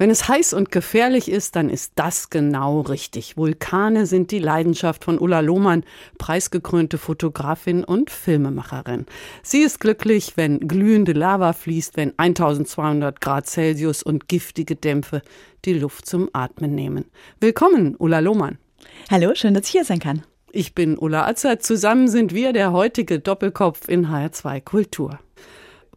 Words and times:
wenn 0.00 0.08
es 0.08 0.28
heiß 0.28 0.54
und 0.54 0.70
gefährlich 0.70 1.30
ist, 1.30 1.56
dann 1.56 1.68
ist 1.68 1.92
das 1.96 2.30
genau 2.30 2.80
richtig. 2.80 3.36
Vulkane 3.36 4.06
sind 4.06 4.30
die 4.30 4.38
Leidenschaft 4.38 5.04
von 5.04 5.18
Ulla 5.18 5.40
Lohmann, 5.40 5.84
preisgekrönte 6.16 6.96
Fotografin 6.96 7.84
und 7.84 8.08
Filmemacherin. 8.08 9.04
Sie 9.42 9.60
ist 9.60 9.78
glücklich, 9.78 10.38
wenn 10.38 10.58
glühende 10.60 11.12
Lava 11.12 11.52
fließt, 11.52 11.98
wenn 11.98 12.14
1200 12.16 13.20
Grad 13.20 13.46
Celsius 13.46 14.02
und 14.02 14.26
giftige 14.26 14.74
Dämpfe 14.74 15.20
die 15.66 15.74
Luft 15.74 16.06
zum 16.06 16.30
Atmen 16.32 16.74
nehmen. 16.74 17.04
Willkommen, 17.38 17.94
Ulla 17.98 18.20
Lohmann. 18.20 18.56
Hallo, 19.10 19.34
schön, 19.34 19.52
dass 19.52 19.66
ich 19.66 19.72
hier 19.72 19.84
sein 19.84 19.98
kann. 19.98 20.22
Ich 20.50 20.74
bin 20.74 20.96
Ulla 20.96 21.26
Atzer. 21.26 21.60
Zusammen 21.60 22.08
sind 22.08 22.34
wir 22.34 22.54
der 22.54 22.72
heutige 22.72 23.20
Doppelkopf 23.20 23.86
in 23.86 24.06
HR2 24.06 24.62
Kultur. 24.62 25.18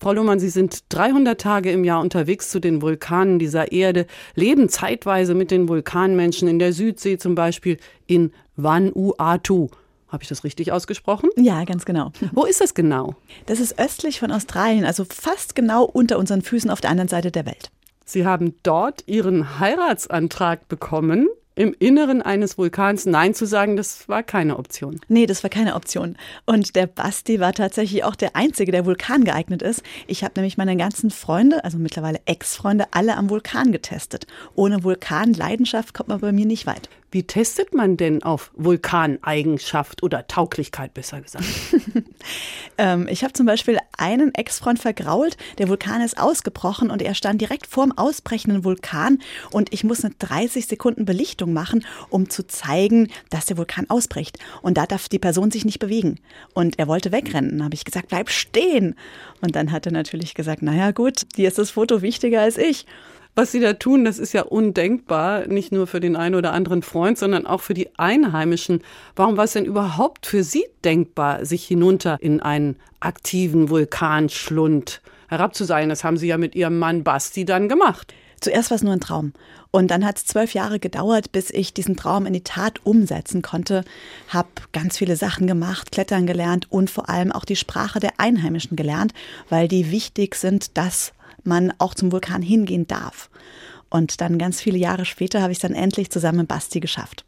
Frau 0.03 0.11
Lohmann, 0.11 0.37
Sie 0.37 0.49
sind 0.49 0.83
300 0.89 1.39
Tage 1.39 1.71
im 1.71 1.85
Jahr 1.85 2.01
unterwegs 2.01 2.49
zu 2.49 2.59
den 2.59 2.81
Vulkanen 2.81 3.39
dieser 3.39 3.71
Erde, 3.71 4.05
leben 4.35 4.67
zeitweise 4.67 5.33
mit 5.33 5.49
den 5.49 5.69
Vulkanmenschen 5.69 6.49
in 6.49 6.59
der 6.59 6.73
Südsee 6.73 7.17
zum 7.17 7.35
Beispiel 7.35 7.77
in 8.05 8.33
Vanuatu. 8.57 9.69
Habe 10.09 10.23
ich 10.23 10.27
das 10.27 10.43
richtig 10.43 10.73
ausgesprochen? 10.73 11.29
Ja, 11.37 11.63
ganz 11.63 11.85
genau. 11.85 12.11
Wo 12.33 12.43
ist 12.43 12.59
das 12.59 12.73
genau? 12.73 13.15
Das 13.45 13.61
ist 13.61 13.79
östlich 13.79 14.19
von 14.19 14.33
Australien, 14.33 14.83
also 14.83 15.05
fast 15.05 15.55
genau 15.55 15.85
unter 15.85 16.19
unseren 16.19 16.41
Füßen 16.41 16.69
auf 16.69 16.81
der 16.81 16.89
anderen 16.89 17.07
Seite 17.07 17.31
der 17.31 17.45
Welt. 17.45 17.71
Sie 18.03 18.25
haben 18.25 18.55
dort 18.61 19.05
Ihren 19.07 19.57
Heiratsantrag 19.61 20.67
bekommen 20.67 21.29
im 21.55 21.75
Inneren 21.77 22.21
eines 22.21 22.57
Vulkans 22.57 23.05
Nein 23.05 23.33
zu 23.33 23.45
sagen, 23.45 23.75
das 23.75 24.09
war 24.09 24.23
keine 24.23 24.57
Option. 24.57 24.99
Nee, 25.07 25.25
das 25.25 25.43
war 25.43 25.49
keine 25.49 25.75
Option. 25.75 26.17
Und 26.45 26.75
der 26.75 26.87
Basti 26.87 27.39
war 27.39 27.53
tatsächlich 27.53 28.03
auch 28.03 28.15
der 28.15 28.35
Einzige, 28.35 28.71
der 28.71 28.85
Vulkan 28.85 29.23
geeignet 29.23 29.61
ist. 29.61 29.83
Ich 30.07 30.23
habe 30.23 30.33
nämlich 30.35 30.57
meine 30.57 30.75
ganzen 30.77 31.11
Freunde, 31.11 31.63
also 31.63 31.77
mittlerweile 31.77 32.19
Ex-Freunde, 32.25 32.85
alle 32.91 33.17
am 33.17 33.29
Vulkan 33.29 33.71
getestet. 33.71 34.27
Ohne 34.55 34.83
Vulkanleidenschaft 34.83 35.93
kommt 35.93 36.09
man 36.09 36.19
bei 36.19 36.31
mir 36.31 36.45
nicht 36.45 36.65
weit. 36.65 36.89
Wie 37.13 37.21
testet 37.21 37.75
man 37.75 37.95
denn 37.95 38.23
auf 38.23 38.49
Vulkaneigenschaft 38.55 40.01
oder 40.01 40.25
Tauglichkeit, 40.25 40.95
besser 40.95 41.21
gesagt? 41.21 41.45
ähm, 42.79 43.07
ich 43.07 43.23
habe 43.23 43.33
zum 43.33 43.45
Beispiel 43.45 43.77
einen 43.99 44.33
Ex-Freund 44.33 44.79
vergrault. 44.79 45.37
Der 45.59 45.69
Vulkan 45.69 46.01
ist 46.01 46.19
ausgebrochen 46.19 46.89
und 46.89 47.03
er 47.03 47.13
stand 47.13 47.39
direkt 47.39 47.67
vorm 47.67 47.91
ausbrechenden 47.91 48.63
Vulkan 48.63 49.19
und 49.51 49.71
ich 49.71 49.83
muss 49.83 50.03
eine 50.03 50.15
30 50.17 50.65
Sekunden 50.65 51.05
Belichtung 51.05 51.53
machen, 51.53 51.85
um 52.09 52.31
zu 52.31 52.47
zeigen, 52.47 53.09
dass 53.29 53.45
der 53.45 53.57
Vulkan 53.57 53.87
ausbricht. 53.91 54.39
Und 54.63 54.79
da 54.79 54.87
darf 54.87 55.07
die 55.07 55.19
Person 55.19 55.51
sich 55.51 55.65
nicht 55.65 55.77
bewegen. 55.77 56.19
Und 56.55 56.79
er 56.79 56.87
wollte 56.87 57.11
wegrennen. 57.11 57.59
Da 57.59 57.65
habe 57.65 57.75
ich 57.75 57.85
gesagt, 57.85 58.07
bleib 58.07 58.31
stehen. 58.31 58.95
Und 59.39 59.55
dann 59.55 59.71
hat 59.71 59.85
er 59.85 59.91
natürlich 59.91 60.33
gesagt, 60.33 60.63
naja 60.63 60.89
gut, 60.89 61.37
dir 61.37 61.47
ist 61.47 61.59
das 61.59 61.69
Foto 61.69 62.01
wichtiger 62.01 62.41
als 62.41 62.57
ich. 62.57 62.87
Was 63.35 63.51
sie 63.51 63.59
da 63.59 63.73
tun, 63.73 64.05
das 64.05 64.19
ist 64.19 64.33
ja 64.33 64.43
undenkbar, 64.43 65.47
nicht 65.47 65.71
nur 65.71 65.87
für 65.87 65.99
den 65.99 66.15
einen 66.15 66.35
oder 66.35 66.53
anderen 66.53 66.83
Freund, 66.83 67.17
sondern 67.17 67.47
auch 67.47 67.61
für 67.61 67.73
die 67.73 67.89
Einheimischen. 67.97 68.83
Warum 69.15 69.37
war 69.37 69.45
es 69.45 69.53
denn 69.53 69.65
überhaupt 69.65 70.27
für 70.27 70.43
sie 70.43 70.65
denkbar, 70.83 71.43
sich 71.43 71.65
hinunter 71.65 72.17
in 72.21 72.41
einen 72.41 72.75
aktiven 72.99 73.71
Vulkanschlund 73.71 75.01
herabzuseilen? 75.29 75.89
Das 75.89 76.03
haben 76.03 76.17
sie 76.17 76.27
ja 76.27 76.37
mit 76.37 76.53
ihrem 76.53 76.77
Mann 76.77 77.03
Basti 77.03 77.43
dann 77.43 77.69
gemacht. 77.69 78.13
Zuerst 78.39 78.69
war 78.69 78.75
es 78.75 78.83
nur 78.83 78.93
ein 78.93 78.99
Traum. 78.99 79.33
Und 79.71 79.89
dann 79.89 80.05
hat 80.05 80.17
es 80.17 80.25
zwölf 80.25 80.53
Jahre 80.53 80.77
gedauert, 80.77 81.31
bis 81.31 81.49
ich 81.49 81.73
diesen 81.73 81.95
Traum 81.95 82.27
in 82.27 82.33
die 82.33 82.43
Tat 82.43 82.85
umsetzen 82.85 83.41
konnte. 83.41 83.83
Hab 84.29 84.71
ganz 84.73 84.97
viele 84.99 85.15
Sachen 85.15 85.47
gemacht, 85.47 85.91
Klettern 85.91 86.27
gelernt 86.27 86.67
und 86.69 86.91
vor 86.91 87.09
allem 87.09 87.31
auch 87.31 87.45
die 87.45 87.55
Sprache 87.55 87.99
der 87.99 88.19
Einheimischen 88.19 88.75
gelernt, 88.75 89.13
weil 89.49 89.67
die 89.67 89.89
wichtig 89.89 90.35
sind, 90.35 90.77
dass 90.77 91.13
man 91.45 91.73
auch 91.77 91.93
zum 91.93 92.11
Vulkan 92.11 92.41
hingehen 92.41 92.87
darf. 92.87 93.29
Und 93.89 94.21
dann 94.21 94.37
ganz 94.37 94.59
viele 94.59 94.77
Jahre 94.77 95.05
später 95.05 95.41
habe 95.41 95.51
ich 95.51 95.57
es 95.57 95.61
dann 95.61 95.73
endlich 95.73 96.09
zusammen 96.09 96.39
mit 96.39 96.47
Basti 96.47 96.79
geschafft. 96.79 97.25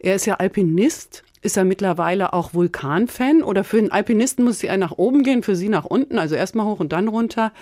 Er 0.00 0.16
ist 0.16 0.26
ja 0.26 0.34
Alpinist. 0.34 1.22
Ist 1.42 1.56
er 1.56 1.64
mittlerweile 1.64 2.32
auch 2.32 2.54
Vulkanfan? 2.54 3.42
Oder 3.42 3.64
für 3.64 3.78
einen 3.78 3.90
Alpinisten 3.90 4.44
muss 4.44 4.62
er 4.62 4.76
nach 4.76 4.92
oben 4.92 5.22
gehen, 5.22 5.42
für 5.42 5.56
Sie 5.56 5.68
nach 5.68 5.84
unten, 5.84 6.18
also 6.18 6.34
erstmal 6.34 6.66
hoch 6.66 6.80
und 6.80 6.92
dann 6.92 7.08
runter? 7.08 7.52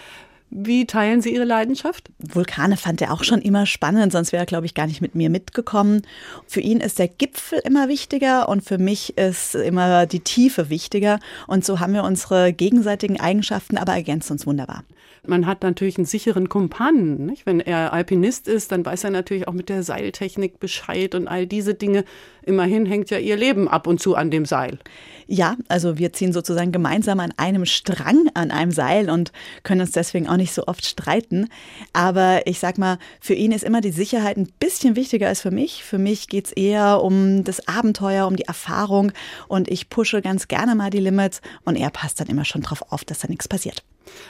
Wie 0.50 0.84
teilen 0.84 1.22
Sie 1.22 1.32
Ihre 1.32 1.44
Leidenschaft? 1.44 2.10
Vulkane 2.18 2.76
fand 2.76 3.00
er 3.00 3.12
auch 3.12 3.22
schon 3.22 3.40
immer 3.40 3.66
spannend, 3.66 4.10
sonst 4.10 4.32
wäre 4.32 4.42
er, 4.42 4.46
glaube 4.46 4.66
ich, 4.66 4.74
gar 4.74 4.88
nicht 4.88 5.00
mit 5.00 5.14
mir 5.14 5.30
mitgekommen. 5.30 6.02
Für 6.46 6.60
ihn 6.60 6.80
ist 6.80 6.98
der 6.98 7.06
Gipfel 7.06 7.60
immer 7.64 7.88
wichtiger 7.88 8.48
und 8.48 8.64
für 8.64 8.76
mich 8.76 9.16
ist 9.16 9.54
immer 9.54 10.06
die 10.06 10.20
Tiefe 10.20 10.68
wichtiger. 10.68 11.20
Und 11.46 11.64
so 11.64 11.78
haben 11.78 11.94
wir 11.94 12.02
unsere 12.02 12.52
gegenseitigen 12.52 13.20
Eigenschaften, 13.20 13.78
aber 13.78 13.92
ergänzt 13.92 14.30
uns 14.32 14.44
wunderbar. 14.44 14.82
Man 15.26 15.46
hat 15.46 15.62
natürlich 15.62 15.98
einen 15.98 16.06
sicheren 16.06 16.48
Kumpanen. 16.48 17.26
Nicht? 17.26 17.46
Wenn 17.46 17.60
er 17.60 17.92
Alpinist 17.92 18.48
ist, 18.48 18.72
dann 18.72 18.84
weiß 18.84 19.04
er 19.04 19.10
natürlich 19.10 19.48
auch 19.48 19.52
mit 19.52 19.68
der 19.68 19.82
Seiltechnik 19.82 20.60
Bescheid 20.60 21.14
und 21.14 21.28
all 21.28 21.46
diese 21.46 21.74
Dinge. 21.74 22.04
Immerhin 22.42 22.86
hängt 22.86 23.10
ja 23.10 23.18
ihr 23.18 23.36
Leben 23.36 23.68
ab 23.68 23.86
und 23.86 24.00
zu 24.00 24.14
an 24.14 24.30
dem 24.30 24.46
Seil. 24.46 24.78
Ja, 25.26 25.56
also 25.68 25.96
wir 25.98 26.12
ziehen 26.12 26.32
sozusagen 26.32 26.72
gemeinsam 26.72 27.20
an 27.20 27.32
einem 27.36 27.64
Strang, 27.64 28.28
an 28.34 28.50
einem 28.50 28.72
Seil 28.72 29.08
und 29.10 29.30
können 29.62 29.82
uns 29.82 29.92
deswegen 29.92 30.28
auch 30.28 30.36
nicht 30.36 30.52
so 30.52 30.66
oft 30.66 30.84
streiten. 30.84 31.48
Aber 31.92 32.46
ich 32.46 32.58
sag 32.58 32.78
mal, 32.78 32.98
für 33.20 33.34
ihn 33.34 33.52
ist 33.52 33.62
immer 33.62 33.80
die 33.80 33.92
Sicherheit 33.92 34.38
ein 34.38 34.48
bisschen 34.58 34.96
wichtiger 34.96 35.28
als 35.28 35.42
für 35.42 35.52
mich. 35.52 35.84
Für 35.84 35.98
mich 35.98 36.26
geht 36.26 36.46
es 36.46 36.52
eher 36.52 37.02
um 37.02 37.44
das 37.44 37.68
Abenteuer, 37.68 38.26
um 38.26 38.34
die 38.34 38.46
Erfahrung 38.46 39.12
und 39.46 39.68
ich 39.68 39.88
pushe 39.88 40.20
ganz 40.20 40.48
gerne 40.48 40.74
mal 40.74 40.90
die 40.90 40.98
Limits 40.98 41.42
und 41.64 41.76
er 41.76 41.90
passt 41.90 42.20
dann 42.20 42.26
immer 42.26 42.44
schon 42.44 42.62
drauf 42.62 42.82
auf, 42.90 43.04
dass 43.04 43.20
da 43.20 43.28
nichts 43.28 43.46
passiert. 43.46 43.84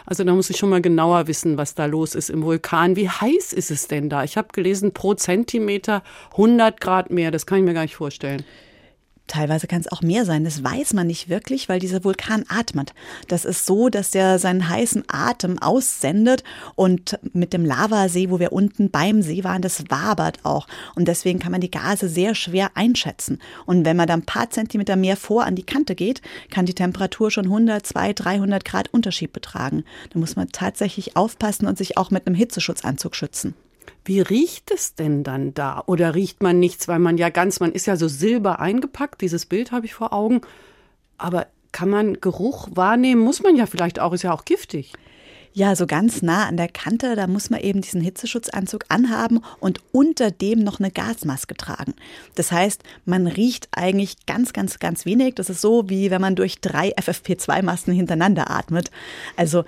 Also 0.06 0.24
da 0.24 0.34
muss 0.34 0.50
ich 0.50 0.56
schon 0.56 0.70
mal 0.70 0.82
genauer 0.82 1.26
wissen, 1.26 1.56
was 1.56 1.74
da 1.74 1.86
los 1.86 2.14
ist 2.14 2.30
im 2.30 2.42
Vulkan. 2.42 2.96
Wie 2.96 3.08
heiß 3.08 3.52
ist 3.52 3.70
es 3.70 3.88
denn 3.88 4.08
da? 4.08 4.24
Ich 4.24 4.36
habe 4.36 4.48
gelesen, 4.52 4.92
pro 4.92 5.14
Zentimeter 5.14 6.02
100 6.32 6.80
Grad 6.80 7.10
mehr. 7.10 7.30
Das 7.30 7.46
kann 7.46 7.58
ich 7.58 7.64
mir 7.64 7.74
gar 7.74 7.82
nicht 7.82 7.96
vorstellen. 7.96 8.44
Teilweise 9.30 9.68
kann 9.68 9.80
es 9.80 9.92
auch 9.92 10.02
mehr 10.02 10.24
sein. 10.24 10.42
Das 10.42 10.64
weiß 10.64 10.92
man 10.92 11.06
nicht 11.06 11.28
wirklich, 11.28 11.68
weil 11.68 11.78
dieser 11.78 12.02
Vulkan 12.02 12.44
atmet. 12.48 12.94
Das 13.28 13.44
ist 13.44 13.64
so, 13.64 13.88
dass 13.88 14.10
der 14.10 14.40
seinen 14.40 14.68
heißen 14.68 15.04
Atem 15.06 15.60
aussendet 15.60 16.42
und 16.74 17.16
mit 17.32 17.52
dem 17.52 17.64
Lavasee, 17.64 18.28
wo 18.30 18.40
wir 18.40 18.50
unten 18.50 18.90
beim 18.90 19.22
See 19.22 19.44
waren, 19.44 19.62
das 19.62 19.84
wabert 19.88 20.44
auch. 20.44 20.66
Und 20.96 21.06
deswegen 21.06 21.38
kann 21.38 21.52
man 21.52 21.60
die 21.60 21.70
Gase 21.70 22.08
sehr 22.08 22.34
schwer 22.34 22.72
einschätzen. 22.74 23.38
Und 23.66 23.84
wenn 23.84 23.96
man 23.96 24.08
dann 24.08 24.22
ein 24.22 24.26
paar 24.26 24.50
Zentimeter 24.50 24.96
mehr 24.96 25.16
vor 25.16 25.44
an 25.44 25.54
die 25.54 25.62
Kante 25.62 25.94
geht, 25.94 26.22
kann 26.50 26.66
die 26.66 26.74
Temperatur 26.74 27.30
schon 27.30 27.44
100, 27.44 27.86
200, 27.86 28.24
300 28.24 28.64
Grad 28.64 28.92
Unterschied 28.92 29.32
betragen. 29.32 29.84
Da 30.12 30.18
muss 30.18 30.34
man 30.34 30.48
tatsächlich 30.48 31.16
aufpassen 31.16 31.68
und 31.68 31.78
sich 31.78 31.96
auch 31.96 32.10
mit 32.10 32.26
einem 32.26 32.34
Hitzeschutzanzug 32.34 33.14
schützen. 33.14 33.54
Wie 34.04 34.20
riecht 34.20 34.70
es 34.70 34.94
denn 34.94 35.22
dann 35.22 35.54
da? 35.54 35.82
Oder 35.86 36.14
riecht 36.14 36.42
man 36.42 36.58
nichts, 36.58 36.88
weil 36.88 36.98
man 36.98 37.18
ja 37.18 37.28
ganz, 37.28 37.60
man 37.60 37.72
ist 37.72 37.86
ja 37.86 37.96
so 37.96 38.08
silber 38.08 38.60
eingepackt, 38.60 39.20
dieses 39.20 39.46
Bild 39.46 39.72
habe 39.72 39.86
ich 39.86 39.94
vor 39.94 40.12
Augen. 40.12 40.40
Aber 41.18 41.46
kann 41.72 41.88
man 41.90 42.20
Geruch 42.20 42.68
wahrnehmen? 42.72 43.20
Muss 43.20 43.42
man 43.42 43.56
ja 43.56 43.66
vielleicht 43.66 44.00
auch, 44.00 44.12
ist 44.12 44.22
ja 44.22 44.32
auch 44.32 44.44
giftig. 44.44 44.92
Ja, 45.52 45.74
so 45.74 45.88
ganz 45.88 46.22
nah 46.22 46.46
an 46.46 46.56
der 46.56 46.68
Kante, 46.68 47.16
da 47.16 47.26
muss 47.26 47.50
man 47.50 47.60
eben 47.60 47.80
diesen 47.80 48.00
Hitzeschutzanzug 48.00 48.84
anhaben 48.88 49.40
und 49.58 49.80
unter 49.90 50.30
dem 50.30 50.60
noch 50.60 50.78
eine 50.78 50.92
Gasmaske 50.92 51.56
tragen. 51.56 51.94
Das 52.36 52.52
heißt, 52.52 52.84
man 53.04 53.26
riecht 53.26 53.68
eigentlich 53.72 54.26
ganz, 54.26 54.52
ganz, 54.52 54.78
ganz 54.78 55.06
wenig. 55.06 55.34
Das 55.34 55.50
ist 55.50 55.60
so, 55.60 55.88
wie 55.88 56.12
wenn 56.12 56.20
man 56.20 56.36
durch 56.36 56.60
drei 56.60 56.96
FFP2-Masken 56.96 57.92
hintereinander 57.92 58.48
atmet. 58.48 58.92
Also 59.36 59.64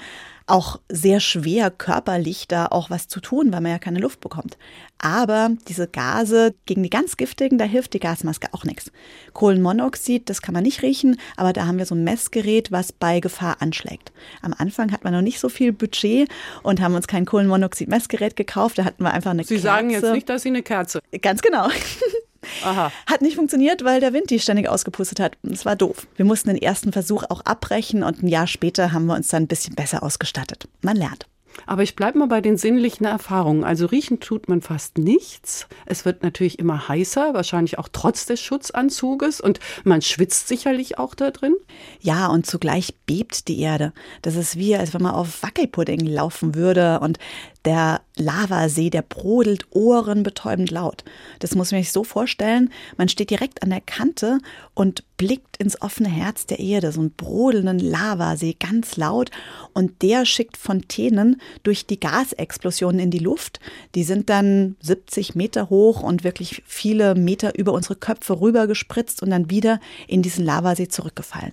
auch 0.46 0.80
sehr 0.88 1.20
schwer 1.20 1.70
körperlich 1.70 2.48
da 2.48 2.66
auch 2.66 2.90
was 2.90 3.08
zu 3.08 3.20
tun, 3.20 3.52
weil 3.52 3.60
man 3.60 3.72
ja 3.72 3.78
keine 3.78 4.00
Luft 4.00 4.20
bekommt. 4.20 4.58
Aber 4.98 5.50
diese 5.68 5.88
Gase, 5.88 6.54
gegen 6.66 6.82
die 6.82 6.90
ganz 6.90 7.16
giftigen, 7.16 7.58
da 7.58 7.64
hilft 7.64 7.94
die 7.94 8.00
Gasmaske 8.00 8.48
auch 8.52 8.64
nichts. 8.64 8.92
Kohlenmonoxid, 9.32 10.28
das 10.30 10.42
kann 10.42 10.54
man 10.54 10.62
nicht 10.62 10.82
riechen, 10.82 11.18
aber 11.36 11.52
da 11.52 11.66
haben 11.66 11.78
wir 11.78 11.86
so 11.86 11.94
ein 11.94 12.04
Messgerät, 12.04 12.70
was 12.70 12.92
bei 12.92 13.20
Gefahr 13.20 13.56
anschlägt. 13.60 14.12
Am 14.42 14.54
Anfang 14.56 14.92
hat 14.92 15.04
man 15.04 15.12
noch 15.12 15.22
nicht 15.22 15.40
so 15.40 15.48
viel 15.48 15.72
Budget 15.72 16.28
und 16.62 16.80
haben 16.80 16.94
uns 16.94 17.08
kein 17.08 17.24
Kohlenmonoxid-Messgerät 17.24 18.36
gekauft, 18.36 18.78
da 18.78 18.84
hatten 18.84 19.02
wir 19.02 19.12
einfach 19.12 19.32
eine 19.32 19.42
Sie 19.42 19.54
Kerze. 19.54 19.60
Sie 19.60 19.66
sagen 19.66 19.90
jetzt 19.90 20.12
nicht, 20.12 20.28
dass 20.28 20.42
Sie 20.42 20.48
eine 20.50 20.62
Kerze. 20.62 21.00
Ganz 21.20 21.42
genau. 21.42 21.68
Aha. 22.64 22.92
Hat 23.06 23.22
nicht 23.22 23.36
funktioniert, 23.36 23.84
weil 23.84 24.00
der 24.00 24.12
Wind 24.12 24.30
die 24.30 24.40
ständig 24.40 24.68
ausgepustet 24.68 25.20
hat. 25.20 25.36
Es 25.42 25.64
war 25.64 25.76
doof. 25.76 26.06
Wir 26.16 26.24
mussten 26.24 26.48
den 26.48 26.60
ersten 26.60 26.92
Versuch 26.92 27.24
auch 27.28 27.42
abbrechen 27.42 28.02
und 28.02 28.22
ein 28.22 28.28
Jahr 28.28 28.46
später 28.46 28.92
haben 28.92 29.06
wir 29.06 29.14
uns 29.14 29.28
dann 29.28 29.44
ein 29.44 29.48
bisschen 29.48 29.74
besser 29.74 30.02
ausgestattet. 30.02 30.68
Man 30.80 30.96
lernt. 30.96 31.26
Aber 31.66 31.82
ich 31.82 31.96
bleibe 31.96 32.18
mal 32.18 32.28
bei 32.28 32.40
den 32.40 32.56
sinnlichen 32.56 33.06
Erfahrungen. 33.06 33.64
Also 33.64 33.86
riechen 33.86 34.20
tut 34.20 34.48
man 34.48 34.62
fast 34.62 34.98
nichts. 34.98 35.66
Es 35.86 36.04
wird 36.04 36.22
natürlich 36.22 36.58
immer 36.58 36.88
heißer, 36.88 37.34
wahrscheinlich 37.34 37.78
auch 37.78 37.88
trotz 37.92 38.26
des 38.26 38.40
Schutzanzuges. 38.40 39.40
Und 39.40 39.60
man 39.84 40.02
schwitzt 40.02 40.48
sicherlich 40.48 40.98
auch 40.98 41.14
da 41.14 41.30
drin. 41.30 41.54
Ja, 42.00 42.28
und 42.28 42.46
zugleich 42.46 42.94
bebt 43.06 43.48
die 43.48 43.60
Erde. 43.60 43.92
Das 44.22 44.36
ist 44.36 44.56
wie, 44.56 44.76
als 44.76 44.94
wenn 44.94 45.02
man 45.02 45.14
auf 45.14 45.42
Wackelpudding 45.42 46.00
laufen 46.00 46.54
würde. 46.54 47.00
Und 47.00 47.18
der 47.64 48.00
Lavasee, 48.16 48.90
der 48.90 49.02
brodelt 49.02 49.66
ohrenbetäubend 49.70 50.70
laut. 50.70 51.04
Das 51.38 51.54
muss 51.54 51.70
man 51.70 51.80
sich 51.80 51.92
so 51.92 52.04
vorstellen. 52.04 52.70
Man 52.96 53.08
steht 53.08 53.30
direkt 53.30 53.62
an 53.62 53.70
der 53.70 53.80
Kante 53.80 54.38
und 54.74 55.04
blickt 55.16 55.56
ins 55.58 55.80
offene 55.80 56.08
Herz 56.08 56.46
der 56.46 56.58
Erde, 56.58 56.90
so 56.92 57.00
einen 57.00 57.12
brodelnden 57.12 57.78
Lavasee, 57.78 58.56
ganz 58.58 58.96
laut. 58.96 59.30
Und 59.72 60.02
der 60.02 60.26
schickt 60.26 60.56
Fontänen 60.56 61.40
durch 61.62 61.86
die 61.86 62.00
Gasexplosionen 62.00 63.00
in 63.00 63.10
die 63.10 63.18
Luft. 63.18 63.60
Die 63.94 64.04
sind 64.04 64.28
dann 64.28 64.76
70 64.80 65.34
Meter 65.34 65.70
hoch 65.70 66.02
und 66.02 66.24
wirklich 66.24 66.62
viele 66.66 67.14
Meter 67.14 67.56
über 67.56 67.72
unsere 67.72 67.96
Köpfe 67.96 68.40
rüber 68.40 68.66
gespritzt 68.66 69.22
und 69.22 69.30
dann 69.30 69.50
wieder 69.50 69.80
in 70.08 70.22
diesen 70.22 70.44
Lavasee 70.44 70.88
zurückgefallen. 70.88 71.52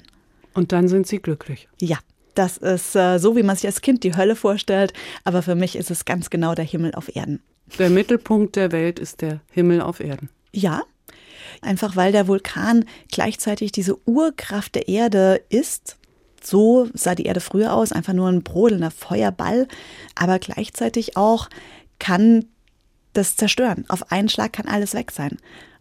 Und 0.53 0.71
dann 0.71 0.87
sind 0.87 1.07
Sie 1.07 1.19
glücklich. 1.19 1.67
Ja, 1.79 1.99
das 2.39 2.55
ist 2.55 2.95
äh, 2.95 3.19
so, 3.19 3.35
wie 3.35 3.43
man 3.43 3.57
sich 3.57 3.65
als 3.65 3.81
Kind 3.81 4.05
die 4.05 4.15
Hölle 4.15 4.37
vorstellt, 4.37 4.93
aber 5.25 5.41
für 5.41 5.55
mich 5.55 5.75
ist 5.75 5.91
es 5.91 6.05
ganz 6.05 6.29
genau 6.29 6.55
der 6.55 6.63
Himmel 6.63 6.95
auf 6.95 7.13
Erden. 7.13 7.43
Der 7.77 7.89
Mittelpunkt 7.89 8.55
der 8.55 8.71
Welt 8.71 8.97
ist 8.97 9.21
der 9.21 9.41
Himmel 9.51 9.81
auf 9.81 9.99
Erden. 9.99 10.29
Ja, 10.53 10.83
einfach 11.61 11.97
weil 11.97 12.13
der 12.13 12.29
Vulkan 12.29 12.85
gleichzeitig 13.11 13.73
diese 13.73 13.97
Urkraft 14.07 14.75
der 14.75 14.87
Erde 14.87 15.41
ist. 15.49 15.97
So 16.41 16.87
sah 16.93 17.13
die 17.13 17.25
Erde 17.25 17.41
früher 17.41 17.73
aus, 17.73 17.91
einfach 17.91 18.13
nur 18.13 18.29
ein 18.29 18.41
brodelnder 18.41 18.91
Feuerball, 18.91 19.67
aber 20.15 20.39
gleichzeitig 20.39 21.17
auch 21.17 21.49
kann 21.99 22.45
das 23.11 23.35
zerstören. 23.35 23.83
Auf 23.89 24.13
einen 24.13 24.29
Schlag 24.29 24.53
kann 24.53 24.67
alles 24.67 24.93
weg 24.93 25.11
sein. 25.11 25.37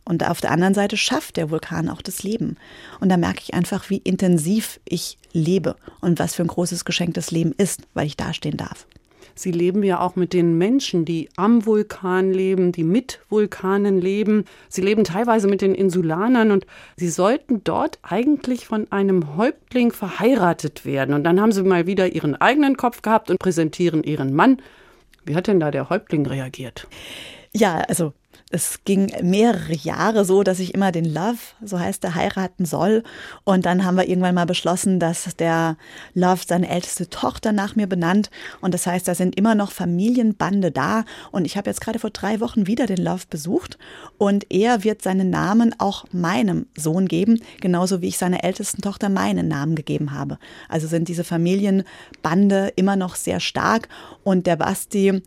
Und 0.08 0.26
auf 0.26 0.40
der 0.40 0.52
anderen 0.52 0.72
Seite 0.72 0.96
schafft 0.96 1.36
der 1.36 1.50
Vulkan 1.50 1.90
auch 1.90 2.00
das 2.00 2.22
Leben. 2.22 2.56
Und 2.98 3.10
da 3.10 3.18
merke 3.18 3.42
ich 3.42 3.52
einfach, 3.52 3.90
wie 3.90 3.98
intensiv 3.98 4.80
ich 4.86 5.18
lebe 5.34 5.76
und 6.00 6.18
was 6.18 6.34
für 6.34 6.42
ein 6.42 6.48
großes 6.48 6.86
Geschenk 6.86 7.12
das 7.12 7.30
Leben 7.30 7.52
ist, 7.58 7.82
weil 7.92 8.06
ich 8.06 8.16
dastehen 8.16 8.56
darf. 8.56 8.86
Sie 9.34 9.52
leben 9.52 9.82
ja 9.82 10.00
auch 10.00 10.16
mit 10.16 10.32
den 10.32 10.56
Menschen, 10.56 11.04
die 11.04 11.28
am 11.36 11.66
Vulkan 11.66 12.32
leben, 12.32 12.72
die 12.72 12.84
mit 12.84 13.20
Vulkanen 13.28 14.00
leben. 14.00 14.46
Sie 14.70 14.80
leben 14.80 15.04
teilweise 15.04 15.46
mit 15.46 15.60
den 15.60 15.74
Insulanern 15.74 16.52
und 16.52 16.66
sie 16.96 17.10
sollten 17.10 17.62
dort 17.62 17.98
eigentlich 18.00 18.66
von 18.66 18.90
einem 18.90 19.36
Häuptling 19.36 19.92
verheiratet 19.92 20.86
werden. 20.86 21.14
Und 21.14 21.22
dann 21.24 21.38
haben 21.38 21.52
sie 21.52 21.62
mal 21.62 21.86
wieder 21.86 22.14
ihren 22.14 22.34
eigenen 22.34 22.78
Kopf 22.78 23.02
gehabt 23.02 23.30
und 23.30 23.38
präsentieren 23.38 24.02
ihren 24.04 24.34
Mann. 24.34 24.62
Wie 25.26 25.36
hat 25.36 25.48
denn 25.48 25.60
da 25.60 25.70
der 25.70 25.90
Häuptling 25.90 26.26
reagiert? 26.26 26.88
Ja, 27.52 27.76
also 27.88 28.14
es 28.50 28.80
ging 28.84 29.12
mehrere 29.22 29.74
Jahre 29.74 30.24
so, 30.24 30.42
dass 30.42 30.58
ich 30.58 30.72
immer 30.72 30.90
den 30.90 31.04
Love, 31.04 31.36
so 31.62 31.78
heißt 31.78 32.02
er, 32.04 32.14
heiraten 32.14 32.64
soll. 32.64 33.02
Und 33.44 33.66
dann 33.66 33.84
haben 33.84 33.96
wir 33.96 34.08
irgendwann 34.08 34.34
mal 34.34 34.46
beschlossen, 34.46 34.98
dass 34.98 35.36
der 35.36 35.76
Love 36.14 36.40
seine 36.46 36.70
älteste 36.70 37.10
Tochter 37.10 37.52
nach 37.52 37.76
mir 37.76 37.86
benannt. 37.86 38.30
Und 38.62 38.72
das 38.72 38.86
heißt, 38.86 39.06
da 39.06 39.14
sind 39.14 39.36
immer 39.36 39.54
noch 39.54 39.70
Familienbande 39.70 40.70
da. 40.70 41.04
Und 41.30 41.44
ich 41.44 41.58
habe 41.58 41.68
jetzt 41.68 41.82
gerade 41.82 41.98
vor 41.98 42.08
drei 42.08 42.40
Wochen 42.40 42.66
wieder 42.66 42.86
den 42.86 43.04
Love 43.04 43.24
besucht. 43.28 43.76
Und 44.16 44.50
er 44.50 44.82
wird 44.82 45.02
seinen 45.02 45.28
Namen 45.28 45.74
auch 45.78 46.06
meinem 46.12 46.66
Sohn 46.74 47.06
geben, 47.06 47.42
genauso 47.60 48.00
wie 48.00 48.08
ich 48.08 48.16
seiner 48.16 48.44
ältesten 48.44 48.80
Tochter 48.80 49.10
meinen 49.10 49.48
Namen 49.48 49.74
gegeben 49.74 50.12
habe. 50.12 50.38
Also 50.70 50.86
sind 50.86 51.08
diese 51.08 51.24
Familienbande 51.24 52.72
immer 52.76 52.96
noch 52.96 53.14
sehr 53.14 53.40
stark. 53.40 53.88
Und 54.24 54.46
der 54.46 54.56
Basti, 54.56 55.22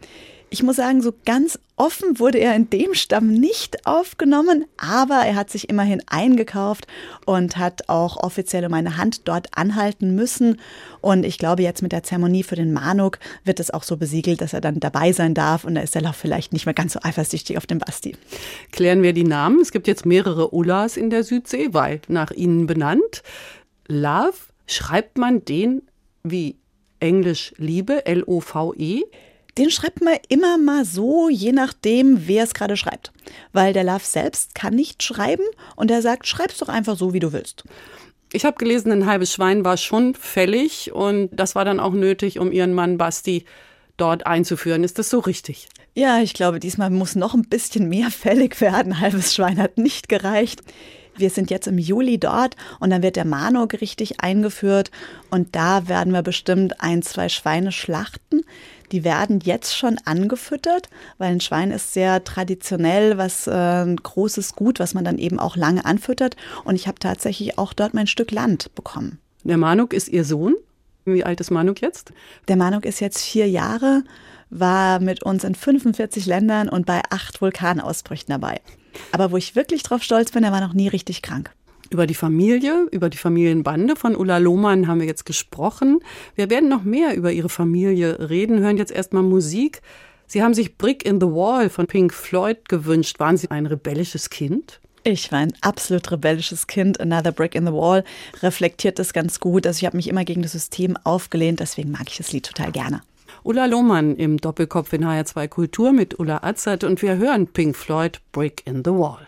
ich 0.53 0.63
muss 0.63 0.75
sagen, 0.75 1.01
so 1.01 1.13
ganz 1.25 1.57
offen 1.77 2.19
wurde 2.19 2.37
er 2.37 2.53
in 2.57 2.69
dem 2.69 2.93
Stamm 2.93 3.31
nicht 3.33 3.87
aufgenommen, 3.87 4.65
aber 4.75 5.15
er 5.25 5.35
hat 5.35 5.49
sich 5.49 5.69
immerhin 5.69 6.03
eingekauft 6.07 6.87
und 7.25 7.55
hat 7.55 7.87
auch 7.87 8.17
offiziell 8.17 8.67
meine 8.67 8.97
Hand 8.97 9.29
dort 9.29 9.47
anhalten 9.57 10.13
müssen. 10.13 10.59
Und 10.99 11.25
ich 11.25 11.37
glaube, 11.37 11.63
jetzt 11.63 11.81
mit 11.81 11.93
der 11.93 12.03
Zeremonie 12.03 12.43
für 12.43 12.57
den 12.57 12.73
Manuk 12.73 13.17
wird 13.45 13.61
es 13.61 13.71
auch 13.71 13.83
so 13.83 13.95
besiegelt, 13.95 14.41
dass 14.41 14.51
er 14.51 14.59
dann 14.59 14.81
dabei 14.81 15.13
sein 15.13 15.33
darf. 15.33 15.63
Und 15.63 15.75
da 15.75 15.81
ist 15.81 15.95
er 15.95 16.07
auch 16.07 16.15
vielleicht 16.15 16.51
nicht 16.51 16.65
mehr 16.65 16.75
ganz 16.75 16.93
so 16.93 16.99
eifersüchtig 17.01 17.57
auf 17.57 17.65
den 17.65 17.79
Basti. 17.79 18.17
Klären 18.73 19.03
wir 19.03 19.13
die 19.13 19.23
Namen. 19.23 19.61
Es 19.61 19.71
gibt 19.71 19.87
jetzt 19.87 20.05
mehrere 20.05 20.53
Ullas 20.53 20.97
in 20.97 21.09
der 21.09 21.23
Südsee, 21.23 21.69
weil 21.71 22.01
nach 22.09 22.31
ihnen 22.31 22.67
benannt. 22.67 23.23
Love, 23.87 24.33
schreibt 24.67 25.17
man 25.17 25.45
den 25.45 25.83
wie 26.23 26.57
Englisch 26.99 27.53
Liebe, 27.57 28.05
L-O-V-E? 28.05 29.03
Den 29.57 29.69
schreibt 29.69 30.01
man 30.01 30.15
immer 30.29 30.57
mal 30.57 30.85
so, 30.85 31.29
je 31.29 31.51
nachdem, 31.51 32.27
wer 32.27 32.43
es 32.43 32.53
gerade 32.53 32.77
schreibt. 32.77 33.11
Weil 33.51 33.73
der 33.73 33.83
Love 33.83 34.03
selbst 34.03 34.55
kann 34.55 34.75
nicht 34.75 35.03
schreiben 35.03 35.43
und 35.75 35.91
er 35.91 36.01
sagt, 36.01 36.27
schreib's 36.27 36.57
doch 36.57 36.69
einfach 36.69 36.97
so, 36.97 37.13
wie 37.13 37.19
du 37.19 37.33
willst. 37.33 37.63
Ich 38.33 38.45
habe 38.45 38.57
gelesen, 38.57 38.91
ein 38.91 39.05
halbes 39.07 39.33
Schwein 39.33 39.65
war 39.65 39.75
schon 39.75 40.15
fällig 40.15 40.93
und 40.93 41.29
das 41.33 41.53
war 41.53 41.65
dann 41.65 41.81
auch 41.81 41.91
nötig, 41.91 42.39
um 42.39 42.51
ihren 42.51 42.73
Mann 42.73 42.97
Basti 42.97 43.45
dort 43.97 44.25
einzuführen. 44.25 44.85
Ist 44.85 44.99
das 44.99 45.09
so 45.09 45.19
richtig? 45.19 45.67
Ja, 45.93 46.21
ich 46.21 46.33
glaube, 46.33 46.61
diesmal 46.61 46.89
muss 46.89 47.15
noch 47.15 47.33
ein 47.33 47.49
bisschen 47.49 47.89
mehr 47.89 48.09
fällig 48.09 48.61
werden. 48.61 49.01
Halbes 49.01 49.35
Schwein 49.35 49.59
hat 49.59 49.77
nicht 49.77 50.07
gereicht. 50.07 50.61
Wir 51.17 51.29
sind 51.29 51.51
jetzt 51.51 51.67
im 51.67 51.77
Juli 51.77 52.17
dort 52.17 52.55
und 52.79 52.89
dann 52.89 53.03
wird 53.03 53.17
der 53.17 53.25
Manok 53.25 53.73
richtig 53.81 54.21
eingeführt 54.21 54.91
und 55.29 55.53
da 55.55 55.89
werden 55.89 56.13
wir 56.13 56.21
bestimmt 56.21 56.81
ein, 56.81 57.01
zwei 57.01 57.27
Schweine 57.27 57.73
schlachten. 57.73 58.43
Die 58.91 59.03
werden 59.03 59.39
jetzt 59.41 59.75
schon 59.75 59.97
angefüttert, 60.05 60.89
weil 61.17 61.31
ein 61.31 61.41
Schwein 61.41 61.71
ist 61.71 61.93
sehr 61.93 62.23
traditionell, 62.23 63.17
was 63.17 63.47
äh, 63.47 63.51
ein 63.51 63.95
großes 63.95 64.55
Gut, 64.55 64.79
was 64.79 64.93
man 64.93 65.05
dann 65.05 65.17
eben 65.17 65.39
auch 65.39 65.55
lange 65.55 65.85
anfüttert. 65.85 66.35
Und 66.65 66.75
ich 66.75 66.87
habe 66.87 66.99
tatsächlich 66.99 67.57
auch 67.57 67.73
dort 67.73 67.93
mein 67.93 68.07
Stück 68.07 68.31
Land 68.31 68.73
bekommen. 68.75 69.19
Der 69.43 69.57
Manuk 69.57 69.93
ist 69.93 70.09
Ihr 70.09 70.25
Sohn? 70.25 70.55
Wie 71.05 71.23
alt 71.23 71.39
ist 71.39 71.51
Manuk 71.51 71.81
jetzt? 71.81 72.13
Der 72.47 72.57
Manuk 72.57 72.85
ist 72.85 72.99
jetzt 72.99 73.23
vier 73.23 73.49
Jahre, 73.49 74.03
war 74.49 74.99
mit 74.99 75.23
uns 75.23 75.43
in 75.43 75.55
45 75.55 76.25
Ländern 76.25 76.69
und 76.69 76.85
bei 76.85 77.01
acht 77.09 77.41
Vulkanausbrüchen 77.41 78.27
dabei. 78.27 78.61
Aber 79.11 79.31
wo 79.31 79.37
ich 79.37 79.55
wirklich 79.55 79.83
drauf 79.83 80.03
stolz 80.03 80.31
bin, 80.31 80.43
er 80.43 80.51
war 80.51 80.61
noch 80.61 80.73
nie 80.73 80.89
richtig 80.89 81.21
krank. 81.21 81.51
Über 81.91 82.07
die 82.07 82.15
Familie, 82.15 82.87
über 82.91 83.09
die 83.09 83.17
Familienbande 83.17 83.97
von 83.97 84.15
Ulla 84.15 84.37
Lohmann 84.37 84.87
haben 84.87 85.01
wir 85.01 85.07
jetzt 85.07 85.25
gesprochen. 85.25 85.99
Wir 86.35 86.49
werden 86.49 86.69
noch 86.69 86.83
mehr 86.83 87.17
über 87.17 87.33
ihre 87.33 87.49
Familie 87.49 88.29
reden, 88.29 88.61
hören 88.61 88.77
jetzt 88.77 88.93
erstmal 88.93 89.23
Musik. 89.23 89.81
Sie 90.25 90.41
haben 90.41 90.53
sich 90.53 90.77
Brick 90.77 91.05
in 91.05 91.19
the 91.19 91.27
Wall 91.27 91.69
von 91.69 91.87
Pink 91.87 92.13
Floyd 92.13 92.69
gewünscht. 92.69 93.19
Waren 93.19 93.35
Sie 93.35 93.51
ein 93.51 93.65
rebellisches 93.65 94.29
Kind? 94.29 94.79
Ich 95.03 95.33
war 95.33 95.39
ein 95.39 95.51
absolut 95.59 96.09
rebellisches 96.09 96.65
Kind. 96.65 97.01
Another 97.01 97.33
Brick 97.33 97.55
in 97.55 97.65
the 97.65 97.73
Wall 97.73 98.05
reflektiert 98.41 98.97
das 98.97 99.11
ganz 99.11 99.41
gut. 99.41 99.67
Also 99.67 99.79
ich 99.79 99.85
habe 99.85 99.97
mich 99.97 100.07
immer 100.07 100.23
gegen 100.23 100.43
das 100.43 100.53
System 100.53 100.95
aufgelehnt, 101.03 101.59
deswegen 101.59 101.91
mag 101.91 102.07
ich 102.07 102.15
das 102.15 102.31
Lied 102.31 102.45
total 102.45 102.71
gerne. 102.71 103.01
Ulla 103.43 103.65
Lohmann 103.65 104.15
im 104.15 104.37
Doppelkopf 104.37 104.93
in 104.93 105.03
HR2 105.03 105.49
Kultur 105.49 105.91
mit 105.91 106.17
Ulla 106.19 106.41
Azad 106.41 106.85
und 106.85 107.01
wir 107.01 107.17
hören 107.17 107.47
Pink 107.47 107.75
Floyd 107.75 108.21
Brick 108.31 108.61
in 108.65 108.77
the 108.85 108.91
Wall. 108.91 109.27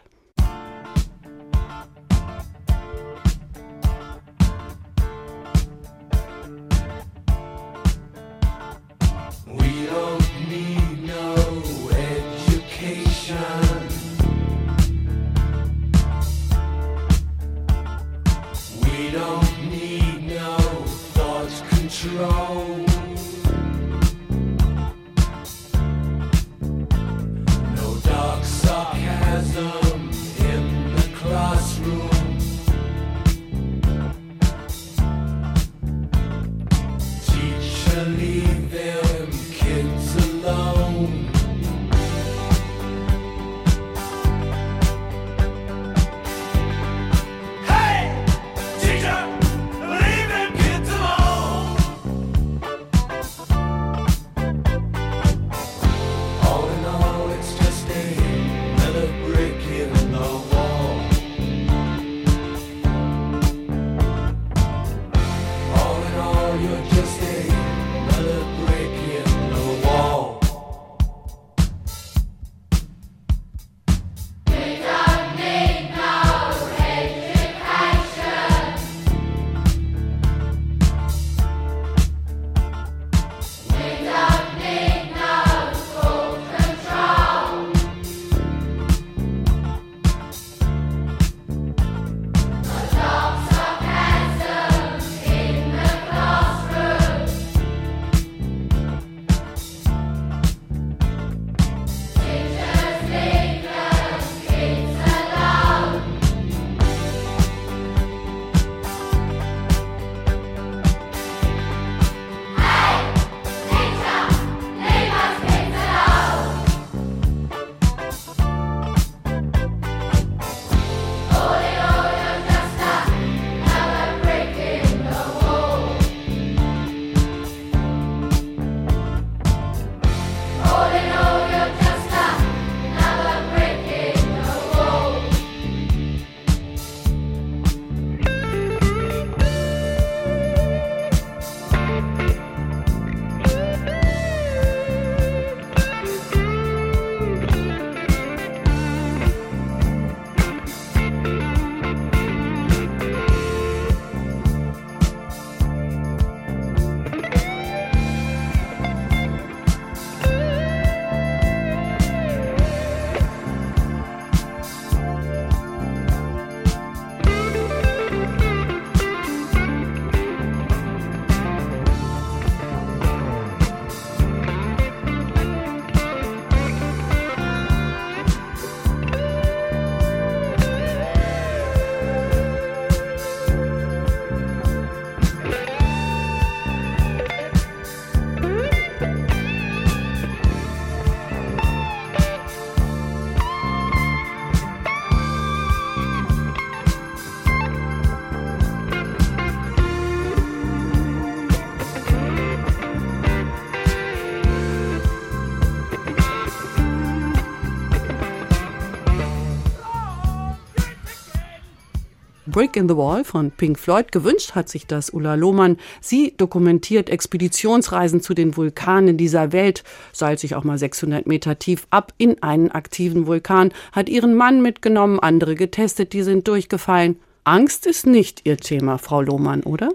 Brick 212.53 212.75
in 212.77 212.87
the 212.87 212.95
Wall 212.95 213.23
von 213.23 213.49
Pink 213.49 213.79
Floyd. 213.79 214.11
Gewünscht 214.11 214.53
hat 214.53 214.69
sich 214.69 214.85
das 214.85 215.09
Ulla 215.09 215.33
Lohmann. 215.33 215.77
Sie 216.01 216.35
dokumentiert 216.37 217.09
Expeditionsreisen 217.09 218.21
zu 218.21 218.35
den 218.35 218.55
Vulkanen 218.55 219.17
dieser 219.17 219.51
Welt, 219.51 219.83
seilt 220.11 220.39
sich 220.39 220.53
auch 220.53 220.63
mal 220.63 220.77
600 220.77 221.25
Meter 221.25 221.57
tief 221.57 221.87
ab 221.89 222.13
in 222.19 222.43
einen 222.43 222.69
aktiven 222.69 223.25
Vulkan, 223.25 223.73
hat 223.91 224.07
ihren 224.07 224.35
Mann 224.35 224.61
mitgenommen, 224.61 225.19
andere 225.19 225.55
getestet, 225.55 226.13
die 226.13 226.21
sind 226.21 226.47
durchgefallen. 226.47 227.19
Angst 227.43 227.87
ist 227.87 228.05
nicht 228.05 228.41
ihr 228.43 228.57
Thema, 228.57 228.99
Frau 228.99 229.23
Lohmann, 229.23 229.63
oder? 229.63 229.89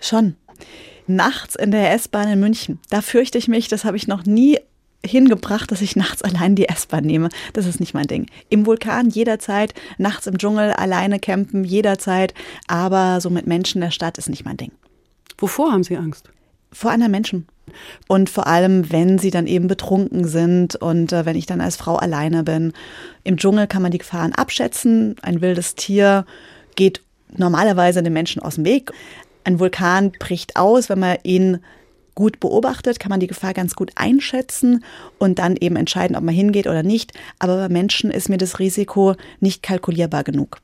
Schon. 0.00 0.36
Nachts 1.06 1.56
in 1.56 1.72
der 1.72 1.92
S-Bahn 1.92 2.32
in 2.32 2.40
München, 2.40 2.78
da 2.88 3.02
fürchte 3.02 3.36
ich 3.36 3.48
mich, 3.48 3.68
das 3.68 3.84
habe 3.84 3.98
ich 3.98 4.08
noch 4.08 4.24
nie 4.24 4.58
hingebracht, 5.04 5.70
dass 5.70 5.82
ich 5.82 5.96
nachts 5.96 6.22
allein 6.22 6.54
die 6.54 6.68
S-Bahn 6.68 7.04
nehme. 7.04 7.28
Das 7.52 7.66
ist 7.66 7.80
nicht 7.80 7.94
mein 7.94 8.06
Ding. 8.06 8.26
Im 8.48 8.66
Vulkan 8.66 9.10
jederzeit, 9.10 9.74
nachts 9.98 10.26
im 10.26 10.38
Dschungel 10.38 10.72
alleine 10.72 11.18
campen 11.18 11.64
jederzeit, 11.64 12.34
aber 12.66 13.20
so 13.20 13.30
mit 13.30 13.46
Menschen 13.46 13.78
in 13.78 13.86
der 13.86 13.90
Stadt 13.90 14.18
ist 14.18 14.28
nicht 14.28 14.44
mein 14.44 14.56
Ding. 14.56 14.72
Wovor 15.38 15.72
haben 15.72 15.84
Sie 15.84 15.96
Angst? 15.96 16.28
Vor 16.72 16.90
anderen 16.90 17.12
Menschen. 17.12 17.46
Und 18.08 18.30
vor 18.30 18.46
allem, 18.46 18.90
wenn 18.90 19.18
sie 19.18 19.30
dann 19.30 19.46
eben 19.46 19.68
betrunken 19.68 20.26
sind 20.26 20.76
und 20.76 21.12
äh, 21.12 21.26
wenn 21.26 21.36
ich 21.36 21.46
dann 21.46 21.60
als 21.60 21.76
Frau 21.76 21.96
alleine 21.96 22.42
bin. 22.42 22.72
Im 23.24 23.36
Dschungel 23.36 23.66
kann 23.66 23.82
man 23.82 23.92
die 23.92 23.98
Gefahren 23.98 24.32
abschätzen. 24.32 25.16
Ein 25.22 25.40
wildes 25.40 25.74
Tier 25.74 26.26
geht 26.74 27.02
normalerweise 27.36 28.02
den 28.02 28.12
Menschen 28.12 28.42
aus 28.42 28.56
dem 28.56 28.64
Weg. 28.64 28.92
Ein 29.44 29.58
Vulkan 29.58 30.12
bricht 30.12 30.56
aus, 30.56 30.88
wenn 30.88 30.98
man 30.98 31.18
ihn 31.22 31.58
gut 32.14 32.40
beobachtet, 32.40 33.00
kann 33.00 33.10
man 33.10 33.20
die 33.20 33.26
Gefahr 33.26 33.54
ganz 33.54 33.74
gut 33.74 33.90
einschätzen 33.94 34.84
und 35.18 35.38
dann 35.38 35.56
eben 35.56 35.76
entscheiden, 35.76 36.16
ob 36.16 36.22
man 36.22 36.34
hingeht 36.34 36.66
oder 36.66 36.82
nicht. 36.82 37.12
Aber 37.38 37.56
bei 37.56 37.68
Menschen 37.68 38.10
ist 38.10 38.28
mir 38.28 38.38
das 38.38 38.58
Risiko 38.58 39.14
nicht 39.40 39.62
kalkulierbar 39.62 40.24
genug. 40.24 40.58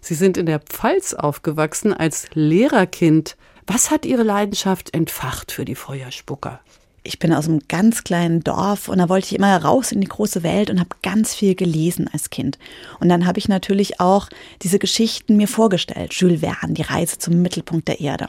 Sie 0.00 0.14
sind 0.14 0.36
in 0.36 0.46
der 0.46 0.60
Pfalz 0.60 1.14
aufgewachsen 1.14 1.94
als 1.94 2.26
Lehrerkind. 2.34 3.36
Was 3.66 3.90
hat 3.90 4.04
Ihre 4.04 4.22
Leidenschaft 4.22 4.92
entfacht 4.94 5.52
für 5.52 5.64
die 5.64 5.74
Feuerspucker? 5.74 6.60
Ich 7.02 7.18
bin 7.18 7.32
aus 7.32 7.48
einem 7.48 7.60
ganz 7.66 8.04
kleinen 8.04 8.44
Dorf 8.44 8.88
und 8.88 8.98
da 8.98 9.08
wollte 9.08 9.26
ich 9.26 9.34
immer 9.34 9.56
raus 9.56 9.90
in 9.90 10.00
die 10.00 10.08
große 10.08 10.42
Welt 10.42 10.68
und 10.68 10.78
habe 10.78 10.90
ganz 11.02 11.34
viel 11.34 11.54
gelesen 11.54 12.08
als 12.12 12.28
Kind. 12.28 12.58
Und 12.98 13.08
dann 13.08 13.26
habe 13.26 13.38
ich 13.38 13.48
natürlich 13.48 14.00
auch 14.00 14.28
diese 14.62 14.78
Geschichten 14.78 15.36
mir 15.36 15.48
vorgestellt. 15.48 16.12
Jules 16.12 16.40
Verne, 16.40 16.74
die 16.74 16.82
Reise 16.82 17.18
zum 17.18 17.40
Mittelpunkt 17.40 17.88
der 17.88 18.00
Erde. 18.00 18.28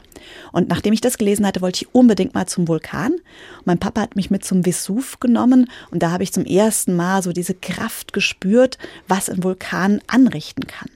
Und 0.52 0.68
nachdem 0.68 0.94
ich 0.94 1.02
das 1.02 1.18
gelesen 1.18 1.46
hatte, 1.46 1.60
wollte 1.60 1.84
ich 1.84 1.94
unbedingt 1.94 2.34
mal 2.34 2.46
zum 2.46 2.66
Vulkan. 2.66 3.12
Und 3.12 3.66
mein 3.66 3.78
Papa 3.78 4.00
hat 4.00 4.16
mich 4.16 4.30
mit 4.30 4.44
zum 4.44 4.64
Vesuv 4.64 5.20
genommen 5.20 5.70
und 5.90 6.02
da 6.02 6.10
habe 6.10 6.22
ich 6.22 6.32
zum 6.32 6.44
ersten 6.44 6.96
Mal 6.96 7.22
so 7.22 7.32
diese 7.32 7.54
Kraft 7.54 8.12
gespürt, 8.12 8.78
was 9.06 9.28
ein 9.28 9.44
Vulkan 9.44 10.00
anrichten 10.06 10.66
kann 10.66 10.88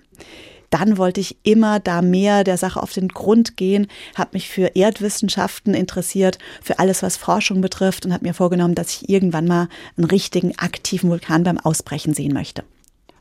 dann 0.70 0.98
wollte 0.98 1.20
ich 1.20 1.36
immer 1.42 1.80
da 1.80 2.02
mehr 2.02 2.44
der 2.44 2.56
Sache 2.56 2.82
auf 2.82 2.92
den 2.92 3.08
Grund 3.08 3.56
gehen, 3.56 3.86
habe 4.14 4.30
mich 4.32 4.48
für 4.48 4.72
Erdwissenschaften 4.74 5.74
interessiert, 5.74 6.38
für 6.62 6.78
alles, 6.78 7.02
was 7.02 7.16
Forschung 7.16 7.60
betrifft 7.60 8.06
und 8.06 8.12
habe 8.12 8.26
mir 8.26 8.34
vorgenommen, 8.34 8.74
dass 8.74 8.90
ich 8.90 9.08
irgendwann 9.08 9.46
mal 9.46 9.68
einen 9.96 10.06
richtigen 10.06 10.56
aktiven 10.58 11.10
Vulkan 11.10 11.44
beim 11.44 11.58
Ausbrechen 11.58 12.14
sehen 12.14 12.32
möchte. 12.32 12.64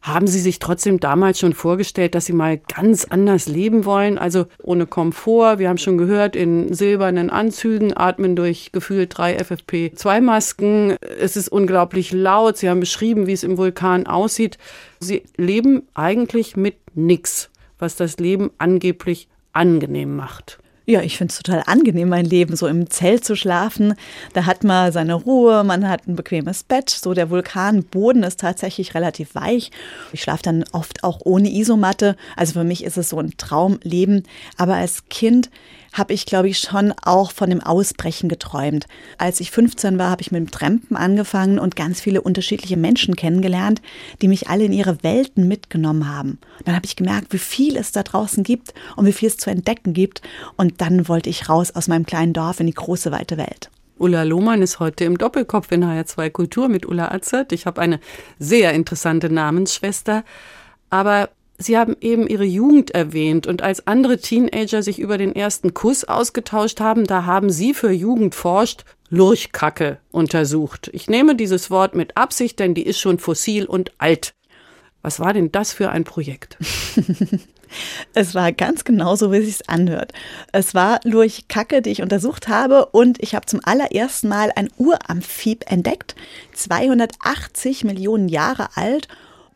Haben 0.05 0.27
Sie 0.27 0.39
sich 0.39 0.59
trotzdem 0.59 0.99
damals 0.99 1.39
schon 1.39 1.53
vorgestellt, 1.53 2.13
dass 2.13 2.27
Sie 2.27 2.33
mal 2.33 2.59
ganz 2.59 3.05
anders 3.05 3.47
leben 3.47 3.85
wollen? 3.85 4.19
Also 4.19 4.45
ohne 4.61 4.85
Komfort. 4.85 5.57
Wir 5.57 5.67
haben 5.67 5.79
schon 5.79 5.97
gehört, 5.97 6.35
in 6.35 6.71
silbernen 6.75 7.31
Anzügen, 7.31 7.97
atmen 7.97 8.35
durch 8.35 8.71
gefühlt 8.71 9.17
drei 9.17 9.35
FFP2-Masken. 9.35 10.97
Es 11.19 11.35
ist 11.35 11.49
unglaublich 11.49 12.11
laut. 12.11 12.55
Sie 12.57 12.69
haben 12.69 12.81
beschrieben, 12.81 13.25
wie 13.25 13.33
es 13.33 13.43
im 13.43 13.57
Vulkan 13.57 14.05
aussieht. 14.05 14.59
Sie 14.99 15.23
leben 15.37 15.87
eigentlich 15.95 16.55
mit 16.55 16.75
nichts, 16.93 17.49
was 17.79 17.95
das 17.95 18.17
Leben 18.19 18.51
angeblich 18.59 19.27
angenehm 19.53 20.15
macht. 20.15 20.59
Ja, 20.87 21.01
ich 21.01 21.17
finde 21.17 21.31
es 21.31 21.41
total 21.41 21.63
angenehm, 21.65 22.09
mein 22.09 22.25
Leben 22.25 22.55
so 22.55 22.67
im 22.67 22.89
Zelt 22.91 23.25
zu 23.25 23.35
schlafen. 23.35 23.95
Da 24.33 24.45
hat 24.45 24.63
man 24.63 24.91
seine 24.91 25.15
Ruhe, 25.15 25.63
man 25.63 25.89
hat 25.89 26.07
ein 26.07 26.15
bequemes 26.15 26.63
Bett. 26.63 26.91
So 26.91 27.15
der 27.15 27.31
Vulkanboden 27.31 28.21
ist 28.21 28.39
tatsächlich 28.39 28.93
relativ 28.93 29.33
weich. 29.33 29.71
Ich 30.13 30.21
schlafe 30.21 30.43
dann 30.43 30.63
oft 30.73 31.03
auch 31.03 31.21
ohne 31.23 31.49
Isomatte. 31.49 32.15
Also 32.35 32.53
für 32.53 32.63
mich 32.63 32.83
ist 32.83 32.97
es 32.97 33.09
so 33.09 33.19
ein 33.19 33.33
Traumleben. 33.35 34.23
Aber 34.57 34.75
als 34.75 35.09
Kind 35.09 35.49
habe 35.95 36.13
ich, 36.13 36.25
glaube 36.25 36.49
ich, 36.49 36.59
schon 36.59 36.93
auch 37.03 37.31
von 37.31 37.49
dem 37.49 37.61
Ausbrechen 37.61 38.29
geträumt. 38.29 38.85
Als 39.17 39.39
ich 39.39 39.49
15 39.49 39.97
war, 39.97 40.09
habe 40.09 40.21
ich 40.21 40.31
mit 40.31 40.39
dem 40.39 40.51
Trampen 40.51 40.95
angefangen 40.95 41.57
und 41.57 41.75
ganz 41.75 42.01
viele 42.01 42.21
unterschiedliche 42.21 42.77
Menschen 42.77 43.15
kennengelernt, 43.15 43.81
die 44.21 44.27
mich 44.27 44.49
alle 44.49 44.65
in 44.65 44.73
ihre 44.73 45.01
Welten 45.03 45.47
mitgenommen 45.47 46.07
haben. 46.07 46.37
Dann 46.65 46.75
habe 46.75 46.85
ich 46.85 46.95
gemerkt, 46.95 47.31
wie 47.31 47.39
viel 47.39 47.77
es 47.77 47.91
da 47.91 48.03
draußen 48.03 48.43
gibt 48.43 48.73
und 48.95 49.05
wie 49.05 49.13
viel 49.13 49.29
es 49.29 49.37
zu 49.37 49.49
entdecken 49.49 49.93
gibt. 49.93 50.21
Und 50.57 50.81
dann 50.81 51.07
wollte 51.07 51.29
ich 51.29 51.49
raus 51.49 51.71
aus 51.71 51.87
meinem 51.87 52.05
kleinen 52.05 52.33
Dorf 52.33 52.59
in 52.59 52.67
die 52.67 52.73
große, 52.73 53.11
weite 53.11 53.37
Welt. 53.37 53.69
Ulla 53.97 54.23
Lohmann 54.23 54.61
ist 54.61 54.79
heute 54.79 55.05
im 55.05 55.17
Doppelkopf 55.17 55.71
in 55.71 55.85
HR2 55.85 56.29
Kultur 56.29 56.67
mit 56.67 56.85
Ulla 56.85 57.11
Azert. 57.11 57.53
Ich 57.53 57.65
habe 57.65 57.79
eine 57.79 58.01
sehr 58.39 58.73
interessante 58.73 59.29
Namensschwester. 59.29 60.25
Aber 60.89 61.29
Sie 61.57 61.77
haben 61.77 61.95
eben 62.01 62.27
Ihre 62.27 62.43
Jugend 62.43 62.91
erwähnt 62.91 63.47
und 63.47 63.61
als 63.61 63.87
andere 63.87 64.17
Teenager 64.17 64.83
sich 64.83 64.99
über 64.99 65.17
den 65.17 65.33
ersten 65.33 65.73
Kuss 65.73 66.03
ausgetauscht 66.03 66.81
haben, 66.81 67.05
da 67.05 67.25
haben 67.25 67.49
Sie 67.49 67.73
für 67.73 67.91
Jugend 67.91 68.35
forscht 68.35 68.83
Lurchkacke 69.09 69.99
untersucht. 70.11 70.89
Ich 70.91 71.09
nehme 71.09 71.35
dieses 71.35 71.71
Wort 71.71 71.95
mit 71.95 72.17
Absicht, 72.17 72.59
denn 72.59 72.73
die 72.73 72.85
ist 72.85 72.99
schon 72.99 73.19
fossil 73.19 73.65
und 73.65 73.91
alt. 73.99 74.33
Was 75.01 75.19
war 75.19 75.33
denn 75.33 75.51
das 75.51 75.71
für 75.71 75.89
ein 75.89 76.03
Projekt? 76.03 76.57
Es 78.13 78.35
war 78.35 78.51
ganz 78.51 78.83
genauso, 78.83 79.31
wie 79.31 79.37
es 79.37 79.57
sich 79.57 79.69
anhört. 79.69 80.13
Es 80.51 80.73
war 80.73 80.99
Lurchkacke, 81.03 81.81
die 81.81 81.89
ich 81.89 82.01
untersucht 82.01 82.47
habe 82.47 82.85
und 82.87 83.21
ich 83.21 83.35
habe 83.35 83.45
zum 83.45 83.59
allerersten 83.63 84.29
Mal 84.29 84.51
ein 84.55 84.69
Uramphib 84.77 85.69
entdeckt, 85.69 86.15
280 86.53 87.83
Millionen 87.83 88.29
Jahre 88.29 88.69
alt 88.75 89.07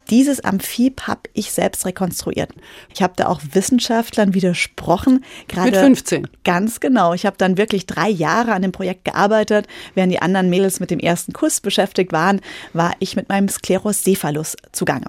dieses 0.10 0.44
Amphib 0.44 1.02
habe 1.08 1.22
ich 1.34 1.52
selbst 1.52 1.86
rekonstruiert. 1.86 2.52
Ich 2.94 3.02
habe 3.02 3.14
da 3.16 3.28
auch 3.28 3.42
Wissenschaftlern 3.54 4.34
widersprochen. 4.34 5.24
Gerade 5.48 5.72
mit 5.72 5.80
15. 5.80 6.28
Ganz 6.44 6.80
genau. 6.80 7.14
Ich 7.14 7.26
habe 7.26 7.38
dann 7.38 7.58
wirklich 7.58 7.86
drei 7.86 8.10
Jahre 8.10 8.54
an 8.54 8.62
dem 8.62 8.72
Projekt 8.72 9.06
gearbeitet. 9.06 9.68
Während 9.96 10.12
die 10.12 10.22
anderen 10.22 10.50
Mädels 10.50 10.80
mit 10.80 10.92
dem 10.92 11.00
ersten 11.00 11.34
Kuss 11.34 11.62
beschäftigt 11.62 12.12
waren, 12.12 12.42
war 12.74 12.94
ich 13.00 13.16
mit 13.16 13.30
meinem 13.30 13.50
Sklerocephalus 13.50 14.56
zugange. 14.72 15.08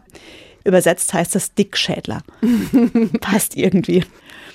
Übersetzt 0.65 1.13
heißt 1.15 1.35
das 1.35 1.55
Dickschädler. 1.55 2.23
Passt 3.21 3.57
irgendwie. 3.57 4.05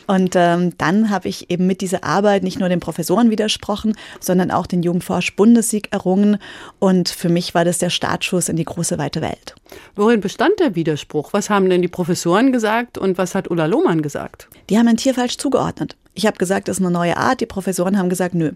Und 0.08 0.36
ähm, 0.36 0.78
dann 0.78 1.10
habe 1.10 1.28
ich 1.28 1.50
eben 1.50 1.68
mit 1.68 1.82
dieser 1.82 2.04
Arbeit 2.04 2.44
nicht 2.44 2.60
nur 2.60 2.70
den 2.70 2.80
Professoren 2.80 3.30
widersprochen, 3.30 3.96
sondern 4.20 4.52
auch 4.52 4.68
den 4.68 4.84
Jugendforsch-Bundessieg 4.84 5.92
errungen. 5.92 6.38
Und 6.80 7.10
für 7.10 7.30
mich 7.30 7.54
war 7.56 7.66
das 7.66 7.78
der 7.78 7.90
Startschuss 7.90 8.50
in 8.50 8.56
die 8.56 8.66
große 8.66 8.98
weite 8.98 9.22
Welt. 9.22 9.56
Worin 9.96 10.22
bestand 10.22 10.60
der 10.60 10.76
Widerspruch? 10.76 11.34
Was 11.34 11.50
haben 11.50 11.70
denn 11.70 11.82
die 11.82 11.88
Professoren 11.88 12.52
gesagt 12.52 12.98
und 12.98 13.18
was 13.18 13.36
hat 13.36 13.50
Ulla 13.50 13.66
Lohmann 13.66 14.02
gesagt? 14.02 14.48
Die 14.70 14.78
haben 14.78 14.88
ein 14.88 14.98
Tier 14.98 15.14
falsch 15.14 15.38
zugeordnet. 15.38 15.96
Ich 16.18 16.26
habe 16.26 16.38
gesagt, 16.38 16.70
das 16.70 16.78
ist 16.78 16.82
eine 16.82 16.92
neue 16.92 17.18
Art. 17.18 17.42
Die 17.42 17.46
Professoren 17.46 17.98
haben 17.98 18.08
gesagt, 18.08 18.36
nö. 18.36 18.54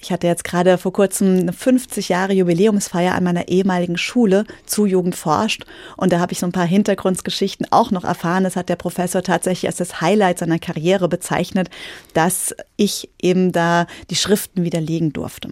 Ich 0.00 0.10
hatte 0.10 0.26
jetzt 0.26 0.42
gerade 0.42 0.76
vor 0.76 0.92
kurzem 0.92 1.38
eine 1.38 1.52
50 1.52 2.08
Jahre 2.08 2.32
Jubiläumsfeier 2.32 3.14
an 3.14 3.22
meiner 3.22 3.46
ehemaligen 3.46 3.96
Schule 3.96 4.44
zu 4.66 4.86
Jugend 4.86 5.14
forscht. 5.14 5.64
Und 5.96 6.12
da 6.12 6.18
habe 6.18 6.32
ich 6.32 6.40
so 6.40 6.46
ein 6.46 6.52
paar 6.52 6.66
Hintergrundgeschichten 6.66 7.68
auch 7.70 7.92
noch 7.92 8.02
erfahren. 8.02 8.42
Das 8.42 8.56
hat 8.56 8.68
der 8.68 8.74
Professor 8.74 9.22
tatsächlich 9.22 9.68
als 9.68 9.76
das 9.76 10.00
Highlight 10.00 10.40
seiner 10.40 10.58
Karriere 10.58 11.08
bezeichnet, 11.08 11.70
dass 12.12 12.56
ich 12.76 13.08
eben 13.22 13.52
da 13.52 13.86
die 14.10 14.16
Schriften 14.16 14.64
widerlegen 14.64 15.12
durfte. 15.12 15.50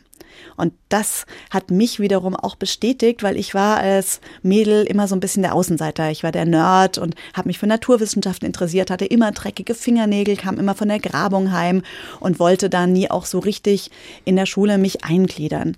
Und 0.57 0.73
das 0.89 1.27
hat 1.51 1.71
mich 1.71 2.01
wiederum 2.01 2.37
auch 2.37 2.57
bestätigt, 2.57 3.23
weil 3.23 3.37
ich 3.37 3.55
war 3.55 3.79
als 3.79 4.21
Mädel 4.43 4.85
immer 4.85 5.09
so 5.09 5.17
ein 5.17 5.21
bisschen 5.21 5.43
der 5.43 5.55
Außenseiter. 5.55 6.11
Ich 6.11 6.23
war 6.23 6.33
der 6.33 6.45
Nerd 6.45 6.99
und 6.99 7.15
habe 7.35 7.49
mich 7.49 7.59
für 7.59 7.67
Naturwissenschaften 7.67 8.47
interessiert, 8.47 8.91
hatte 8.91 9.07
immer 9.07 9.33
dreckige 9.33 9.75
Fingernägel, 9.75 10.37
kam 10.37 10.59
immer 10.59 10.75
von 10.75 10.89
der 10.89 11.01
Grabung 11.01 11.53
heim 11.53 11.83
und 12.21 12.39
wollte 12.39 12.71
da 12.71 12.87
nie 12.87 13.11
auch 13.11 13.27
so 13.27 13.39
richtig 13.39 13.91
in 14.25 14.37
der 14.37 14.47
Schule 14.47 14.79
mich 14.79 15.05
eingliedern. 15.05 15.77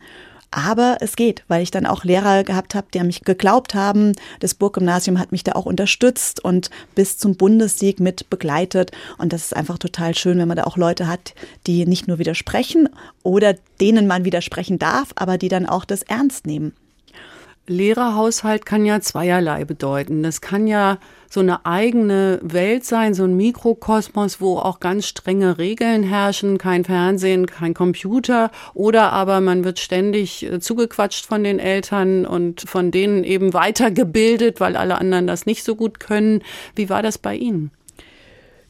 Aber 0.57 0.97
es 1.01 1.17
geht, 1.17 1.45
weil 1.49 1.63
ich 1.63 1.71
dann 1.71 1.85
auch 1.85 2.03
Lehrer 2.03 2.43
gehabt 2.43 2.75
habe, 2.75 2.87
die 2.95 2.99
an 2.99 3.09
mich 3.09 3.25
geglaubt 3.25 3.75
haben. 3.75 4.13
Das 4.41 4.55
Burggymnasium 4.55 5.19
hat 5.19 5.31
mich 5.31 5.45
da 5.45 5.53
auch 5.53 5.67
unterstützt 5.67 6.43
und 6.43 6.71
bis 6.95 7.19
zum 7.19 7.37
Bundessieg 7.37 8.01
mit 8.01 8.31
begleitet. 8.31 8.91
Und 9.19 9.35
das 9.35 9.45
ist 9.45 9.55
einfach 9.55 9.77
total 9.77 10.15
schön, 10.15 10.39
wenn 10.39 10.49
man 10.49 10.57
da 10.57 10.65
auch 10.65 10.79
Leute 10.79 11.09
hat, 11.09 11.35
die 11.67 11.85
nicht 11.85 12.09
nur 12.09 12.19
widersprechen 12.19 12.89
oder 13.23 13.55
denen 13.83 14.07
man 14.07 14.25
widersprechen 14.25 14.79
darf, 14.79 15.11
aber 15.15 15.37
die 15.37 15.51
dann 15.51 15.67
auch 15.67 15.85
das 15.85 16.01
ernst 16.01 16.47
nehmen. 16.47 16.73
Lehrerhaushalt 17.67 18.67
kann 18.67 18.85
ja 18.85 19.01
zweierlei 19.01 19.65
bedeuten. 19.65 20.23
Das 20.23 20.41
kann 20.41 20.67
ja 20.67 20.99
so 21.29 21.41
eine 21.41 21.67
eigene 21.67 22.39
Welt 22.43 22.85
sein, 22.85 23.15
so 23.15 23.25
ein 23.25 23.37
Mikrokosmos, 23.37 24.41
wo 24.41 24.59
auch 24.59 24.81
ganz 24.81 25.07
strenge 25.07 25.59
Regeln 25.59 26.03
herrschen, 26.03 26.59
kein 26.59 26.85
Fernsehen, 26.85 27.47
kein 27.47 27.75
Computer 27.75 28.51
oder 28.75 29.13
aber 29.13 29.41
man 29.41 29.65
wird 29.65 29.79
ständig 29.79 30.45
äh, 30.45 30.61
zugequatscht 30.61 31.27
von 31.27 31.45
den 31.45 31.59
Eltern 31.59 32.27
und 32.27 32.63
von 32.63 32.91
denen 32.91 33.25
eben 33.25 33.53
weitergebildet, 33.55 34.61
weil 34.61 34.77
alle 34.77 34.99
anderen 34.99 35.27
das 35.27 35.47
nicht 35.47 35.65
so 35.65 35.75
gut 35.75 36.01
können. 36.01 36.43
Wie 36.75 36.89
war 36.89 37.03
das 37.03 37.19
bei 37.19 37.35
Ihnen? 37.35 37.71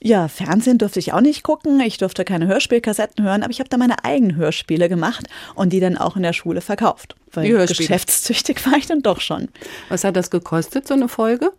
Ja, 0.07 0.29
Fernsehen 0.29 0.79
durfte 0.79 1.01
ich 1.01 1.13
auch 1.13 1.21
nicht 1.21 1.43
gucken. 1.43 1.81
Ich 1.81 1.99
durfte 1.99 2.25
keine 2.25 2.47
Hörspielkassetten 2.47 3.25
hören, 3.25 3.43
aber 3.43 3.51
ich 3.51 3.59
habe 3.59 3.69
da 3.69 3.77
meine 3.77 4.05
eigenen 4.05 4.37
Hörspiele 4.37 4.89
gemacht 4.89 5.27
und 5.55 5.73
die 5.73 5.81
dann 5.81 5.99
auch 5.99 6.17
in 6.17 6.23
der 6.23 6.33
Schule 6.33 6.61
verkauft. 6.61 7.17
Weil 7.33 7.67
geschäftstüchtig 7.67 8.65
war 8.67 8.79
ich 8.79 8.87
dann 8.87 9.03
doch 9.03 9.21
schon. 9.21 9.49
Was 9.89 10.05
hat 10.05 10.17
das 10.17 10.31
gekostet, 10.31 10.87
so 10.87 10.95
eine 10.95 11.09
Folge? 11.09 11.51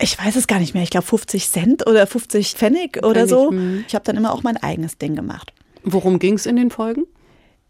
Ich 0.00 0.18
weiß 0.18 0.34
es 0.34 0.48
gar 0.48 0.58
nicht 0.58 0.74
mehr. 0.74 0.82
Ich 0.82 0.90
glaube 0.90 1.06
50 1.06 1.48
Cent 1.48 1.86
oder 1.86 2.06
50 2.08 2.54
Pfennig, 2.54 2.94
Pfennig 2.94 3.06
oder 3.06 3.28
so. 3.28 3.52
Mh. 3.52 3.60
Hm. 3.60 3.84
Ich 3.86 3.94
habe 3.94 4.04
dann 4.04 4.16
immer 4.16 4.32
auch 4.32 4.42
mein 4.42 4.56
eigenes 4.56 4.98
Ding 4.98 5.14
gemacht. 5.14 5.52
Worum 5.84 6.18
ging 6.18 6.34
es 6.34 6.46
in 6.46 6.56
den 6.56 6.70
Folgen? 6.70 7.04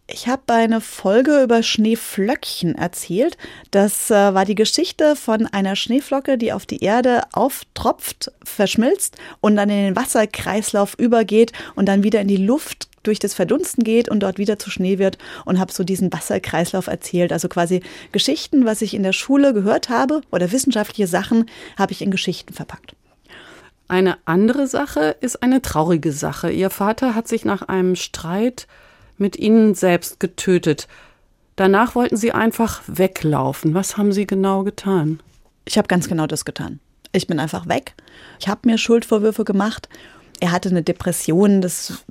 Ich 0.07 0.29
habe 0.29 0.53
eine 0.53 0.83
Folge 0.83 1.43
über 1.43 1.63
Schneeflöckchen 1.63 2.75
erzählt. 2.75 3.39
Das 3.71 4.11
äh, 4.11 4.35
war 4.35 4.45
die 4.45 4.55
Geschichte 4.55 5.17
von 5.17 5.47
einer 5.47 5.77
Schneeflocke, 5.77 6.37
die 6.37 6.53
auf 6.53 6.67
die 6.67 6.85
Erde 6.85 7.23
auftropft, 7.33 8.31
verschmilzt 8.43 9.17
und 9.41 9.57
dann 9.57 9.71
in 9.71 9.83
den 9.83 9.97
Wasserkreislauf 9.97 10.95
übergeht 10.99 11.53
und 11.75 11.87
dann 11.87 12.03
wieder 12.03 12.21
in 12.21 12.29
die 12.29 12.37
Luft 12.37 12.89
durch 13.03 13.19
das 13.19 13.33
Verdunsten 13.33 13.83
geht 13.83 14.11
und 14.11 14.23
dort 14.23 14.37
wieder 14.37 14.59
zu 14.59 14.71
Schnee 14.71 14.99
wird 14.99 15.17
und 15.47 15.59
habe 15.59 15.73
so 15.73 15.85
diesen 15.85 16.13
Wasserkreislauf 16.13 16.87
erzählt. 16.87 17.33
Also 17.33 17.49
quasi 17.49 17.83
Geschichten, 18.13 18.67
was 18.67 18.83
ich 18.83 18.93
in 18.93 19.05
der 19.05 19.15
Schule 19.15 19.55
gehört 19.55 19.89
habe 19.89 20.21
oder 20.31 20.53
wissenschaftliche 20.53 21.07
Sachen, 21.07 21.47
habe 21.79 21.93
ich 21.93 22.03
in 22.03 22.11
Geschichten 22.11 22.53
verpackt. 22.53 22.95
Eine 23.89 24.19
andere 24.27 24.67
Sache 24.67 25.17
ist 25.23 25.43
eine 25.43 25.63
traurige 25.63 26.13
Sache. 26.13 26.51
Ihr 26.51 26.69
Vater 26.69 27.15
hat 27.15 27.27
sich 27.27 27.47
nach 27.47 27.63
einem 27.63 27.97
Streit 27.97 28.67
mit 29.19 29.37
ihnen 29.37 29.75
selbst 29.75 30.21
getötet. 30.21 30.89
Danach 31.57 31.95
wollten 31.95 32.17
sie 32.17 32.33
einfach 32.33 32.83
weglaufen. 32.87 33.75
Was 33.75 33.97
haben 33.97 34.13
sie 34.13 34.27
genau 34.27 34.65
getan? 34.65 35.21
Ich 35.65 35.79
habe 35.79 35.89
ganz 35.89 36.09
genau 36.09 36.27
das 36.27 36.45
getan. 36.45 36.81
Ich 37.13 37.27
bin 37.27 37.39
einfach 37.39 37.69
weg. 37.69 37.95
Ich 38.41 38.49
habe 38.49 38.69
mir 38.69 38.77
Schuldvorwürfe 38.77 39.45
gemacht. 39.45 39.89
Er 40.41 40.51
hatte 40.51 40.69
eine 40.69 40.83
Depression, 40.83 41.61
das 41.61 42.05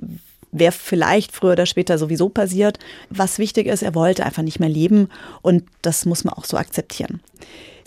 wäre 0.50 0.72
vielleicht 0.72 1.32
früher 1.32 1.52
oder 1.52 1.66
später 1.66 1.98
sowieso 1.98 2.30
passiert. 2.30 2.78
Was 3.10 3.38
wichtig 3.38 3.66
ist, 3.66 3.82
er 3.82 3.94
wollte 3.94 4.24
einfach 4.24 4.42
nicht 4.42 4.60
mehr 4.60 4.68
leben 4.68 5.08
und 5.42 5.64
das 5.82 6.06
muss 6.06 6.24
man 6.24 6.34
auch 6.34 6.44
so 6.44 6.56
akzeptieren. 6.56 7.20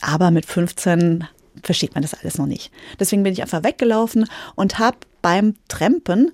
Aber 0.01 0.29
mit 0.29 0.45
15 0.45 1.25
versteht 1.63 1.95
man 1.95 2.03
das 2.03 2.13
alles 2.13 2.37
noch 2.37 2.45
nicht. 2.45 2.71
Deswegen 2.99 3.23
bin 3.23 3.33
ich 3.33 3.41
einfach 3.41 3.63
weggelaufen 3.63 4.27
und 4.55 4.77
habe 4.77 4.97
beim 5.21 5.55
Trampen 5.69 6.31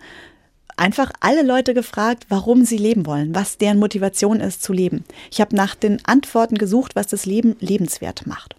einfach 0.77 1.11
alle 1.19 1.43
Leute 1.43 1.73
gefragt, 1.73 2.25
warum 2.29 2.65
sie 2.65 2.77
leben 2.77 3.05
wollen, 3.05 3.35
was 3.35 3.57
deren 3.57 3.79
Motivation 3.79 4.39
ist 4.39 4.63
zu 4.63 4.73
leben. 4.73 5.03
Ich 5.31 5.41
habe 5.41 5.55
nach 5.55 5.75
den 5.75 5.99
Antworten 6.05 6.55
gesucht, 6.55 6.95
was 6.95 7.07
das 7.07 7.25
Leben 7.25 7.55
lebenswert 7.59 8.25
macht. 8.27 8.55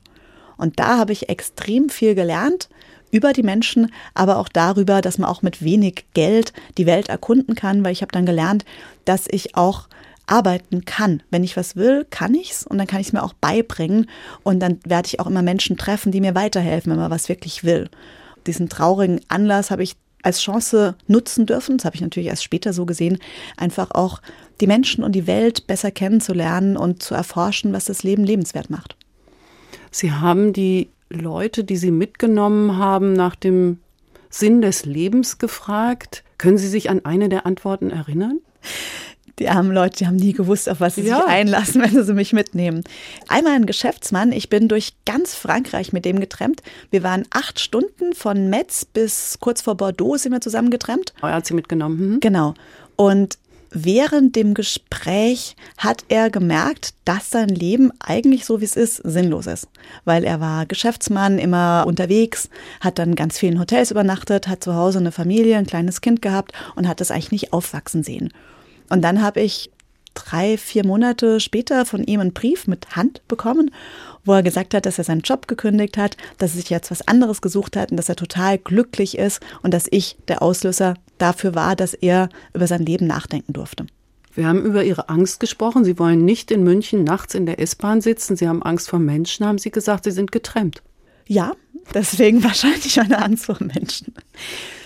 Und 0.56 0.78
da 0.78 0.98
habe 0.98 1.12
ich 1.12 1.28
extrem 1.28 1.88
viel 1.88 2.14
gelernt 2.14 2.68
über 3.10 3.32
die 3.32 3.42
Menschen, 3.42 3.92
aber 4.14 4.38
auch 4.38 4.48
darüber, 4.48 5.00
dass 5.00 5.18
man 5.18 5.30
auch 5.30 5.42
mit 5.42 5.62
wenig 5.62 6.04
Geld 6.14 6.52
die 6.78 6.86
Welt 6.86 7.08
erkunden 7.08 7.54
kann, 7.54 7.84
weil 7.84 7.92
ich 7.92 8.02
habe 8.02 8.12
dann 8.12 8.26
gelernt, 8.26 8.64
dass 9.04 9.26
ich 9.28 9.56
auch 9.56 9.88
arbeiten 10.26 10.84
kann. 10.84 11.22
Wenn 11.30 11.44
ich 11.44 11.56
was 11.56 11.76
will, 11.76 12.06
kann 12.08 12.34
ich's 12.34 12.66
und 12.66 12.78
dann 12.78 12.86
kann 12.86 13.00
ich 13.00 13.08
es 13.08 13.12
mir 13.12 13.22
auch 13.22 13.34
beibringen 13.34 14.08
und 14.42 14.60
dann 14.60 14.80
werde 14.84 15.06
ich 15.06 15.20
auch 15.20 15.26
immer 15.26 15.42
Menschen 15.42 15.76
treffen, 15.76 16.12
die 16.12 16.20
mir 16.20 16.34
weiterhelfen, 16.34 16.92
wenn 16.92 16.98
man 16.98 17.10
was 17.10 17.28
wirklich 17.28 17.64
will. 17.64 17.88
Diesen 18.46 18.68
traurigen 18.68 19.20
Anlass 19.28 19.70
habe 19.70 19.82
ich 19.82 19.96
als 20.24 20.40
Chance 20.40 20.96
nutzen 21.06 21.46
dürfen, 21.46 21.76
das 21.76 21.84
habe 21.84 21.96
ich 21.96 22.02
natürlich 22.02 22.28
erst 22.28 22.44
später 22.44 22.72
so 22.72 22.86
gesehen, 22.86 23.18
einfach 23.56 23.90
auch 23.90 24.20
die 24.60 24.66
Menschen 24.66 25.04
und 25.04 25.12
die 25.12 25.26
Welt 25.26 25.66
besser 25.66 25.90
kennenzulernen 25.90 26.76
und 26.76 27.02
zu 27.02 27.14
erforschen, 27.14 27.72
was 27.72 27.84
das 27.84 28.02
Leben 28.02 28.24
lebenswert 28.24 28.70
macht. 28.70 28.96
Sie 29.90 30.12
haben 30.12 30.52
die 30.52 30.88
Leute, 31.10 31.64
die 31.64 31.76
Sie 31.76 31.90
mitgenommen 31.90 32.78
haben, 32.78 33.12
nach 33.12 33.36
dem 33.36 33.78
Sinn 34.30 34.62
des 34.62 34.84
Lebens 34.84 35.38
gefragt. 35.38 36.24
Können 36.38 36.58
Sie 36.58 36.68
sich 36.68 36.90
an 36.90 37.04
eine 37.04 37.28
der 37.28 37.46
Antworten 37.46 37.90
erinnern? 37.90 38.40
Die 39.38 39.48
armen 39.48 39.72
Leute, 39.72 39.98
die 39.98 40.06
haben 40.06 40.16
nie 40.16 40.32
gewusst, 40.32 40.68
auf 40.68 40.80
was 40.80 40.94
sie 40.94 41.02
ja. 41.02 41.16
sich 41.16 41.26
einlassen, 41.26 41.82
wenn 41.94 42.04
sie 42.04 42.14
mich 42.14 42.32
mitnehmen. 42.32 42.84
Einmal 43.28 43.54
ein 43.54 43.66
Geschäftsmann, 43.66 44.32
ich 44.32 44.48
bin 44.48 44.68
durch 44.68 44.94
ganz 45.06 45.34
Frankreich 45.34 45.92
mit 45.92 46.04
dem 46.04 46.20
getrennt. 46.20 46.62
Wir 46.90 47.02
waren 47.02 47.24
acht 47.30 47.60
Stunden 47.60 48.14
von 48.14 48.48
Metz 48.48 48.84
bis 48.84 49.38
kurz 49.40 49.62
vor 49.62 49.76
Bordeaux 49.76 50.16
sind 50.16 50.32
wir 50.32 50.40
zusammen 50.40 50.70
getrennt. 50.70 51.14
Oh, 51.22 51.26
er 51.26 51.34
hat 51.34 51.46
sie 51.46 51.54
mitgenommen. 51.54 52.14
Mhm. 52.14 52.20
Genau. 52.20 52.54
Und 52.96 53.38
während 53.74 54.36
dem 54.36 54.54
Gespräch 54.54 55.56
hat 55.76 56.04
er 56.08 56.30
gemerkt, 56.30 56.94
dass 57.04 57.30
sein 57.30 57.48
Leben 57.48 57.90
eigentlich 57.98 58.44
so 58.44 58.60
wie 58.60 58.64
es 58.64 58.76
ist 58.76 58.96
sinnlos 58.96 59.46
ist, 59.46 59.68
weil 60.04 60.24
er 60.24 60.40
war 60.40 60.64
Geschäftsmann, 60.64 61.38
immer 61.38 61.84
unterwegs, 61.86 62.48
hat 62.80 62.98
dann 62.98 63.16
ganz 63.16 63.38
vielen 63.38 63.58
Hotels 63.58 63.90
übernachtet, 63.90 64.48
hat 64.48 64.62
zu 64.62 64.74
Hause 64.74 65.00
eine 65.00 65.12
Familie, 65.12 65.58
ein 65.58 65.66
kleines 65.66 66.00
Kind 66.00 66.22
gehabt 66.22 66.52
und 66.76 66.88
hat 66.88 67.00
das 67.00 67.10
eigentlich 67.10 67.32
nicht 67.32 67.52
aufwachsen 67.52 68.02
sehen. 68.02 68.32
Und 68.88 69.02
dann 69.02 69.22
habe 69.22 69.40
ich 69.40 69.70
drei, 70.14 70.56
vier 70.56 70.86
Monate 70.86 71.40
später 71.40 71.84
von 71.84 72.04
ihm 72.04 72.20
einen 72.20 72.32
Brief 72.32 72.66
mit 72.66 72.96
Hand 72.96 73.26
bekommen, 73.28 73.72
wo 74.24 74.32
er 74.32 74.42
gesagt 74.42 74.74
hat, 74.74 74.86
dass 74.86 74.98
er 74.98 75.04
seinen 75.04 75.20
Job 75.20 75.48
gekündigt 75.48 75.98
hat, 75.98 76.16
dass 76.38 76.52
er 76.52 76.56
sich 76.56 76.70
jetzt 76.70 76.90
was 76.90 77.06
anderes 77.06 77.42
gesucht 77.42 77.76
hat 77.76 77.90
und 77.90 77.96
dass 77.96 78.08
er 78.08 78.16
total 78.16 78.58
glücklich 78.58 79.18
ist 79.18 79.42
und 79.62 79.74
dass 79.74 79.86
ich 79.90 80.16
der 80.28 80.42
Auslöser 80.42 80.94
dafür 81.18 81.54
war, 81.54 81.76
dass 81.76 81.94
er 81.94 82.28
über 82.54 82.66
sein 82.66 82.86
Leben 82.86 83.06
nachdenken 83.06 83.52
durfte. 83.52 83.86
Wir 84.34 84.48
haben 84.48 84.64
über 84.64 84.82
Ihre 84.82 85.08
Angst 85.08 85.38
gesprochen. 85.38 85.84
Sie 85.84 85.98
wollen 85.98 86.24
nicht 86.24 86.50
in 86.50 86.64
München 86.64 87.04
nachts 87.04 87.34
in 87.34 87.46
der 87.46 87.60
S-Bahn 87.60 88.00
sitzen. 88.00 88.36
Sie 88.36 88.48
haben 88.48 88.62
Angst 88.62 88.88
vor 88.88 88.98
Menschen, 88.98 89.46
haben 89.46 89.58
Sie 89.58 89.70
gesagt. 89.70 90.04
Sie 90.04 90.10
sind 90.10 90.32
getrennt. 90.32 90.82
Ja, 91.26 91.54
deswegen 91.92 92.42
wahrscheinlich 92.44 92.98
eine 93.00 93.36
vor 93.36 93.58
Menschen. 93.60 94.14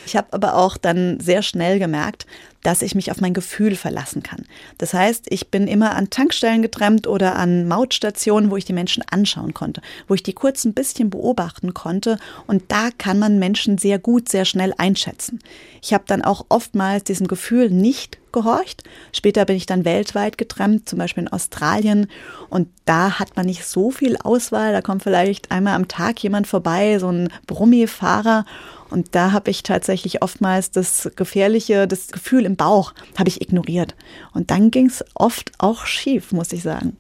Ich 0.08 0.16
habe 0.16 0.28
aber 0.32 0.54
auch 0.54 0.78
dann 0.78 1.20
sehr 1.20 1.42
schnell 1.42 1.78
gemerkt, 1.78 2.26
dass 2.62 2.80
ich 2.80 2.94
mich 2.94 3.10
auf 3.10 3.20
mein 3.20 3.34
Gefühl 3.34 3.76
verlassen 3.76 4.22
kann. 4.22 4.46
Das 4.78 4.94
heißt, 4.94 5.26
ich 5.28 5.50
bin 5.50 5.68
immer 5.68 5.94
an 5.96 6.08
Tankstellen 6.08 6.62
getrennt 6.62 7.06
oder 7.06 7.36
an 7.36 7.68
Mautstationen, 7.68 8.50
wo 8.50 8.56
ich 8.56 8.64
die 8.64 8.72
Menschen 8.72 9.02
anschauen 9.10 9.52
konnte, 9.52 9.82
wo 10.06 10.14
ich 10.14 10.22
die 10.22 10.32
kurz 10.32 10.64
ein 10.64 10.72
bisschen 10.72 11.10
beobachten 11.10 11.74
konnte 11.74 12.18
und 12.46 12.62
da 12.68 12.88
kann 12.96 13.18
man 13.18 13.38
Menschen 13.38 13.76
sehr 13.76 13.98
gut, 13.98 14.30
sehr 14.30 14.46
schnell 14.46 14.72
einschätzen. 14.78 15.40
Ich 15.82 15.92
habe 15.92 16.04
dann 16.06 16.22
auch 16.22 16.46
oftmals 16.48 17.04
diesem 17.04 17.28
Gefühl 17.28 17.68
nicht 17.68 18.18
gehorcht. 18.32 18.84
Später 19.12 19.44
bin 19.44 19.56
ich 19.56 19.66
dann 19.66 19.84
weltweit 19.84 20.38
getrennt, 20.38 20.88
zum 20.88 20.98
Beispiel 20.98 21.24
in 21.24 21.28
Australien 21.28 22.08
und 22.48 22.68
da 22.84 23.18
hat 23.18 23.36
man 23.36 23.46
nicht 23.46 23.64
so 23.64 23.90
viel 23.90 24.16
Auswahl, 24.16 24.72
da 24.72 24.82
kommt 24.82 25.02
vielleicht 25.02 25.50
einmal 25.50 25.74
am 25.74 25.88
Tag 25.88 26.22
jemand 26.22 26.46
vorbei, 26.46 26.98
so 26.98 27.10
ein 27.10 27.28
Brummifahrer 27.46 28.44
und 28.90 29.14
da 29.14 29.32
habe 29.32 29.50
ich 29.50 29.62
tatsächlich 29.62 30.22
oftmals 30.22 30.70
das 30.70 31.10
Gefährliche, 31.16 31.86
das 31.86 32.08
Gefühl 32.08 32.44
im 32.44 32.56
Bauch, 32.56 32.94
habe 33.18 33.28
ich 33.28 33.42
ignoriert. 33.42 33.94
Und 34.32 34.50
dann 34.50 34.70
ging 34.70 34.86
es 34.86 35.04
oft 35.14 35.52
auch 35.58 35.86
schief, 35.86 36.32
muss 36.32 36.52
ich 36.52 36.62
sagen. 36.62 36.96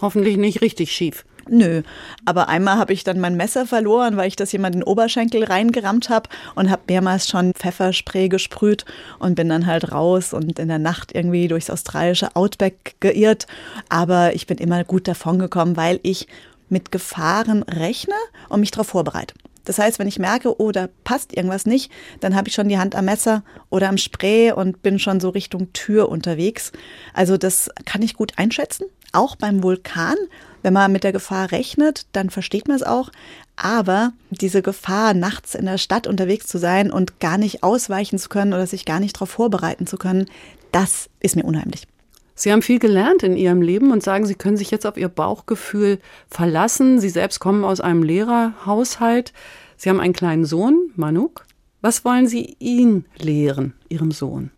Hoffentlich 0.00 0.36
nicht 0.36 0.60
richtig 0.62 0.92
schief. 0.92 1.24
Nö, 1.48 1.82
aber 2.24 2.48
einmal 2.48 2.76
habe 2.76 2.92
ich 2.92 3.04
dann 3.04 3.20
mein 3.20 3.36
Messer 3.36 3.66
verloren, 3.66 4.16
weil 4.16 4.28
ich 4.28 4.36
das 4.36 4.52
jemand 4.52 4.74
in 4.74 4.80
den 4.80 4.86
Oberschenkel 4.86 5.44
reingerammt 5.44 6.10
habe 6.10 6.28
und 6.54 6.70
habe 6.70 6.82
mehrmals 6.88 7.28
schon 7.28 7.54
Pfefferspray 7.54 8.28
gesprüht 8.28 8.84
und 9.18 9.34
bin 9.34 9.48
dann 9.48 9.66
halt 9.66 9.92
raus 9.92 10.32
und 10.34 10.58
in 10.58 10.68
der 10.68 10.78
Nacht 10.78 11.14
irgendwie 11.14 11.48
durchs 11.48 11.70
australische 11.70 12.36
Outback 12.36 12.96
geirrt. 13.00 13.46
Aber 13.88 14.34
ich 14.34 14.46
bin 14.46 14.58
immer 14.58 14.84
gut 14.84 15.08
davon 15.08 15.38
gekommen, 15.38 15.76
weil 15.76 16.00
ich 16.02 16.28
mit 16.68 16.92
Gefahren 16.92 17.62
rechne 17.62 18.14
und 18.48 18.60
mich 18.60 18.70
darauf 18.70 18.88
vorbereite. 18.88 19.34
Das 19.64 19.78
heißt, 19.78 19.98
wenn 19.98 20.08
ich 20.08 20.18
merke, 20.18 20.60
oh, 20.60 20.72
da 20.72 20.88
passt 21.04 21.36
irgendwas 21.36 21.66
nicht, 21.66 21.92
dann 22.20 22.34
habe 22.34 22.48
ich 22.48 22.54
schon 22.54 22.70
die 22.70 22.78
Hand 22.78 22.96
am 22.96 23.04
Messer 23.04 23.44
oder 23.68 23.90
am 23.90 23.98
Spray 23.98 24.52
und 24.52 24.82
bin 24.82 24.98
schon 24.98 25.20
so 25.20 25.28
Richtung 25.28 25.72
Tür 25.74 26.08
unterwegs. 26.08 26.72
Also 27.12 27.36
das 27.36 27.70
kann 27.84 28.00
ich 28.00 28.14
gut 28.14 28.32
einschätzen. 28.36 28.86
Auch 29.12 29.36
beim 29.36 29.62
Vulkan, 29.62 30.16
wenn 30.62 30.72
man 30.72 30.92
mit 30.92 31.04
der 31.04 31.12
Gefahr 31.12 31.52
rechnet, 31.52 32.06
dann 32.12 32.30
versteht 32.30 32.68
man 32.68 32.76
es 32.76 32.82
auch. 32.82 33.10
Aber 33.56 34.12
diese 34.30 34.62
Gefahr, 34.62 35.14
nachts 35.14 35.54
in 35.54 35.66
der 35.66 35.78
Stadt 35.78 36.06
unterwegs 36.06 36.46
zu 36.46 36.58
sein 36.58 36.90
und 36.90 37.20
gar 37.20 37.38
nicht 37.38 37.62
ausweichen 37.62 38.18
zu 38.18 38.28
können 38.28 38.52
oder 38.52 38.66
sich 38.66 38.84
gar 38.84 39.00
nicht 39.00 39.16
darauf 39.16 39.30
vorbereiten 39.30 39.86
zu 39.86 39.96
können, 39.96 40.26
das 40.72 41.08
ist 41.20 41.36
mir 41.36 41.44
unheimlich. 41.44 41.86
Sie 42.34 42.52
haben 42.52 42.62
viel 42.62 42.78
gelernt 42.78 43.24
in 43.24 43.36
Ihrem 43.36 43.62
Leben 43.62 43.90
und 43.90 44.04
sagen, 44.04 44.24
Sie 44.24 44.36
können 44.36 44.56
sich 44.56 44.70
jetzt 44.70 44.86
auf 44.86 44.96
Ihr 44.96 45.08
Bauchgefühl 45.08 45.98
verlassen. 46.30 47.00
Sie 47.00 47.08
selbst 47.08 47.40
kommen 47.40 47.64
aus 47.64 47.80
einem 47.80 48.04
Lehrerhaushalt. 48.04 49.32
Sie 49.76 49.88
haben 49.88 49.98
einen 49.98 50.12
kleinen 50.12 50.44
Sohn, 50.44 50.92
Manuk. 50.94 51.46
Was 51.80 52.04
wollen 52.04 52.28
Sie 52.28 52.56
ihn 52.60 53.06
lehren, 53.16 53.74
Ihrem 53.88 54.12
Sohn? 54.12 54.50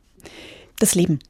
Das 0.78 0.94
Leben. 0.94 1.20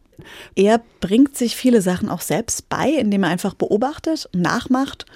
Er 0.55 0.81
bringt 1.01 1.37
sich 1.37 1.57
viele 1.57 1.83
Sachen 1.83 2.09
auch 2.09 2.21
selbst 2.21 2.69
bei, 2.69 2.91
indem 2.91 3.23
er 3.23 3.31
einfach 3.31 3.55
beobachtet, 3.55 4.29
nachmacht 4.33 5.07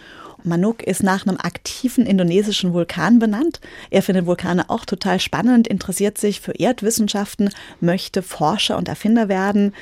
Manuk 0.45 0.83
ist 0.83 1.03
nach 1.03 1.27
einem 1.27 1.39
aktiven 1.39 2.05
indonesischen 2.05 2.75
Vulkan 2.75 3.19
benannt. 3.19 3.61
Er 3.91 4.03
findet 4.03 4.27
Vulkane 4.27 4.69
auch 4.69 4.85
total 4.85 5.19
spannend, 5.19 5.67
interessiert 5.67 6.19
sich 6.19 6.41
für 6.41 6.53
Erdwissenschaften, 6.53 7.49
möchte 7.81 8.23
Forscher 8.23 8.77
und 8.77 8.89
Erfinder 8.89 9.29
werden, 9.29 9.73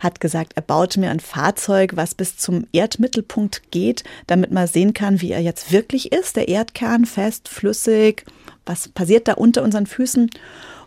hat 0.00 0.20
gesagt, 0.20 0.52
er 0.56 0.62
baut 0.62 0.96
mir 0.96 1.10
ein 1.10 1.20
Fahrzeug, 1.20 1.92
was 1.94 2.14
bis 2.14 2.36
zum 2.36 2.66
Erdmittelpunkt 2.72 3.70
geht, 3.70 4.04
damit 4.26 4.50
man 4.50 4.66
sehen 4.66 4.92
kann, 4.92 5.20
wie 5.20 5.30
er 5.30 5.40
jetzt 5.40 5.72
wirklich 5.72 6.12
ist. 6.12 6.36
Der 6.36 6.48
Erdkern 6.48 7.04
fest, 7.04 7.48
flüssig, 7.48 8.24
was 8.66 8.88
passiert 8.88 9.28
da 9.28 9.34
unter 9.34 9.62
unseren 9.62 9.86
Füßen. 9.86 10.30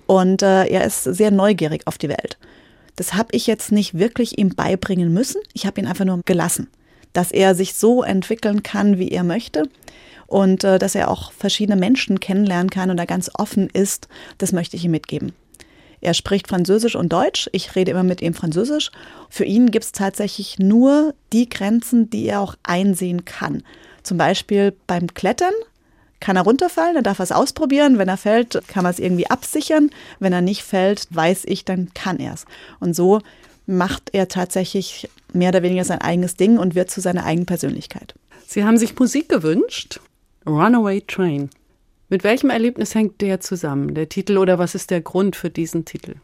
Und 0.08 0.42
äh, 0.42 0.66
er 0.66 0.84
ist 0.86 1.04
sehr 1.04 1.32
neugierig 1.32 1.88
auf 1.88 1.98
die 1.98 2.10
Welt. 2.10 2.38
Das 2.96 3.14
habe 3.14 3.30
ich 3.32 3.48
jetzt 3.48 3.72
nicht 3.72 3.98
wirklich 3.98 4.38
ihm 4.38 4.56
beibringen 4.56 5.14
müssen. 5.14 5.42
Ich 5.54 5.66
habe 5.66 5.80
ihn 5.82 5.88
einfach 5.88 6.06
nur 6.06 6.22
gelassen, 6.26 6.68
dass 7.14 7.32
er 7.32 7.56
sich 7.56 7.76
so 7.76 8.04
entwickeln 8.04 8.64
kann, 8.64 8.98
wie 8.98 9.10
er 9.10 9.24
möchte 9.24 9.64
und 10.28 10.64
äh, 10.64 10.80
dass 10.80 10.96
er 10.96 11.10
auch 11.10 11.32
verschiedene 11.32 11.80
Menschen 11.80 12.20
kennenlernen 12.20 12.70
kann 12.70 12.90
und 12.90 12.98
da 12.98 13.06
ganz 13.06 13.30
offen 13.34 13.70
ist. 13.72 14.08
Das 14.38 14.52
möchte 14.52 14.78
ich 14.78 14.86
ihm 14.86 14.92
mitgeben. 14.92 15.34
Er 16.02 16.16
spricht 16.16 16.48
Französisch 16.48 16.96
und 16.96 17.14
Deutsch. 17.14 17.48
Ich 17.54 17.76
rede 17.76 17.92
immer 17.92 18.04
mit 18.04 18.22
ihm 18.22 18.34
Französisch. 18.34 18.92
Für 19.30 19.46
ihn 19.46 19.70
gibt 19.70 19.86
es 19.86 19.92
tatsächlich 19.92 20.58
nur 20.58 21.14
die 21.32 21.48
Grenzen, 21.48 22.10
die 22.10 22.26
er 22.26 22.42
auch 22.42 22.56
einsehen 22.64 23.24
kann. 23.24 23.64
Zum 24.02 24.18
Beispiel 24.18 24.74
beim 24.88 25.14
Klettern 25.14 25.54
kann 26.22 26.38
er 26.38 26.44
runterfallen, 26.44 26.96
dann 26.96 27.04
darf 27.04 27.20
er 27.20 27.24
es 27.24 27.32
ausprobieren. 27.34 27.98
Wenn 27.98 28.08
er 28.08 28.16
fällt, 28.16 28.62
kann 28.68 28.84
man 28.84 28.92
es 28.92 29.00
irgendwie 29.00 29.30
absichern. 29.30 29.90
Wenn 30.20 30.32
er 30.32 30.42
nicht 30.42 30.64
fällt, 30.64 31.08
weiß 31.10 31.44
ich, 31.46 31.66
dann 31.66 31.94
kann 31.94 32.20
er 32.20 32.34
es. 32.34 32.46
Und 32.80 32.96
so 32.96 33.20
macht 33.66 34.10
er 34.14 34.30
tatsächlich 34.30 35.10
mehr 35.34 35.50
oder 35.50 35.64
weniger 35.64 35.84
sein 35.84 36.00
eigenes 36.00 36.36
Ding 36.36 36.58
und 36.58 36.76
wird 36.76 36.90
zu 36.90 37.02
seiner 37.02 37.26
eigenen 37.26 37.46
Persönlichkeit. 37.46 38.14
Sie 38.48 38.64
haben 38.64 38.78
sich 38.78 38.98
Musik 38.98 39.28
gewünscht. 39.28 40.00
Runaway 40.46 41.02
Train. 41.02 41.50
Mit 42.10 42.24
welchem 42.24 42.50
Erlebnis 42.50 42.94
hängt 42.94 43.22
der 43.22 43.40
zusammen, 43.40 43.94
der 43.94 44.10
Titel, 44.10 44.38
oder 44.38 44.60
was 44.60 44.76
ist 44.76 44.92
der 44.92 45.02
Grund 45.02 45.36
für 45.36 45.50
diesen 45.50 45.86
Titel? 45.86 46.16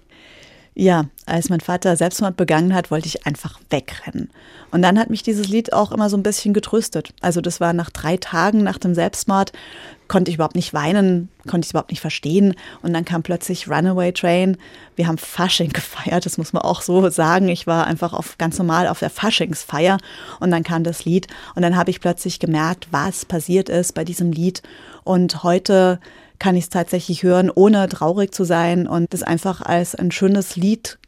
Ja, 0.80 1.06
als 1.26 1.50
mein 1.50 1.60
Vater 1.60 1.96
Selbstmord 1.96 2.38
begangen 2.38 2.76
hat, 2.76 2.92
wollte 2.92 3.08
ich 3.08 3.26
einfach 3.26 3.60
wegrennen. 3.72 4.30
Und 4.70 4.84
dann 4.84 5.00
hat 5.00 5.10
mich 5.10 5.24
dieses 5.24 5.48
Lied 5.48 5.74
auch 5.74 5.92
immer 5.92 6.08
so 6.08 6.16
ein 6.16 6.22
bisschen 6.22 6.54
getröstet. 6.54 7.16
Also 7.20 7.42
das 7.42 7.60
war 7.60 7.74
nach 7.74 7.90
drei 7.90 8.18
Tagen 8.18 8.62
nach 8.62 8.78
dem 8.78 8.94
Selbstmord, 8.94 9.54
konnte 10.08 10.30
ich 10.30 10.36
überhaupt 10.36 10.56
nicht 10.56 10.76
weinen, 10.76 11.30
konnte 11.48 11.66
ich 11.66 11.72
überhaupt 11.72 11.90
nicht 11.90 12.02
verstehen. 12.02 12.54
Und 12.84 12.94
dann 12.94 13.06
kam 13.06 13.24
plötzlich 13.24 13.68
Runaway 13.68 14.12
Train. 14.12 14.58
Wir 14.96 15.08
haben 15.08 15.18
Fasching 15.18 15.70
gefeiert, 15.74 16.28
das 16.28 16.38
muss 16.38 16.54
man 16.54 16.62
auch 16.62 16.82
so 16.82 17.10
sagen. 17.10 17.50
Ich 17.50 17.66
war 17.66 17.88
einfach 17.88 18.14
auf, 18.14 18.38
ganz 18.38 18.60
normal 18.60 18.88
auf 18.88 19.00
der 19.00 19.10
Faschingsfeier 19.10 19.98
und 20.40 20.52
dann 20.52 20.62
kam 20.62 20.84
das 20.84 21.06
Lied. 21.06 21.26
Und 21.56 21.64
dann 21.64 21.76
habe 21.76 21.90
ich 21.90 22.02
plötzlich 22.02 22.38
gemerkt, 22.38 22.90
was 22.92 23.26
passiert 23.26 23.68
ist 23.68 23.96
bei 23.96 24.04
diesem 24.04 24.32
Lied. 24.32 24.62
Und 25.04 25.42
heute 25.42 26.00
kann 26.40 26.56
ich 26.56 26.66
es 26.66 26.70
tatsächlich 26.70 27.24
hören, 27.24 27.52
ohne 27.54 27.88
traurig 27.90 28.34
zu 28.34 28.44
sein 28.44 28.88
und 28.88 29.14
es 29.14 29.24
einfach 29.24 29.62
als 29.62 29.96
ein 29.96 30.12
schönes 30.12 30.56
Lied 30.56 31.00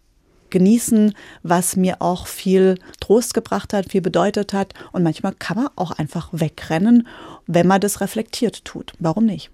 genießen, 0.50 1.14
was 1.44 1.76
mir 1.76 2.02
auch 2.02 2.28
viel 2.28 2.76
Trost 3.00 3.34
gebracht 3.34 3.74
hat, 3.74 3.92
viel 3.92 4.02
bedeutet 4.02 4.54
hat. 4.54 4.74
Und 4.92 5.04
manchmal 5.04 5.34
kann 5.34 5.58
man 5.58 5.70
auch 5.76 5.92
einfach 5.92 6.30
wegrennen, 6.32 7.08
wenn 7.48 7.68
man 7.68 7.82
das 7.82 8.02
reflektiert 8.02 8.66
tut. 8.66 8.94
Warum 9.00 9.26
nicht? 9.26 9.52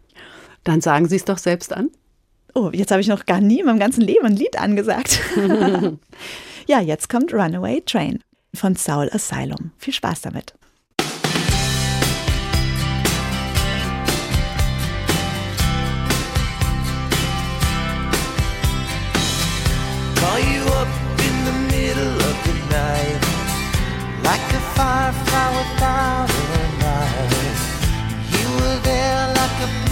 Dann 0.64 0.82
sagen 0.82 1.08
Sie 1.08 1.18
es 1.18 1.26
doch 1.26 1.38
selbst 1.38 1.74
an. 1.74 1.90
Oh, 2.54 2.70
jetzt 2.72 2.92
habe 2.92 3.02
ich 3.02 3.08
noch 3.08 3.26
gar 3.26 3.42
nie 3.42 3.60
in 3.60 3.66
meinem 3.66 3.80
ganzen 3.80 4.02
Leben 4.02 4.26
ein 4.26 4.36
Lied 4.36 4.58
angesagt. 4.58 5.20
ja, 6.68 6.80
jetzt 6.80 7.10
kommt 7.10 7.34
Runaway 7.34 7.82
Train 7.82 8.20
von 8.54 8.76
Soul 8.78 9.10
Asylum. 9.12 9.72
Viel 9.78 9.94
Spaß 9.94 10.22
damit. 10.22 10.54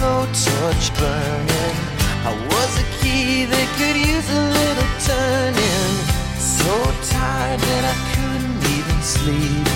A 0.04 0.26
blowtorch 0.26 0.86
burning. 0.98 1.76
I 2.24 2.32
was 2.50 2.72
a 2.78 2.86
key 3.00 3.44
that 3.46 3.68
could 3.76 3.96
use 3.96 4.28
a 4.30 4.44
little 4.58 4.90
turning. 5.08 5.92
So 6.38 6.72
tired 7.10 7.60
that 7.60 7.84
I 7.92 7.96
couldn't 8.12 8.60
even 8.76 9.00
sleep. 9.02 9.68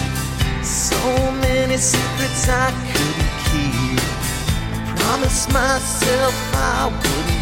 So 0.65 1.01
many 1.47 1.77
secrets 1.77 2.49
I 2.49 2.71
couldn't 2.93 3.35
keep. 3.49 4.01
I 4.73 4.95
promised 5.01 5.53
myself 5.53 6.35
I 6.55 6.87
wouldn't 6.87 7.38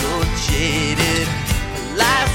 so 0.00 0.22
jaded? 0.46 1.28
Life's 1.96 2.27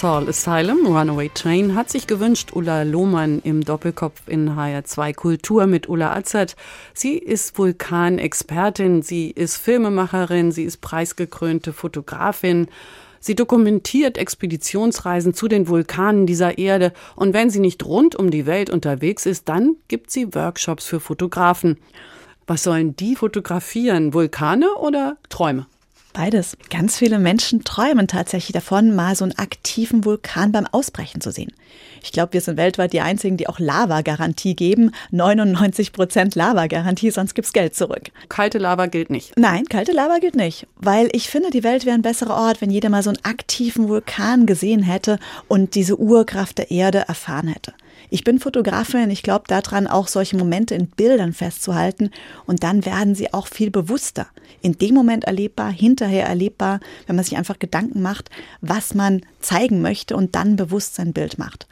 Saul 0.00 0.30
Asylum, 0.30 0.86
Runaway 0.86 1.28
Train, 1.28 1.74
hat 1.74 1.90
sich 1.90 2.06
gewünscht 2.06 2.52
Ulla 2.54 2.84
Lohmann 2.84 3.40
im 3.44 3.62
Doppelkopf 3.62 4.22
in 4.28 4.52
HR2 4.52 5.12
Kultur 5.12 5.66
mit 5.66 5.90
Ulla 5.90 6.16
Azad. 6.16 6.56
Sie 6.94 7.18
ist 7.18 7.58
Vulkanexpertin, 7.58 9.02
sie 9.02 9.30
ist 9.30 9.58
Filmemacherin, 9.58 10.52
sie 10.52 10.64
ist 10.64 10.80
preisgekrönte 10.80 11.74
Fotografin. 11.74 12.68
Sie 13.18 13.34
dokumentiert 13.34 14.16
Expeditionsreisen 14.16 15.34
zu 15.34 15.48
den 15.48 15.68
Vulkanen 15.68 16.24
dieser 16.24 16.56
Erde 16.56 16.94
und 17.14 17.34
wenn 17.34 17.50
sie 17.50 17.60
nicht 17.60 17.84
rund 17.84 18.16
um 18.16 18.30
die 18.30 18.46
Welt 18.46 18.70
unterwegs 18.70 19.26
ist, 19.26 19.50
dann 19.50 19.76
gibt 19.88 20.10
sie 20.10 20.34
Workshops 20.34 20.86
für 20.86 21.00
Fotografen. 21.00 21.76
Was 22.46 22.62
sollen 22.62 22.96
die 22.96 23.16
fotografieren? 23.16 24.14
Vulkane 24.14 24.74
oder 24.76 25.18
Träume? 25.28 25.66
Beides. 26.12 26.56
Ganz 26.70 26.98
viele 26.98 27.18
Menschen 27.18 27.62
träumen 27.62 28.08
tatsächlich 28.08 28.52
davon, 28.52 28.94
mal 28.94 29.14
so 29.14 29.24
einen 29.24 29.38
aktiven 29.38 30.04
Vulkan 30.04 30.50
beim 30.50 30.66
Ausbrechen 30.66 31.20
zu 31.20 31.30
sehen. 31.30 31.52
Ich 32.02 32.12
glaube, 32.12 32.32
wir 32.32 32.40
sind 32.40 32.56
weltweit 32.56 32.92
die 32.92 33.00
Einzigen, 33.00 33.36
die 33.36 33.48
auch 33.48 33.58
Lava-Garantie 33.58 34.56
geben. 34.56 34.90
99 35.12 35.92
Prozent 35.92 36.34
Lava-Garantie, 36.34 37.10
sonst 37.10 37.34
gibt's 37.34 37.52
Geld 37.52 37.76
zurück. 37.76 38.10
Kalte 38.28 38.58
Lava 38.58 38.86
gilt 38.86 39.10
nicht. 39.10 39.36
Nein, 39.36 39.66
kalte 39.66 39.92
Lava 39.92 40.18
gilt 40.18 40.34
nicht, 40.34 40.66
weil 40.76 41.08
ich 41.12 41.28
finde, 41.28 41.50
die 41.50 41.62
Welt 41.62 41.84
wäre 41.84 41.94
ein 41.94 42.02
besserer 42.02 42.36
Ort, 42.36 42.60
wenn 42.60 42.70
jeder 42.70 42.88
mal 42.88 43.02
so 43.02 43.10
einen 43.10 43.24
aktiven 43.24 43.88
Vulkan 43.88 44.46
gesehen 44.46 44.82
hätte 44.82 45.18
und 45.46 45.74
diese 45.74 45.98
Urkraft 45.98 46.58
der 46.58 46.70
Erde 46.70 47.04
erfahren 47.06 47.48
hätte. 47.48 47.72
Ich 48.12 48.24
bin 48.24 48.40
Fotografin, 48.40 49.08
ich 49.08 49.22
glaube 49.22 49.44
daran, 49.46 49.86
auch 49.86 50.08
solche 50.08 50.36
Momente 50.36 50.74
in 50.74 50.88
Bildern 50.88 51.32
festzuhalten 51.32 52.10
und 52.44 52.64
dann 52.64 52.84
werden 52.84 53.14
sie 53.14 53.32
auch 53.32 53.46
viel 53.46 53.70
bewusster. 53.70 54.26
In 54.62 54.76
dem 54.78 54.96
Moment 54.96 55.24
erlebbar, 55.24 55.70
hinterher 55.70 56.26
erlebbar, 56.26 56.80
wenn 57.06 57.14
man 57.14 57.24
sich 57.24 57.36
einfach 57.36 57.60
Gedanken 57.60 58.02
macht, 58.02 58.28
was 58.60 58.94
man 58.94 59.22
zeigen 59.38 59.80
möchte 59.80 60.16
und 60.16 60.34
dann 60.34 60.56
bewusst 60.56 60.96
sein 60.96 61.12
Bild 61.12 61.38
macht. 61.38 61.68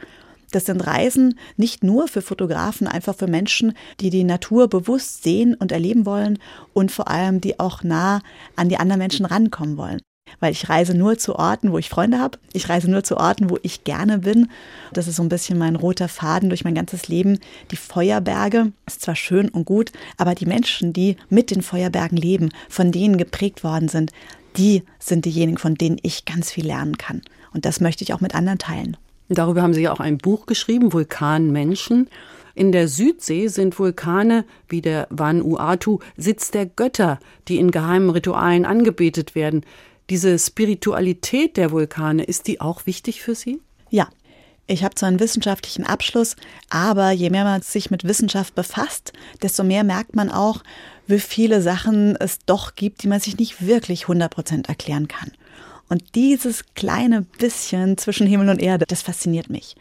Das 0.53 0.67
sind 0.67 0.87
Reisen 0.87 1.39
nicht 1.57 1.83
nur 1.83 2.07
für 2.07 2.23
Fotografen, 2.23 2.87
einfach 2.87 3.17
für 3.17 3.27
Menschen, 3.27 3.75
die 3.99 4.11
die 4.11 4.25
Natur 4.25 4.69
bewusst 4.69 5.25
sehen 5.25 5.55
und 5.55 5.73
erleben 5.73 6.07
wollen 6.07 6.39
und 6.73 6.93
vor 6.93 7.09
allem, 7.09 7.41
die 7.41 7.59
auch 7.59 7.83
nah 7.83 8.23
an 8.55 8.69
die 8.69 8.79
anderen 8.79 9.01
Menschen 9.01 9.27
rankommen 9.27 9.77
wollen 9.77 10.01
weil 10.41 10.53
ich 10.53 10.69
reise 10.69 10.97
nur 10.97 11.19
zu 11.19 11.37
Orten, 11.37 11.73
wo 11.73 11.79
ich 11.79 11.89
Freunde 11.89 12.19
habe. 12.19 12.39
Ich 12.53 12.69
reise 12.69 12.91
nur 12.91 13.05
zu 13.05 13.17
Orten, 13.17 13.51
wo 13.51 13.59
ich 13.63 13.85
gerne 13.85 14.19
bin. 14.19 14.49
Das 14.93 15.09
ist 15.09 15.17
so 15.17 15.23
ein 15.23 15.29
bisschen 15.29 15.59
mein 15.59 15.77
roter 15.77 16.09
Faden 16.09 16.49
durch 16.49 16.65
mein 16.65 16.75
ganzes 16.75 17.09
Leben. 17.09 17.39
Die 17.71 17.77
Feuerberge 17.77 18.73
ist 18.87 19.03
zwar 19.03 19.17
schön 19.17 19.49
und 19.49 19.65
gut, 19.65 19.93
aber 20.17 20.35
die 20.35 20.47
Menschen, 20.47 20.93
die 20.93 21.17
mit 21.29 21.51
den 21.51 21.63
Feuerbergen 21.63 22.19
leben, 22.19 22.51
von 22.69 22.93
denen 22.93 23.19
geprägt 23.19 23.65
worden 23.65 23.89
sind, 23.89 24.13
die 24.57 24.83
sind 24.99 25.25
diejenigen, 25.25 25.59
von 25.59 25.75
denen 25.75 25.99
ich 26.03 26.25
ganz 26.25 26.51
viel 26.51 26.67
lernen 26.67 26.99
kann. 26.99 27.23
Und 27.53 27.65
das 27.65 27.81
möchte 27.81 28.05
ich 28.05 28.13
auch 28.13 28.21
mit 28.21 28.35
anderen 28.35 28.59
teilen. 28.59 28.97
Darüber 29.29 29.63
haben 29.63 29.75
Sie 29.75 29.83
ja 29.83 29.93
auch 29.93 30.01
ein 30.01 30.19
Buch 30.19 30.47
geschrieben, 30.47 30.93
Vulkanmenschen. 30.93 32.09
In 32.55 32.73
der 32.73 32.89
Südsee 32.89 33.47
sind 33.47 33.79
Vulkane 33.79 34.45
wie 34.69 34.81
der 34.81 35.07
Vanuatu 35.11 36.01
Sitz 36.17 36.51
der 36.51 36.67
Götter, 36.67 37.21
die 37.47 37.59
in 37.59 37.71
geheimen 37.71 38.11
Ritualen 38.11 38.65
angebetet 38.65 39.35
werden. 39.35 39.63
Diese 40.11 40.39
Spiritualität 40.39 41.57
der 41.57 41.71
Vulkane, 41.71 42.25
ist 42.25 42.47
die 42.47 42.61
auch 42.61 42.87
wichtig 42.87 43.23
für 43.23 43.35
Sie? 43.35 43.61
Ja. 43.91 44.09
Ich 44.71 44.85
habe 44.85 44.95
zwar 44.95 45.09
einen 45.09 45.21
wissenschaftlichen 45.21 45.85
Abschluss, 45.85 46.37
aber 46.69 47.11
je 47.11 47.31
mehr 47.31 47.45
man 47.45 47.63
sich 47.63 47.91
mit 47.91 48.05
Wissenschaft 48.05 48.55
befasst, 48.55 49.15
desto 49.41 49.65
mehr 49.65 49.83
merkt 49.83 50.15
man 50.15 50.31
auch, 50.31 50.63
wie 51.07 51.21
viele 51.21 51.63
Sachen 51.63 52.17
es 52.17 52.41
doch 52.45 52.75
gibt, 52.75 53.03
die 53.03 53.09
man 53.09 53.19
sich 53.19 53.39
nicht 53.39 53.67
wirklich 53.67 54.03
100 54.03 54.31
Prozent 54.31 54.69
erklären 54.69 55.09
kann. 55.09 55.33
Und 55.89 56.15
dieses 56.15 56.67
kleine 56.75 57.23
bisschen 57.23 57.97
zwischen 57.97 58.27
Himmel 58.27 58.51
und 58.51 58.61
Erde, 58.61 58.85
das 58.87 59.01
fasziniert 59.01 59.49
mich. 59.49 59.75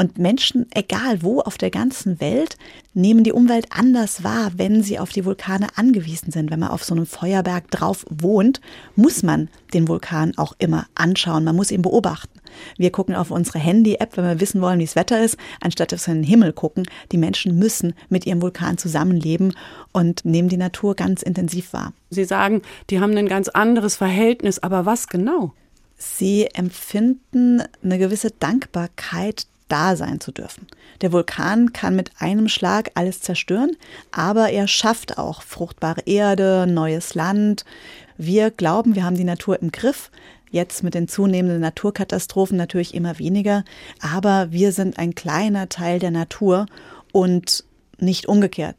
Und 0.00 0.16
Menschen, 0.16 0.64
egal 0.72 1.22
wo 1.22 1.40
auf 1.40 1.58
der 1.58 1.68
ganzen 1.68 2.22
Welt, 2.22 2.56
nehmen 2.94 3.22
die 3.22 3.34
Umwelt 3.34 3.66
anders 3.68 4.24
wahr, 4.24 4.50
wenn 4.56 4.82
sie 4.82 4.98
auf 4.98 5.10
die 5.10 5.26
Vulkane 5.26 5.66
angewiesen 5.76 6.32
sind. 6.32 6.50
Wenn 6.50 6.60
man 6.60 6.70
auf 6.70 6.84
so 6.84 6.94
einem 6.94 7.04
Feuerberg 7.04 7.70
drauf 7.70 8.06
wohnt, 8.08 8.62
muss 8.96 9.22
man 9.22 9.50
den 9.74 9.88
Vulkan 9.88 10.32
auch 10.38 10.54
immer 10.58 10.86
anschauen. 10.94 11.44
Man 11.44 11.54
muss 11.54 11.70
ihn 11.70 11.82
beobachten. 11.82 12.40
Wir 12.78 12.90
gucken 12.90 13.14
auf 13.14 13.30
unsere 13.30 13.58
Handy-App, 13.58 14.16
wenn 14.16 14.24
wir 14.24 14.40
wissen 14.40 14.62
wollen, 14.62 14.78
wie 14.78 14.86
das 14.86 14.96
Wetter 14.96 15.22
ist, 15.22 15.36
anstatt 15.60 15.92
auf 15.92 16.02
den 16.02 16.22
Himmel 16.22 16.54
gucken. 16.54 16.86
Die 17.12 17.18
Menschen 17.18 17.58
müssen 17.58 17.92
mit 18.08 18.24
ihrem 18.24 18.40
Vulkan 18.40 18.78
zusammenleben 18.78 19.52
und 19.92 20.24
nehmen 20.24 20.48
die 20.48 20.56
Natur 20.56 20.96
ganz 20.96 21.20
intensiv 21.20 21.74
wahr. 21.74 21.92
Sie 22.08 22.24
sagen, 22.24 22.62
die 22.88 23.00
haben 23.00 23.14
ein 23.18 23.28
ganz 23.28 23.50
anderes 23.50 23.96
Verhältnis, 23.96 24.60
aber 24.60 24.86
was 24.86 25.08
genau? 25.08 25.52
Sie 25.98 26.46
empfinden 26.54 27.62
eine 27.82 27.98
gewisse 27.98 28.30
Dankbarkeit 28.30 29.46
da 29.70 29.96
sein 29.96 30.20
zu 30.20 30.32
dürfen. 30.32 30.66
Der 31.00 31.12
Vulkan 31.12 31.72
kann 31.72 31.96
mit 31.96 32.10
einem 32.18 32.48
Schlag 32.48 32.90
alles 32.94 33.20
zerstören, 33.20 33.76
aber 34.12 34.50
er 34.50 34.68
schafft 34.68 35.18
auch 35.18 35.42
fruchtbare 35.42 36.02
Erde, 36.06 36.66
neues 36.68 37.14
Land. 37.14 37.64
Wir 38.18 38.50
glauben, 38.50 38.94
wir 38.94 39.04
haben 39.04 39.16
die 39.16 39.24
Natur 39.24 39.60
im 39.62 39.72
Griff. 39.72 40.10
Jetzt 40.50 40.82
mit 40.82 40.94
den 40.94 41.06
zunehmenden 41.06 41.60
Naturkatastrophen 41.60 42.56
natürlich 42.56 42.94
immer 42.94 43.18
weniger, 43.18 43.64
aber 44.00 44.50
wir 44.50 44.72
sind 44.72 44.98
ein 44.98 45.14
kleiner 45.14 45.68
Teil 45.68 46.00
der 46.00 46.10
Natur 46.10 46.66
und 47.12 47.64
nicht 47.98 48.26
umgekehrt. 48.26 48.76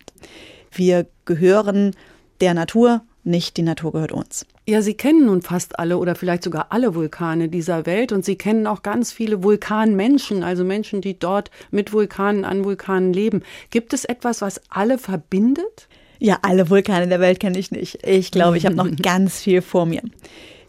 Wir 0.71 1.08
gehören 1.25 1.95
der 2.41 2.54
Natur, 2.54 3.01
nicht 3.24 3.58
die 3.58 3.62
Natur 3.62 3.92
gehört 3.92 4.12
uns. 4.12 4.46
Ja, 4.68 4.82
Sie 4.82 4.94
kennen 4.94 5.26
nun 5.26 5.42
fast 5.42 5.80
alle 5.80 5.98
oder 5.98 6.16
vielleicht 6.16 6.44
sogar 6.44 6.68
alle 6.70 6.96
Vulkane 6.96 7.50
dieser 7.50 7.86
Welt 7.86 8.12
und 8.12 8.26
Sie 8.26 8.36
kennen 8.36 8.68
auch 8.68 8.84
ganz 8.84 9.12
viele 9.12 9.44
Vulkanmenschen, 9.44 10.44
also 10.44 10.64
Menschen, 10.64 11.02
die 11.02 11.18
dort 11.18 11.52
mit 11.70 11.94
Vulkanen 11.94 12.46
an 12.46 12.64
Vulkanen 12.64 13.14
leben. 13.14 13.44
Gibt 13.70 13.94
es 13.94 14.06
etwas, 14.06 14.42
was 14.42 14.62
alle 14.70 14.98
verbindet? 14.98 15.88
Ja, 16.20 16.40
alle 16.44 16.70
Vulkane 16.70 17.08
der 17.08 17.20
Welt 17.20 17.40
kenne 17.40 17.58
ich 17.58 17.72
nicht. 17.72 18.06
Ich 18.06 18.32
glaube, 18.32 18.58
ich 18.58 18.66
habe 18.66 18.76
noch 18.76 18.90
ganz 19.02 19.40
viel 19.40 19.62
vor 19.62 19.86
mir. 19.86 20.02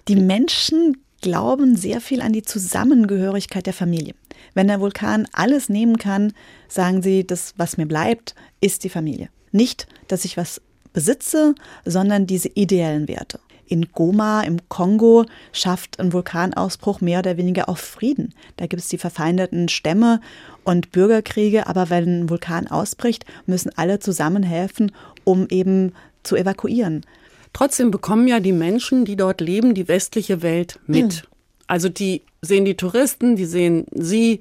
Die 0.09 0.17
Menschen 0.17 0.97
glauben 1.21 1.77
sehr 1.77 2.01
viel 2.01 2.21
an 2.21 2.33
die 2.33 2.43
Zusammengehörigkeit 2.43 3.67
der 3.67 3.73
Familie. 3.73 4.15
Wenn 4.55 4.67
der 4.67 4.81
Vulkan 4.81 5.29
alles 5.33 5.69
nehmen 5.69 5.97
kann, 5.97 6.33
sagen 6.69 7.03
sie, 7.03 7.27
das, 7.27 7.55
was 7.57 7.77
mir 7.77 7.87
bleibt, 7.87 8.35
ist 8.61 8.85
die 8.85 8.89
Familie. 8.89 9.29
Nicht, 9.53 9.87
dass 10.09 10.25
ich 10.25 10.37
was 10.37 10.61
besitze, 10.93 11.55
sondern 11.85 12.27
diese 12.27 12.49
ideellen 12.49 13.09
Werte. 13.09 13.41
In 13.67 13.91
Goma 13.93 14.43
im 14.43 14.59
Kongo 14.69 15.25
schafft 15.53 15.99
ein 15.99 16.13
Vulkanausbruch 16.13 17.01
mehr 17.01 17.21
oder 17.21 17.39
weniger 17.39 17.69
auch 17.69 17.79
Frieden. 17.79 18.35
Da 18.57 18.67
gibt 18.67 18.83
es 18.83 18.89
die 18.89 18.99
verfeindeten 18.99 19.69
Stämme 19.71 20.21
und 20.65 20.93
Bürgerkriege, 20.93 21.67
aber 21.67 21.89
wenn 21.89 22.25
ein 22.25 22.29
Vulkan 22.29 22.69
ausbricht, 22.69 23.25
müssen 23.47 23.71
alle 23.77 23.99
zusammenhelfen, 23.99 24.93
um 25.25 25.47
eben 25.49 25.93
zu 26.23 26.37
evakuieren. 26.37 27.07
Trotzdem 27.53 27.91
bekommen 27.91 28.29
ja 28.29 28.41
die 28.41 28.53
Menschen, 28.53 29.05
die 29.05 29.17
dort 29.17 29.41
leben, 29.41 29.75
die 29.75 29.89
westliche 29.89 30.43
Welt 30.43 30.79
mit. 30.87 31.25
Also 31.67 31.89
die 31.89 32.23
sehen 32.43 32.65
die 32.65 32.77
Touristen, 32.77 33.37
die 33.37 33.47
sehen 33.47 33.87
sie. 33.93 34.41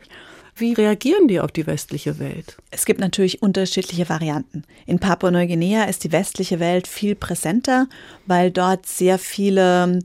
Wie 0.56 0.74
reagieren 0.74 1.28
die 1.28 1.40
auf 1.40 1.52
die 1.52 1.66
westliche 1.66 2.20
Welt? 2.20 2.58
Es 2.72 2.86
gibt 2.86 3.00
natürlich 3.00 3.42
unterschiedliche 3.42 4.10
Varianten. 4.10 4.64
In 4.86 5.00
Papua-Neuguinea 5.00 5.86
ist 5.86 6.04
die 6.04 6.12
westliche 6.12 6.60
Welt 6.60 6.88
viel 6.88 7.16
präsenter, 7.16 7.88
weil 8.26 8.52
dort 8.52 8.86
sehr 8.86 9.18
viele 9.18 9.84
ähm, 9.84 10.00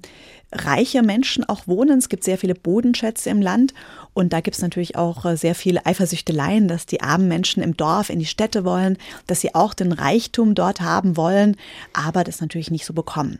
reiche 0.52 1.02
Menschen 1.02 1.44
auch 1.44 1.66
wohnen. 1.66 1.98
Es 1.98 2.08
gibt 2.08 2.24
sehr 2.24 2.38
viele 2.38 2.54
Bodenschätze 2.54 3.30
im 3.30 3.42
Land 3.42 3.74
und 4.14 4.32
da 4.32 4.40
gibt 4.40 4.56
es 4.56 4.62
natürlich 4.62 4.96
auch 4.96 5.24
äh, 5.24 5.36
sehr 5.36 5.54
viele 5.54 5.84
Eifersüchteleien, 5.84 6.68
dass 6.68 6.86
die 6.86 7.00
armen 7.00 7.28
Menschen 7.28 7.62
im 7.62 7.76
Dorf 7.76 8.10
in 8.10 8.18
die 8.18 8.26
Städte 8.26 8.64
wollen, 8.64 8.98
dass 9.26 9.40
sie 9.40 9.54
auch 9.54 9.74
den 9.74 9.92
Reichtum 9.92 10.54
dort 10.54 10.80
haben 10.80 11.16
wollen, 11.16 11.56
aber 11.92 12.24
das 12.24 12.40
natürlich 12.40 12.70
nicht 12.70 12.86
so 12.86 12.94
bekommen. 12.94 13.38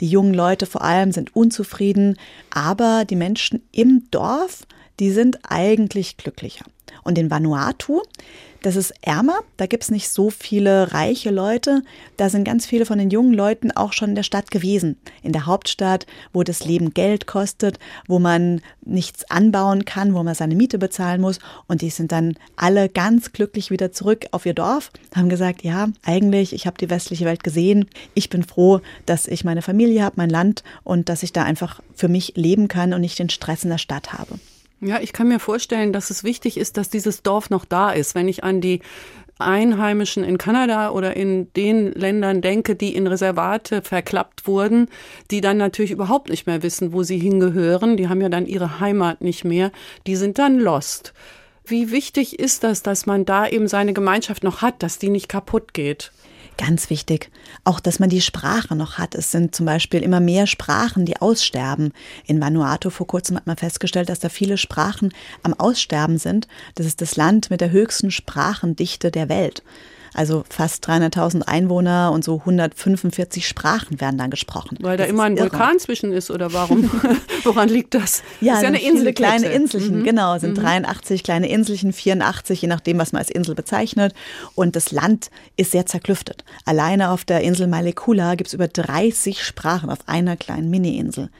Die 0.00 0.08
jungen 0.08 0.34
Leute 0.34 0.66
vor 0.66 0.82
allem 0.82 1.12
sind 1.12 1.34
unzufrieden, 1.34 2.16
aber 2.50 3.04
die 3.04 3.16
Menschen 3.16 3.62
im 3.72 4.04
Dorf, 4.10 4.66
die 5.00 5.10
sind 5.10 5.38
eigentlich 5.42 6.16
glücklicher. 6.16 6.64
Und 7.04 7.18
in 7.18 7.30
Vanuatu, 7.30 8.02
das 8.62 8.74
ist 8.74 8.92
ärmer, 9.02 9.38
da 9.56 9.66
gibt 9.66 9.84
es 9.84 9.90
nicht 9.90 10.08
so 10.08 10.30
viele 10.30 10.92
reiche 10.92 11.30
Leute. 11.30 11.82
Da 12.16 12.28
sind 12.28 12.42
ganz 12.42 12.66
viele 12.66 12.86
von 12.86 12.98
den 12.98 13.10
jungen 13.10 13.32
Leuten 13.32 13.70
auch 13.70 13.92
schon 13.92 14.10
in 14.10 14.14
der 14.16 14.24
Stadt 14.24 14.50
gewesen. 14.50 14.96
In 15.22 15.32
der 15.32 15.46
Hauptstadt, 15.46 16.06
wo 16.32 16.42
das 16.42 16.64
Leben 16.64 16.92
Geld 16.92 17.26
kostet, 17.26 17.78
wo 18.08 18.18
man 18.18 18.60
nichts 18.84 19.30
anbauen 19.30 19.84
kann, 19.84 20.12
wo 20.12 20.24
man 20.24 20.34
seine 20.34 20.56
Miete 20.56 20.78
bezahlen 20.78 21.20
muss. 21.20 21.38
Und 21.68 21.82
die 21.82 21.90
sind 21.90 22.10
dann 22.10 22.34
alle 22.56 22.88
ganz 22.88 23.32
glücklich 23.32 23.70
wieder 23.70 23.92
zurück 23.92 24.26
auf 24.32 24.44
ihr 24.44 24.54
Dorf, 24.54 24.90
haben 25.14 25.28
gesagt, 25.28 25.62
ja, 25.62 25.88
eigentlich, 26.04 26.52
ich 26.52 26.66
habe 26.66 26.78
die 26.78 26.90
westliche 26.90 27.26
Welt 27.26 27.44
gesehen. 27.44 27.88
Ich 28.14 28.28
bin 28.28 28.42
froh, 28.42 28.80
dass 29.06 29.28
ich 29.28 29.44
meine 29.44 29.62
Familie 29.62 30.02
habe, 30.02 30.16
mein 30.16 30.30
Land 30.30 30.64
und 30.82 31.08
dass 31.08 31.22
ich 31.22 31.32
da 31.32 31.44
einfach 31.44 31.80
für 31.94 32.08
mich 32.08 32.32
leben 32.34 32.66
kann 32.66 32.92
und 32.92 33.02
nicht 33.02 33.20
den 33.20 33.30
Stress 33.30 33.62
in 33.62 33.70
der 33.70 33.78
Stadt 33.78 34.12
habe. 34.12 34.40
Ja, 34.80 35.00
ich 35.00 35.12
kann 35.12 35.28
mir 35.28 35.40
vorstellen, 35.40 35.92
dass 35.92 36.10
es 36.10 36.22
wichtig 36.22 36.56
ist, 36.56 36.76
dass 36.76 36.88
dieses 36.88 37.22
Dorf 37.22 37.50
noch 37.50 37.64
da 37.64 37.90
ist. 37.90 38.14
Wenn 38.14 38.28
ich 38.28 38.44
an 38.44 38.60
die 38.60 38.80
Einheimischen 39.38 40.24
in 40.24 40.38
Kanada 40.38 40.90
oder 40.90 41.16
in 41.16 41.52
den 41.54 41.92
Ländern 41.92 42.40
denke, 42.40 42.74
die 42.74 42.94
in 42.94 43.06
Reservate 43.06 43.82
verklappt 43.82 44.46
wurden, 44.46 44.88
die 45.30 45.40
dann 45.40 45.56
natürlich 45.56 45.92
überhaupt 45.92 46.28
nicht 46.28 46.46
mehr 46.46 46.62
wissen, 46.62 46.92
wo 46.92 47.02
sie 47.02 47.18
hingehören. 47.18 47.96
Die 47.96 48.08
haben 48.08 48.20
ja 48.20 48.28
dann 48.28 48.46
ihre 48.46 48.80
Heimat 48.80 49.20
nicht 49.20 49.44
mehr. 49.44 49.70
Die 50.06 50.16
sind 50.16 50.38
dann 50.38 50.58
lost. 50.58 51.12
Wie 51.64 51.90
wichtig 51.90 52.38
ist 52.38 52.64
das, 52.64 52.82
dass 52.82 53.06
man 53.06 53.24
da 53.24 53.46
eben 53.46 53.68
seine 53.68 53.92
Gemeinschaft 53.92 54.42
noch 54.42 54.62
hat, 54.62 54.82
dass 54.82 54.98
die 54.98 55.10
nicht 55.10 55.28
kaputt 55.28 55.74
geht? 55.74 56.12
Ganz 56.58 56.90
wichtig. 56.90 57.30
Auch, 57.62 57.78
dass 57.78 58.00
man 58.00 58.10
die 58.10 58.20
Sprache 58.20 58.74
noch 58.74 58.98
hat. 58.98 59.14
Es 59.14 59.30
sind 59.30 59.54
zum 59.54 59.64
Beispiel 59.64 60.02
immer 60.02 60.18
mehr 60.18 60.48
Sprachen, 60.48 61.06
die 61.06 61.16
aussterben. 61.16 61.92
In 62.26 62.40
Vanuatu 62.40 62.90
vor 62.90 63.06
kurzem 63.06 63.36
hat 63.36 63.46
man 63.46 63.56
festgestellt, 63.56 64.08
dass 64.08 64.18
da 64.18 64.28
viele 64.28 64.58
Sprachen 64.58 65.14
am 65.44 65.54
Aussterben 65.54 66.18
sind. 66.18 66.48
Das 66.74 66.84
ist 66.84 67.00
das 67.00 67.14
Land 67.14 67.50
mit 67.50 67.60
der 67.60 67.70
höchsten 67.70 68.10
Sprachendichte 68.10 69.12
der 69.12 69.28
Welt. 69.28 69.62
Also 70.14 70.44
fast 70.50 70.86
300.000 70.88 71.42
Einwohner 71.42 72.10
und 72.12 72.24
so 72.24 72.36
145 72.40 73.46
Sprachen 73.46 74.00
werden 74.00 74.18
dann 74.18 74.30
gesprochen. 74.30 74.78
Weil 74.80 74.96
da 74.96 75.04
das 75.04 75.10
immer 75.12 75.24
ein 75.24 75.36
irre. 75.36 75.50
Vulkan 75.50 75.78
zwischen 75.78 76.12
ist 76.12 76.30
oder 76.30 76.52
warum? 76.52 76.90
Woran 77.44 77.68
liegt 77.68 77.94
das? 77.94 78.22
Ja, 78.40 78.52
das 78.54 78.58
ist 78.58 78.62
ja 78.62 78.68
eine 78.68 78.82
Insel. 78.82 79.12
kleine 79.12 79.46
Inselchen, 79.48 80.00
Mhm. 80.00 80.04
genau, 80.04 80.38
sind 80.38 80.54
83 80.56 81.22
kleine 81.22 81.48
Inselchen, 81.48 81.92
84, 81.92 82.60
je 82.62 82.68
nachdem, 82.68 82.98
was 82.98 83.12
man 83.12 83.20
als 83.20 83.30
Insel 83.30 83.54
bezeichnet. 83.54 84.14
Und 84.54 84.76
das 84.76 84.92
Land 84.92 85.30
ist 85.56 85.72
sehr 85.72 85.86
zerklüftet. 85.86 86.44
Alleine 86.64 87.10
auf 87.10 87.24
der 87.24 87.42
Insel 87.42 87.66
Malekula 87.66 88.34
gibt 88.34 88.48
es 88.48 88.54
über 88.54 88.68
30 88.68 89.42
Sprachen 89.42 89.90
auf 89.90 89.98
einer 90.06 90.36
kleinen 90.36 90.70
Mini-Insel. 90.70 91.30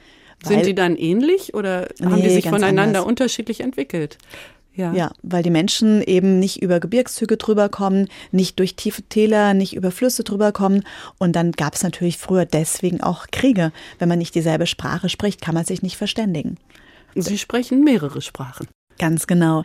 Sind 0.43 0.65
die 0.65 0.73
dann 0.75 0.95
ähnlich 0.95 1.53
oder 1.53 1.89
haben 2.01 2.21
die 2.21 2.29
sich 2.29 2.47
voneinander 2.47 2.99
anders. 2.99 3.05
unterschiedlich 3.05 3.59
entwickelt? 3.59 4.17
Ja. 4.79 4.93
Ja, 4.93 5.11
weil 5.23 5.43
die 5.43 5.49
Menschen 5.49 6.01
eben 6.01 6.39
nicht 6.39 6.61
über 6.61 6.79
Gebirgszüge 6.79 7.35
drüber 7.35 7.67
kommen, 7.67 8.07
nicht 8.31 8.59
durch 8.59 8.77
tiefe 8.77 9.01
Täler, 9.03 9.53
nicht 9.53 9.75
über 9.75 9.91
Flüsse 9.91 10.23
drüber 10.23 10.53
kommen. 10.53 10.85
Und 11.17 11.35
dann 11.35 11.51
gab 11.51 11.75
es 11.75 11.83
natürlich 11.83 12.17
früher 12.17 12.45
deswegen 12.45 13.01
auch 13.01 13.27
Kriege. 13.29 13.73
Wenn 13.97 14.07
man 14.07 14.19
nicht 14.19 14.35
dieselbe 14.35 14.67
Sprache 14.67 15.09
spricht, 15.09 15.41
kann 15.41 15.53
man 15.53 15.65
sich 15.65 15.81
nicht 15.81 15.97
verständigen. 15.97 16.55
Sie 17.13 17.37
sprechen 17.37 17.83
mehrere 17.83 18.21
Sprachen. 18.21 18.67
Ganz 18.97 19.27
genau. 19.27 19.63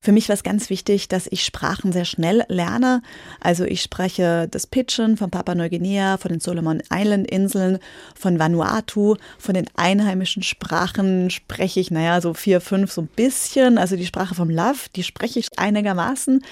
Für 0.00 0.12
mich 0.12 0.28
war 0.28 0.34
es 0.34 0.42
ganz 0.42 0.70
wichtig, 0.70 1.08
dass 1.08 1.26
ich 1.26 1.44
Sprachen 1.44 1.92
sehr 1.92 2.04
schnell 2.04 2.44
lerne. 2.48 3.02
Also 3.40 3.64
ich 3.64 3.82
spreche 3.82 4.48
das 4.48 4.66
Pidgin 4.66 5.16
von 5.16 5.30
Papua-Neuguinea, 5.30 6.16
von 6.18 6.30
den 6.30 6.40
Solomon 6.40 6.82
Island 6.92 7.30
Inseln, 7.30 7.78
von 8.14 8.38
Vanuatu, 8.38 9.16
von 9.38 9.54
den 9.54 9.66
einheimischen 9.76 10.42
Sprachen 10.42 11.30
spreche 11.30 11.80
ich, 11.80 11.90
naja, 11.90 12.20
so 12.20 12.34
vier, 12.34 12.60
fünf, 12.60 12.92
so 12.92 13.02
ein 13.02 13.08
bisschen. 13.08 13.78
Also 13.78 13.96
die 13.96 14.06
Sprache 14.06 14.34
vom 14.34 14.50
Love, 14.50 14.88
die 14.94 15.02
spreche 15.02 15.38
ich 15.38 15.58
einigermaßen. 15.58 16.44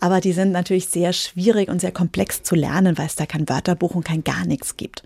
Aber 0.00 0.20
die 0.20 0.32
sind 0.32 0.52
natürlich 0.52 0.88
sehr 0.88 1.12
schwierig 1.12 1.68
und 1.68 1.80
sehr 1.80 1.92
komplex 1.92 2.42
zu 2.42 2.54
lernen, 2.54 2.98
weil 2.98 3.06
es 3.06 3.16
da 3.16 3.26
kein 3.26 3.48
Wörterbuch 3.48 3.94
und 3.94 4.04
kein 4.04 4.24
gar 4.24 4.44
nichts 4.46 4.76
gibt. 4.76 5.02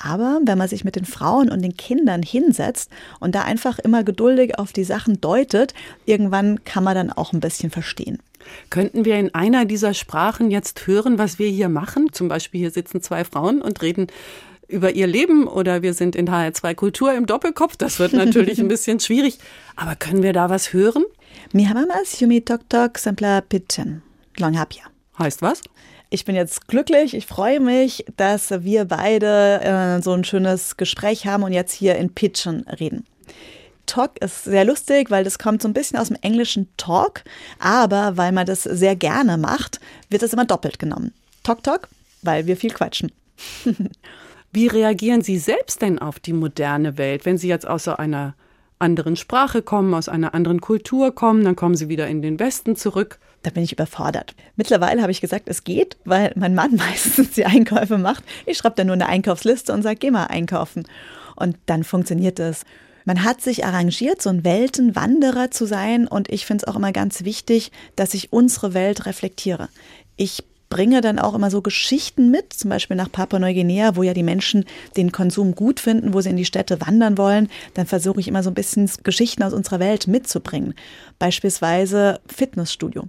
Aber 0.00 0.40
wenn 0.44 0.58
man 0.58 0.68
sich 0.68 0.84
mit 0.84 0.96
den 0.96 1.04
Frauen 1.04 1.50
und 1.50 1.62
den 1.62 1.76
Kindern 1.76 2.22
hinsetzt 2.22 2.90
und 3.20 3.34
da 3.34 3.42
einfach 3.42 3.78
immer 3.78 4.04
geduldig 4.04 4.58
auf 4.58 4.72
die 4.72 4.84
Sachen 4.84 5.20
deutet, 5.20 5.74
irgendwann 6.06 6.64
kann 6.64 6.84
man 6.84 6.94
dann 6.94 7.12
auch 7.12 7.32
ein 7.32 7.40
bisschen 7.40 7.70
verstehen. 7.70 8.18
Könnten 8.70 9.04
wir 9.04 9.16
in 9.16 9.34
einer 9.34 9.64
dieser 9.64 9.94
Sprachen 9.94 10.50
jetzt 10.50 10.86
hören, 10.86 11.18
was 11.18 11.38
wir 11.38 11.48
hier 11.48 11.68
machen? 11.68 12.12
Zum 12.12 12.28
Beispiel 12.28 12.60
hier 12.60 12.70
sitzen 12.70 13.02
zwei 13.02 13.24
Frauen 13.24 13.60
und 13.60 13.82
reden 13.82 14.06
über 14.68 14.92
ihr 14.92 15.06
Leben 15.06 15.48
oder 15.48 15.82
wir 15.82 15.94
sind 15.94 16.14
in 16.14 16.28
HR2 16.28 16.74
Kultur 16.74 17.14
im 17.14 17.26
Doppelkopf. 17.26 17.76
Das 17.76 17.98
wird 17.98 18.12
natürlich 18.12 18.58
ein 18.60 18.68
bisschen 18.68 19.00
schwierig. 19.00 19.38
Aber 19.76 19.96
können 19.96 20.22
wir 20.22 20.32
da 20.32 20.50
was 20.50 20.72
hören? 20.72 21.04
Mi 21.52 21.66
yumi 22.18 22.42
tok 22.42 22.68
tok 22.68 22.98
sampla 22.98 23.40
pitchen. 23.40 24.02
Long 24.38 24.58
hapja. 24.58 24.84
Heißt 25.18 25.42
was? 25.42 25.62
Ich 26.10 26.24
bin 26.24 26.34
jetzt 26.34 26.68
glücklich, 26.68 27.12
ich 27.12 27.26
freue 27.26 27.60
mich, 27.60 28.06
dass 28.16 28.50
wir 28.50 28.86
beide 28.86 29.60
äh, 29.60 30.02
so 30.02 30.12
ein 30.12 30.24
schönes 30.24 30.78
Gespräch 30.78 31.26
haben 31.26 31.42
und 31.42 31.52
jetzt 31.52 31.72
hier 31.72 31.96
in 31.96 32.14
Pitchen 32.14 32.62
reden. 32.80 33.04
Talk 33.84 34.18
ist 34.22 34.44
sehr 34.44 34.64
lustig, 34.64 35.10
weil 35.10 35.24
das 35.24 35.38
kommt 35.38 35.60
so 35.60 35.68
ein 35.68 35.74
bisschen 35.74 35.98
aus 35.98 36.08
dem 36.08 36.16
englischen 36.22 36.68
Talk, 36.78 37.24
aber 37.58 38.16
weil 38.16 38.32
man 38.32 38.46
das 38.46 38.62
sehr 38.62 38.96
gerne 38.96 39.36
macht, 39.36 39.80
wird 40.08 40.22
es 40.22 40.32
immer 40.32 40.46
doppelt 40.46 40.78
genommen. 40.78 41.12
Talk 41.42 41.62
Talk, 41.62 41.88
weil 42.22 42.46
wir 42.46 42.56
viel 42.56 42.70
quatschen. 42.70 43.12
Wie 44.52 44.66
reagieren 44.66 45.20
Sie 45.20 45.38
selbst 45.38 45.82
denn 45.82 45.98
auf 45.98 46.20
die 46.20 46.32
moderne 46.32 46.96
Welt, 46.96 47.26
wenn 47.26 47.36
Sie 47.36 47.48
jetzt 47.48 47.68
aus 47.68 47.84
so 47.84 47.96
einer 47.96 48.34
anderen 48.78 49.16
Sprache 49.16 49.60
kommen, 49.60 49.92
aus 49.92 50.08
einer 50.08 50.32
anderen 50.34 50.62
Kultur 50.62 51.14
kommen, 51.14 51.44
dann 51.44 51.56
kommen 51.56 51.74
Sie 51.74 51.90
wieder 51.90 52.08
in 52.08 52.22
den 52.22 52.38
Westen 52.38 52.76
zurück. 52.76 53.18
Da 53.42 53.50
bin 53.50 53.62
ich 53.62 53.72
überfordert. 53.72 54.34
Mittlerweile 54.56 55.02
habe 55.02 55.12
ich 55.12 55.20
gesagt, 55.20 55.48
es 55.48 55.64
geht, 55.64 55.96
weil 56.04 56.32
mein 56.34 56.54
Mann 56.54 56.74
meistens 56.76 57.32
die 57.32 57.44
Einkäufe 57.44 57.98
macht. 57.98 58.24
Ich 58.46 58.58
schreibe 58.58 58.76
dann 58.76 58.88
nur 58.88 58.94
eine 58.94 59.08
Einkaufsliste 59.08 59.72
und 59.72 59.82
sage, 59.82 59.96
geh 59.96 60.10
mal 60.10 60.26
einkaufen. 60.26 60.86
Und 61.36 61.56
dann 61.66 61.84
funktioniert 61.84 62.40
es. 62.40 62.64
Man 63.04 63.24
hat 63.24 63.40
sich 63.40 63.64
arrangiert, 63.64 64.20
so 64.20 64.28
ein 64.28 64.44
Weltenwanderer 64.44 65.50
zu 65.50 65.66
sein. 65.66 66.06
Und 66.06 66.28
ich 66.30 66.44
finde 66.44 66.64
es 66.64 66.68
auch 66.68 66.76
immer 66.76 66.92
ganz 66.92 67.24
wichtig, 67.24 67.72
dass 67.96 68.12
ich 68.12 68.32
unsere 68.32 68.74
Welt 68.74 69.06
reflektiere. 69.06 69.68
Ich 70.16 70.44
bringe 70.68 71.00
dann 71.00 71.18
auch 71.18 71.34
immer 71.34 71.50
so 71.50 71.62
Geschichten 71.62 72.30
mit, 72.30 72.52
zum 72.52 72.70
Beispiel 72.70 72.96
nach 72.96 73.10
Papua-Neuguinea, 73.10 73.96
wo 73.96 74.02
ja 74.02 74.14
die 74.14 74.22
Menschen 74.22 74.64
den 74.96 75.12
Konsum 75.12 75.54
gut 75.54 75.80
finden, 75.80 76.14
wo 76.14 76.20
sie 76.20 76.30
in 76.30 76.36
die 76.36 76.44
Städte 76.44 76.80
wandern 76.80 77.18
wollen. 77.18 77.48
Dann 77.74 77.86
versuche 77.86 78.20
ich 78.20 78.28
immer 78.28 78.42
so 78.42 78.50
ein 78.50 78.54
bisschen 78.54 78.90
Geschichten 79.02 79.42
aus 79.42 79.52
unserer 79.52 79.80
Welt 79.80 80.06
mitzubringen. 80.06 80.74
Beispielsweise 81.18 82.20
Fitnessstudio. 82.26 83.06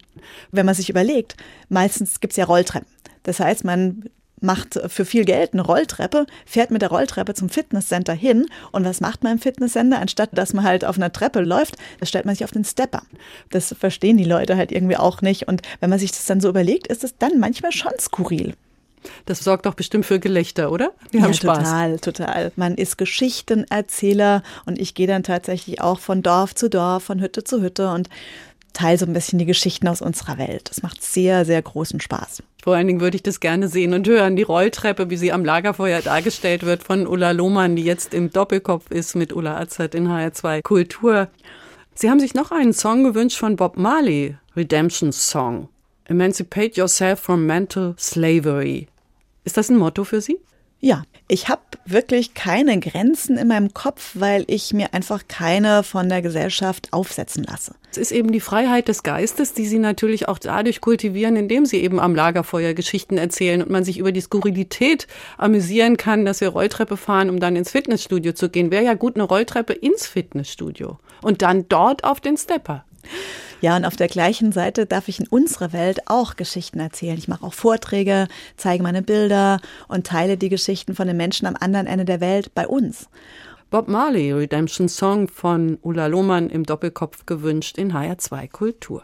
Wenn 0.52 0.66
man 0.66 0.76
sich 0.76 0.90
überlegt, 0.90 1.36
meistens 1.70 2.20
gibt 2.20 2.34
es 2.34 2.38
ja 2.38 2.46
Rolltreppen. 2.46 2.88
Das 3.24 3.40
heißt, 3.40 3.66
man 3.66 4.10
macht 4.42 4.80
für 4.88 5.06
viel 5.06 5.26
Geld 5.26 5.54
eine 5.54 5.62
Rolltreppe, 5.62 6.26
fährt 6.46 6.72
mit 6.72 6.82
der 6.82 6.90
Rolltreppe 6.90 7.34
zum 7.34 7.50
Fitnesscenter 7.50 8.14
hin 8.14 8.46
und 8.72 8.86
was 8.86 9.02
macht 9.02 9.24
man 9.24 9.34
im 9.34 9.40
Fitnesscenter? 9.40 10.00
Anstatt 10.00 10.30
dass 10.34 10.54
man 10.54 10.66
halt 10.66 10.86
auf 10.86 10.98
einer 10.98 11.12
Treppe 11.12 11.42
läuft, 11.42 11.76
da 12.00 12.06
stellt 12.06 12.26
man 12.26 12.36
sich 12.36 12.44
auf 12.44 12.52
den 12.52 12.66
Stepper. 12.66 13.04
Das 13.50 13.76
verstehen 13.78 14.18
die 14.18 14.24
Leute 14.24 14.58
halt 14.58 14.72
irgendwie 14.72 14.98
auch 14.98 15.22
nicht 15.22 15.48
und 15.48 15.62
wenn 15.80 15.90
man 15.90 16.00
sich 16.00 16.12
das 16.12 16.26
dann 16.26 16.42
so 16.42 16.50
überlegt, 16.50 16.88
ist 16.88 17.04
es 17.04 17.18
dann 17.18 17.40
manchmal 17.40 17.72
schon 17.72 17.94
skurril. 18.00 18.54
Das 19.26 19.40
sorgt 19.40 19.66
doch 19.66 19.76
bestimmt 19.76 20.06
für 20.06 20.20
Gelächter, 20.20 20.72
oder? 20.72 20.92
Wir 21.12 21.22
haben 21.22 21.32
ja, 21.32 21.38
Spaß. 21.38 21.58
total, 21.60 22.00
total. 22.00 22.52
Man 22.56 22.76
ist 22.76 22.98
Geschichtenerzähler 22.98 24.44
und 24.66 24.80
ich 24.80 24.94
gehe 24.94 25.08
dann 25.08 25.24
tatsächlich 25.24 25.82
auch 25.82 26.00
von 26.00 26.22
Dorf 26.22 26.56
zu 26.56 26.70
Dorf, 26.70 27.04
von 27.04 27.22
Hütte 27.22 27.44
zu 27.44 27.62
Hütte 27.62 27.92
und 27.92 28.10
teile 28.74 28.98
so 28.98 29.06
ein 29.06 29.14
bisschen 29.14 29.40
die 29.40 29.46
Geschichten 29.46 29.88
aus 29.88 30.02
unserer 30.02 30.38
Welt. 30.38 30.70
Das 30.70 30.82
macht 30.82 31.04
sehr, 31.04 31.46
sehr 31.46 31.62
großen 31.62 32.00
Spaß. 32.00 32.44
Vor 32.62 32.76
allen 32.76 32.88
Dingen 32.88 33.02
würde 33.02 33.16
ich 33.16 33.24
das 33.24 33.40
gerne 33.40 33.68
sehen 33.68 33.94
und 33.94 34.08
hören. 34.08 34.36
Die 34.36 34.44
Rolltreppe, 34.44 35.10
wie 35.10 35.18
sie 35.18 35.32
am 35.32 35.46
Lagerfeuer 35.46 36.02
dargestellt 36.02 36.64
wird 36.64 36.84
von 36.84 37.08
Ulla 37.08 37.32
Lohmann, 37.32 37.76
die 37.76 37.84
jetzt 37.84 38.14
im 38.14 38.32
Doppelkopf 38.32 38.92
ist 38.92 39.16
mit 39.16 39.34
Ulla 39.34 39.58
Azad 39.58 39.96
in 39.96 40.08
HR2 40.08 40.62
Kultur. 40.62 41.30
Sie 41.94 42.10
haben 42.10 42.20
sich 42.20 42.34
noch 42.34 42.52
einen 42.52 42.74
Song 42.74 43.04
gewünscht 43.04 43.38
von 43.38 43.56
Bob 43.56 43.78
Marley, 43.78 44.38
Redemption 44.56 45.12
Song. 45.12 45.70
Emancipate 46.06 46.76
yourself 46.76 47.20
from 47.20 47.46
mental 47.46 47.96
slavery. 47.98 48.88
Ist 49.44 49.58
das 49.58 49.70
ein 49.70 49.78
Motto 49.78 50.04
für 50.04 50.22
Sie? 50.22 50.40
Ja, 50.82 51.04
ich 51.28 51.50
habe 51.50 51.62
wirklich 51.86 52.34
keine 52.34 52.80
Grenzen 52.80 53.38
in 53.38 53.50
meinem 53.50 53.74
Kopf, 53.74 54.12
weil 54.14 54.46
ich 54.48 54.74
mir 54.74 54.94
einfach 54.94 55.28
keine 55.28 55.84
von 55.84 56.08
der 56.08 56.22
Gesellschaft 56.22 56.94
aufsetzen 56.94 57.44
lasse. 57.44 57.76
Es 57.92 57.98
ist 57.98 58.12
eben 58.12 58.32
die 58.32 58.40
Freiheit 58.40 58.88
des 58.88 59.04
Geistes, 59.04 59.54
die 59.54 59.66
Sie 59.66 59.80
natürlich 59.80 60.30
auch 60.30 60.40
dadurch 60.40 60.80
kultivieren, 60.80 61.36
indem 61.36 61.66
Sie 61.66 61.78
eben 61.78 62.00
am 62.00 62.16
Lagerfeuer 62.16 62.74
Geschichten 62.74 63.18
erzählen 63.18 63.62
und 63.62 63.70
man 63.70 63.84
sich 63.84 63.98
über 63.98 64.14
die 64.14 64.22
Skurrilität 64.22 65.08
amüsieren 65.38 65.98
kann, 65.98 66.24
dass 66.24 66.40
wir 66.40 66.50
Rolltreppe 66.50 66.96
fahren, 66.96 67.30
um 67.30 67.40
dann 67.40 67.58
ins 67.58 67.72
Fitnessstudio 67.72 68.32
zu 68.32 68.50
gehen. 68.50 68.72
Wäre 68.72 68.86
ja 68.86 68.94
gut 68.94 69.16
eine 69.16 69.24
Rolltreppe 69.24 69.74
ins 69.74 70.08
Fitnessstudio 70.08 70.98
und 71.22 71.42
dann 71.42 71.68
dort 71.68 72.06
auf 72.06 72.22
den 72.22 72.38
Stepper. 72.38 72.86
Ja, 73.62 73.76
und 73.76 73.84
auf 73.84 73.98
der 73.98 74.08
gleichen 74.08 74.52
Seite 74.52 74.86
darf 74.86 75.10
ich 75.10 75.20
in 75.20 75.28
unserer 75.28 75.74
Welt 75.74 76.00
auch 76.06 76.38
Geschichten 76.38 76.80
erzählen. 76.80 77.18
Ich 77.18 77.28
mache 77.28 77.46
auch 77.46 77.54
Vorträge, 77.54 78.28
zeige 78.56 78.84
meine 78.84 79.02
Bilder 79.02 79.60
und 79.88 80.08
teile 80.08 80.38
die 80.38 80.50
Geschichten 80.50 80.96
von 80.96 81.08
den 81.08 81.18
Menschen 81.18 81.46
am 81.46 81.58
anderen 81.60 81.88
Ende 81.88 82.06
der 82.06 82.22
Welt 82.22 82.56
bei 82.56 82.68
uns. 82.68 83.10
Bob 83.70 83.88
Marley, 83.88 84.32
Redemption 84.32 84.88
Song 84.88 85.28
von 85.28 85.78
Ulla 85.82 86.08
Lohmann 86.08 86.50
im 86.50 86.64
Doppelkopf 86.64 87.26
gewünscht 87.26 87.78
in 87.78 87.94
HR2 87.94 88.50
Kultur. 88.50 89.04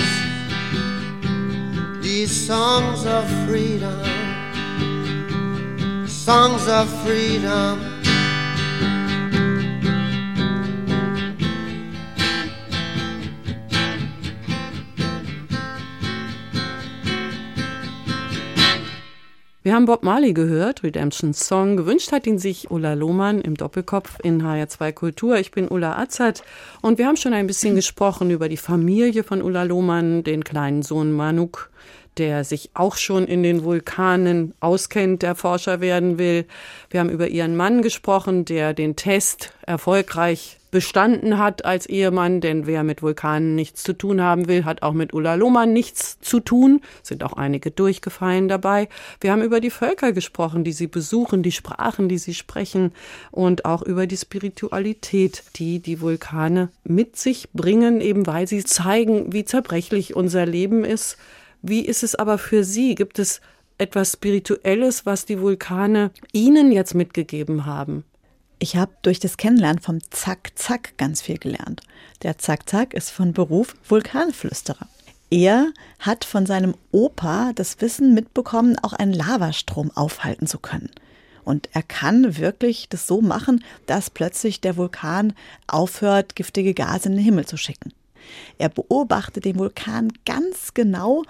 These 2.21 2.45
songs 2.45 3.03
of 3.07 3.25
freedom, 3.47 3.97
songs 6.05 6.67
of 6.67 6.87
freedom. 7.03 7.79
Wir 19.63 19.75
haben 19.75 19.85
Bob 19.85 20.03
Marley 20.03 20.33
gehört, 20.33 20.83
Redemption 20.83 21.33
Song. 21.33 21.77
Gewünscht 21.77 22.11
hat 22.11 22.27
ihn 22.27 22.39
sich 22.39 22.71
Ulla 22.71 22.93
Lohmann 22.93 23.41
im 23.41 23.55
Doppelkopf 23.55 24.17
in 24.21 24.43
HR2 24.43 24.91
Kultur. 24.91 25.37
Ich 25.37 25.51
bin 25.51 25.67
Ulla 25.67 25.97
Azad 25.97 26.43
und 26.81 26.97
wir 26.97 27.07
haben 27.07 27.15
schon 27.15 27.33
ein 27.33 27.47
bisschen 27.47 27.75
gesprochen 27.75 28.31
über 28.31 28.49
die 28.49 28.57
Familie 28.57 29.23
von 29.23 29.41
Ulla 29.41 29.63
Lohmann, 29.63 30.23
den 30.23 30.43
kleinen 30.43 30.81
Sohn 30.81 31.11
Manuk, 31.11 31.69
der 32.21 32.43
sich 32.43 32.69
auch 32.75 32.97
schon 32.97 33.25
in 33.25 33.41
den 33.41 33.63
Vulkanen 33.63 34.53
auskennt, 34.59 35.23
der 35.23 35.33
Forscher 35.33 35.81
werden 35.81 36.19
will. 36.19 36.45
Wir 36.91 36.99
haben 36.99 37.09
über 37.09 37.29
ihren 37.29 37.55
Mann 37.55 37.81
gesprochen, 37.81 38.45
der 38.45 38.75
den 38.75 38.95
Test 38.95 39.53
erfolgreich 39.65 40.59
bestanden 40.69 41.39
hat 41.39 41.65
als 41.65 41.87
Ehemann, 41.87 42.39
denn 42.39 42.67
wer 42.67 42.83
mit 42.83 43.01
Vulkanen 43.01 43.55
nichts 43.55 43.81
zu 43.81 43.93
tun 43.93 44.21
haben 44.21 44.47
will, 44.47 44.65
hat 44.65 44.83
auch 44.83 44.93
mit 44.93 45.15
Ulla 45.15 45.33
Lohmann 45.33 45.73
nichts 45.73 46.19
zu 46.21 46.39
tun. 46.39 46.81
Sind 47.01 47.23
auch 47.23 47.33
einige 47.33 47.71
durchgefallen 47.71 48.47
dabei. 48.47 48.87
Wir 49.19 49.31
haben 49.31 49.41
über 49.41 49.59
die 49.59 49.71
Völker 49.71 50.13
gesprochen, 50.13 50.63
die 50.63 50.73
sie 50.73 50.87
besuchen, 50.87 51.41
die 51.41 51.51
Sprachen, 51.51 52.07
die 52.07 52.19
sie 52.19 52.35
sprechen 52.35 52.93
und 53.31 53.65
auch 53.65 53.81
über 53.81 54.05
die 54.05 54.15
Spiritualität, 54.15 55.43
die 55.55 55.79
die 55.79 56.01
Vulkane 56.01 56.69
mit 56.83 57.17
sich 57.17 57.49
bringen, 57.51 57.99
eben 57.99 58.27
weil 58.27 58.47
sie 58.47 58.63
zeigen, 58.63 59.33
wie 59.33 59.43
zerbrechlich 59.43 60.15
unser 60.15 60.45
Leben 60.45 60.85
ist. 60.85 61.17
Wie 61.61 61.81
ist 61.81 62.03
es 62.03 62.15
aber 62.15 62.37
für 62.37 62.63
Sie? 62.63 62.95
Gibt 62.95 63.19
es 63.19 63.39
etwas 63.77 64.13
Spirituelles, 64.13 65.05
was 65.05 65.25
die 65.25 65.39
Vulkane 65.39 66.11
Ihnen 66.31 66.71
jetzt 66.71 66.95
mitgegeben 66.95 67.65
haben? 67.65 68.03
Ich 68.57 68.75
habe 68.75 68.91
durch 69.01 69.19
das 69.19 69.37
Kennenlernen 69.37 69.81
vom 69.81 69.99
Zack 70.11 70.51
Zack 70.55 70.97
ganz 70.97 71.21
viel 71.21 71.37
gelernt. 71.37 71.81
Der 72.23 72.37
Zack 72.37 72.69
Zack 72.69 72.93
ist 72.93 73.09
von 73.09 73.33
Beruf 73.33 73.75
Vulkanflüsterer. 73.87 74.87
Er 75.29 75.71
hat 75.99 76.25
von 76.25 76.45
seinem 76.45 76.75
Opa 76.91 77.53
das 77.55 77.79
Wissen 77.79 78.13
mitbekommen, 78.13 78.77
auch 78.79 78.93
einen 78.93 79.13
Lavastrom 79.13 79.91
aufhalten 79.95 80.45
zu 80.45 80.59
können. 80.59 80.91
Und 81.43 81.69
er 81.73 81.83
kann 81.83 82.37
wirklich 82.37 82.89
das 82.89 83.07
so 83.07 83.21
machen, 83.21 83.63
dass 83.85 84.09
plötzlich 84.09 84.61
der 84.61 84.77
Vulkan 84.77 85.33
aufhört, 85.67 86.35
giftige 86.35 86.73
Gase 86.73 87.09
in 87.09 87.15
den 87.15 87.23
Himmel 87.23 87.45
zu 87.45 87.57
schicken. 87.57 87.93
Er 88.57 88.69
beobachtet 88.69 89.45
den 89.45 89.57
Vulkan 89.57 90.11
ganz 90.25 90.73
genau, 90.73 91.23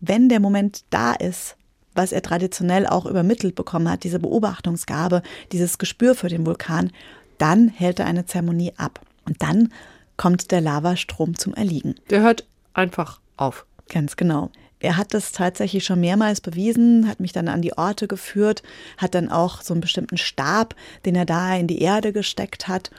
wenn 0.00 0.28
der 0.28 0.40
Moment 0.40 0.84
da 0.90 1.12
ist, 1.12 1.56
was 1.94 2.12
er 2.12 2.22
traditionell 2.22 2.86
auch 2.86 3.06
übermittelt 3.06 3.54
bekommen 3.54 3.90
hat, 3.90 4.04
diese 4.04 4.18
Beobachtungsgabe, 4.18 5.22
dieses 5.52 5.78
Gespür 5.78 6.14
für 6.14 6.28
den 6.28 6.46
Vulkan, 6.46 6.90
dann 7.38 7.68
hält 7.68 7.98
er 7.98 8.06
eine 8.06 8.26
Zeremonie 8.26 8.72
ab. 8.76 9.00
Und 9.24 9.42
dann 9.42 9.72
kommt 10.16 10.50
der 10.50 10.60
Lavastrom 10.60 11.36
zum 11.36 11.54
Erliegen. 11.54 11.94
Der 12.10 12.22
hört 12.22 12.46
einfach 12.74 13.20
auf. 13.36 13.66
Ganz 13.88 14.16
genau. 14.16 14.50
Er 14.80 14.96
hat 14.96 15.14
das 15.14 15.30
tatsächlich 15.30 15.84
schon 15.84 16.00
mehrmals 16.00 16.40
bewiesen, 16.40 17.08
hat 17.08 17.20
mich 17.20 17.32
dann 17.32 17.46
an 17.48 17.62
die 17.62 17.76
Orte 17.78 18.08
geführt, 18.08 18.62
hat 18.98 19.14
dann 19.14 19.30
auch 19.30 19.62
so 19.62 19.74
einen 19.74 19.80
bestimmten 19.80 20.18
Stab, 20.18 20.74
den 21.04 21.14
er 21.14 21.24
da 21.24 21.54
in 21.54 21.68
die 21.68 21.80
Erde 21.80 22.12
gesteckt 22.12 22.66
hat. 22.66 22.90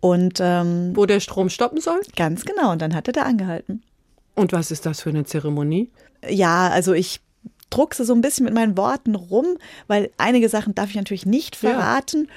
Und 0.00 0.38
ähm, 0.40 0.92
Wo 0.94 1.04
der 1.06 1.20
Strom 1.20 1.48
stoppen 1.50 1.80
soll? 1.80 2.00
ganz 2.16 2.44
genau, 2.44 2.72
und 2.72 2.80
dann 2.80 2.94
hat 2.94 3.06
er 3.08 3.12
da 3.12 3.22
angehalten. 3.22 3.82
Und 4.34 4.52
was 4.52 4.70
ist 4.70 4.86
das 4.86 5.02
für 5.02 5.10
eine 5.10 5.24
Zeremonie? 5.24 5.90
Ja, 6.28 6.68
also 6.68 6.92
ich 6.94 7.20
druckse 7.68 8.04
so 8.04 8.14
ein 8.14 8.20
bisschen 8.22 8.44
mit 8.44 8.54
meinen 8.54 8.76
Worten 8.76 9.14
rum, 9.14 9.46
weil 9.86 10.10
einige 10.16 10.48
Sachen 10.48 10.74
darf 10.74 10.90
ich 10.90 10.96
natürlich 10.96 11.26
nicht 11.26 11.60
Ja. 11.62 11.70
verraten. 11.70 12.28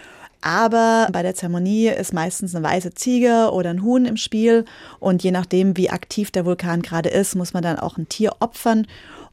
Aber 0.41 1.07
bei 1.14 1.22
der 1.24 1.36
Zeremonie 1.36 1.88
ist 1.88 2.14
meistens 2.14 2.53
eine 2.53 2.66
weiße 2.66 2.93
Ziege 2.95 3.49
oder 3.53 3.70
ein 3.70 3.82
Huhn 3.82 4.05
im 4.05 4.18
Spiel. 4.18 4.66
Und 4.99 5.24
je 5.24 5.32
nachdem, 5.32 5.78
wie 5.78 5.89
aktiv 5.89 6.32
der 6.32 6.45
Vulkan 6.45 6.82
gerade 6.82 7.07
ist, 7.09 7.36
muss 7.36 7.53
man 7.53 7.64
dann 7.64 7.80
auch 7.80 7.97
ein 7.97 8.09
Tier 8.09 8.34
opfern. 8.41 8.86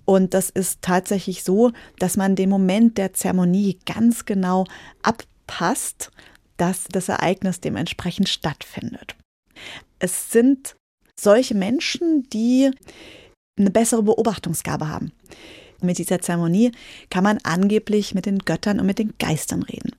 Und 0.05 0.35
das 0.35 0.51
ist 0.51 0.83
tatsächlich 0.83 1.43
so, 1.43 1.73
dass 1.99 2.17
man 2.17 2.37
den 2.37 2.49
Moment 2.49 2.97
der 2.97 3.13
Zeremonie 3.13 3.79
ganz 3.87 4.25
genau 4.25 4.67
abpasst, 5.03 6.11
dass 6.61 6.85
das 6.85 7.09
Ereignis 7.09 7.61
dementsprechend 7.61 8.29
stattfindet. 8.29 9.17
Es 9.99 10.31
sind 10.31 10.77
solche 11.19 11.55
Menschen, 11.55 12.29
die 12.31 12.71
eine 13.59 13.71
bessere 13.71 14.03
Beobachtungsgabe 14.03 14.89
haben. 14.89 15.13
Mit 15.81 15.99
dieser 15.99 16.21
Zeremonie 16.21 16.73
kann 17.09 17.25
man 17.25 17.39
angeblich 17.43 18.15
mit 18.15 18.27
den 18.27 18.41
Göttern 18.41 18.79
und 18.79 18.87
mit 18.87 18.99
den 18.99 19.15
Geistern 19.19 19.63
reden. 19.63 19.93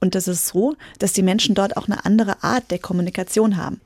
Und 0.00 0.14
das 0.14 0.28
ist 0.28 0.46
so, 0.46 0.76
dass 0.98 1.12
die 1.12 1.22
Menschen 1.22 1.54
dort 1.54 1.76
auch 1.76 1.86
eine 1.86 2.04
andere 2.04 2.42
Art 2.42 2.70
der 2.70 2.78
Kommunikation 2.78 3.56
haben. 3.56 3.80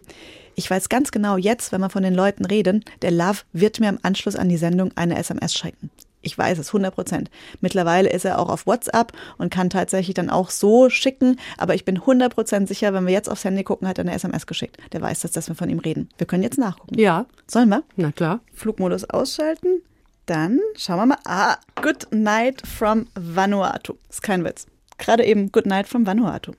Ich 0.54 0.70
weiß 0.70 0.88
ganz 0.88 1.10
genau 1.10 1.36
jetzt, 1.36 1.72
wenn 1.72 1.80
wir 1.80 1.90
von 1.90 2.02
den 2.02 2.14
Leuten 2.14 2.44
reden, 2.44 2.84
der 3.02 3.10
Love 3.10 3.40
wird 3.52 3.80
mir 3.80 3.88
im 3.88 3.98
Anschluss 4.02 4.36
an 4.36 4.48
die 4.48 4.56
Sendung 4.56 4.92
eine 4.96 5.18
SMS 5.18 5.54
schicken. 5.54 5.90
Ich 6.26 6.36
weiß 6.36 6.58
es, 6.58 6.70
100 6.70 6.92
Prozent. 6.92 7.30
Mittlerweile 7.60 8.10
ist 8.10 8.24
er 8.24 8.40
auch 8.40 8.48
auf 8.48 8.66
WhatsApp 8.66 9.12
und 9.38 9.48
kann 9.52 9.70
tatsächlich 9.70 10.14
dann 10.14 10.28
auch 10.28 10.50
so 10.50 10.90
schicken. 10.90 11.38
Aber 11.56 11.74
ich 11.76 11.84
bin 11.84 11.98
100 11.98 12.34
Prozent 12.34 12.66
sicher, 12.66 12.92
wenn 12.92 13.06
wir 13.06 13.12
jetzt 13.12 13.30
aufs 13.30 13.44
Handy 13.44 13.62
gucken, 13.62 13.86
hat 13.86 13.98
er 13.98 14.02
eine 14.04 14.12
SMS 14.12 14.48
geschickt. 14.48 14.76
Der 14.92 15.00
weiß, 15.00 15.20
dass, 15.20 15.30
dass 15.30 15.46
wir 15.46 15.54
von 15.54 15.70
ihm 15.70 15.78
reden. 15.78 16.08
Wir 16.18 16.26
können 16.26 16.42
jetzt 16.42 16.58
nachgucken. 16.58 16.98
Ja, 16.98 17.26
Sollen 17.46 17.68
wir? 17.68 17.84
na 17.94 18.10
klar. 18.10 18.40
Flugmodus 18.52 19.04
ausschalten. 19.04 19.82
Dann 20.26 20.58
schauen 20.76 20.96
wir 20.98 21.06
mal. 21.06 21.18
Ah, 21.24 21.58
Good 21.80 22.08
Night 22.10 22.66
from 22.66 23.06
Vanuatu. 23.14 23.94
Ist 24.10 24.22
kein 24.22 24.44
Witz. 24.44 24.66
Gerade 24.98 25.24
eben 25.24 25.52
Good 25.52 25.66
Night 25.66 25.86
from 25.86 26.06
Vanuatu. 26.08 26.52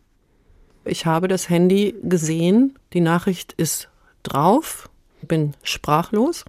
Ich 0.85 1.05
habe 1.05 1.27
das 1.27 1.49
Handy 1.49 1.93
gesehen, 2.03 2.79
die 2.93 3.01
Nachricht 3.01 3.51
ist 3.57 3.89
drauf, 4.23 4.89
bin 5.21 5.53
sprachlos. 5.63 6.45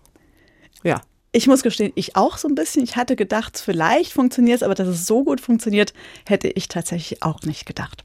Ich 1.32 1.46
muss 1.46 1.62
gestehen, 1.62 1.92
ich 1.94 2.16
auch 2.16 2.38
so 2.38 2.48
ein 2.48 2.54
bisschen. 2.54 2.82
Ich 2.82 2.96
hatte 2.96 3.16
gedacht, 3.16 3.58
vielleicht 3.58 4.12
funktioniert 4.12 4.56
es, 4.56 4.62
aber 4.62 4.74
dass 4.74 4.88
es 4.88 5.06
so 5.06 5.24
gut 5.24 5.40
funktioniert, 5.40 5.92
hätte 6.26 6.48
ich 6.48 6.68
tatsächlich 6.68 7.22
auch 7.22 7.42
nicht 7.42 7.66
gedacht. 7.66 8.04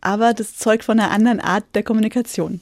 Aber 0.00 0.34
das 0.34 0.56
zeugt 0.56 0.84
von 0.84 1.00
einer 1.00 1.10
anderen 1.10 1.40
Art 1.40 1.64
der 1.74 1.82
Kommunikation. 1.82 2.60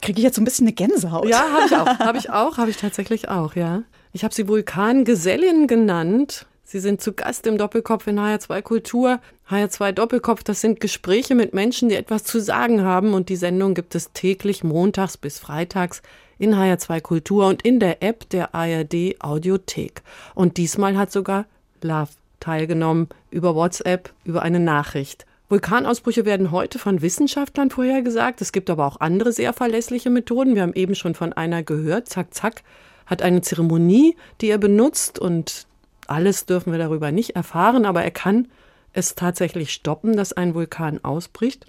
Kriege 0.00 0.18
ich 0.18 0.24
jetzt 0.24 0.36
so 0.36 0.42
ein 0.42 0.44
bisschen 0.44 0.66
eine 0.66 0.74
Gänsehaut? 0.74 1.28
ja, 1.28 1.50
habe 1.52 1.66
ich 1.66 1.76
auch, 1.76 1.98
habe 1.98 2.18
ich 2.18 2.30
auch, 2.30 2.58
habe 2.58 2.70
ich 2.70 2.76
tatsächlich 2.76 3.28
auch, 3.28 3.54
ja. 3.54 3.84
Ich 4.12 4.24
habe 4.24 4.34
sie 4.34 4.48
Vulkangesellin 4.48 5.66
genannt. 5.68 6.46
Sie 6.64 6.80
sind 6.80 7.00
zu 7.00 7.12
Gast 7.12 7.46
im 7.46 7.56
Doppelkopf 7.56 8.06
in 8.08 8.18
HR2 8.18 8.62
Kultur. 8.62 9.20
HR2 9.48 9.92
Doppelkopf, 9.92 10.42
das 10.42 10.60
sind 10.60 10.80
Gespräche 10.80 11.34
mit 11.34 11.54
Menschen, 11.54 11.88
die 11.88 11.94
etwas 11.94 12.24
zu 12.24 12.40
sagen 12.40 12.82
haben. 12.82 13.14
Und 13.14 13.28
die 13.28 13.36
Sendung 13.36 13.74
gibt 13.74 13.94
es 13.94 14.12
täglich 14.12 14.64
montags 14.64 15.16
bis 15.16 15.38
freitags 15.38 16.02
in 16.38 16.54
HR2 16.54 17.00
Kultur 17.00 17.46
und 17.46 17.62
in 17.62 17.80
der 17.80 18.02
App 18.02 18.28
der 18.30 18.54
ARD 18.54 19.16
Audiothek. 19.20 20.02
Und 20.34 20.56
diesmal 20.56 20.96
hat 20.96 21.12
sogar 21.12 21.46
Love 21.82 22.10
teilgenommen 22.40 23.08
über 23.30 23.54
WhatsApp, 23.54 24.12
über 24.24 24.42
eine 24.42 24.60
Nachricht. 24.60 25.26
Vulkanausbrüche 25.48 26.24
werden 26.26 26.50
heute 26.50 26.78
von 26.78 27.00
Wissenschaftlern 27.00 27.70
vorhergesagt. 27.70 28.40
Es 28.42 28.52
gibt 28.52 28.68
aber 28.68 28.86
auch 28.86 29.00
andere 29.00 29.32
sehr 29.32 29.52
verlässliche 29.52 30.10
Methoden. 30.10 30.54
Wir 30.54 30.62
haben 30.62 30.74
eben 30.74 30.94
schon 30.94 31.14
von 31.14 31.32
einer 31.32 31.62
gehört. 31.62 32.08
Zack, 32.08 32.34
zack, 32.34 32.62
hat 33.06 33.22
eine 33.22 33.40
Zeremonie, 33.40 34.16
die 34.40 34.50
er 34.50 34.58
benutzt 34.58 35.18
und 35.18 35.66
alles 36.06 36.46
dürfen 36.46 36.72
wir 36.72 36.78
darüber 36.78 37.12
nicht 37.12 37.30
erfahren, 37.30 37.86
aber 37.86 38.02
er 38.02 38.10
kann 38.10 38.48
es 38.92 39.14
tatsächlich 39.14 39.72
stoppen, 39.72 40.16
dass 40.16 40.32
ein 40.32 40.54
Vulkan 40.54 41.02
ausbricht. 41.02 41.66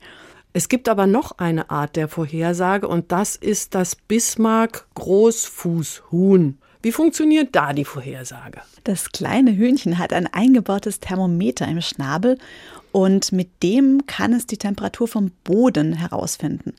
Es 0.52 0.68
gibt 0.68 0.90
aber 0.90 1.06
noch 1.06 1.38
eine 1.38 1.70
Art 1.70 1.96
der 1.96 2.08
Vorhersage 2.08 2.88
und 2.88 3.12
das 3.12 3.36
ist 3.36 3.76
das 3.76 3.96
Bismarck-Großfußhuhn. 3.96 6.58
Wie 6.82 6.92
funktioniert 6.92 7.56
da 7.56 7.74
die 7.74 7.86
Vorhersage? 7.86 8.62
Das 8.84 9.12
kleine 9.12 9.56
Hühnchen 9.56 10.00
hat 10.00 10.12
ein 10.12 10.26
eingebautes 10.26 11.02
Thermometer 11.02 11.68
im 11.68 11.82
Schnabel 11.82 12.40
und 12.92 13.32
mit 13.32 13.62
dem 13.62 14.08
kann 14.08 14.34
es 14.34 14.48
die 14.48 14.58
Temperatur 14.58 15.08
vom 15.08 15.30
Boden 15.44 15.94
herausfinden. 15.94 16.74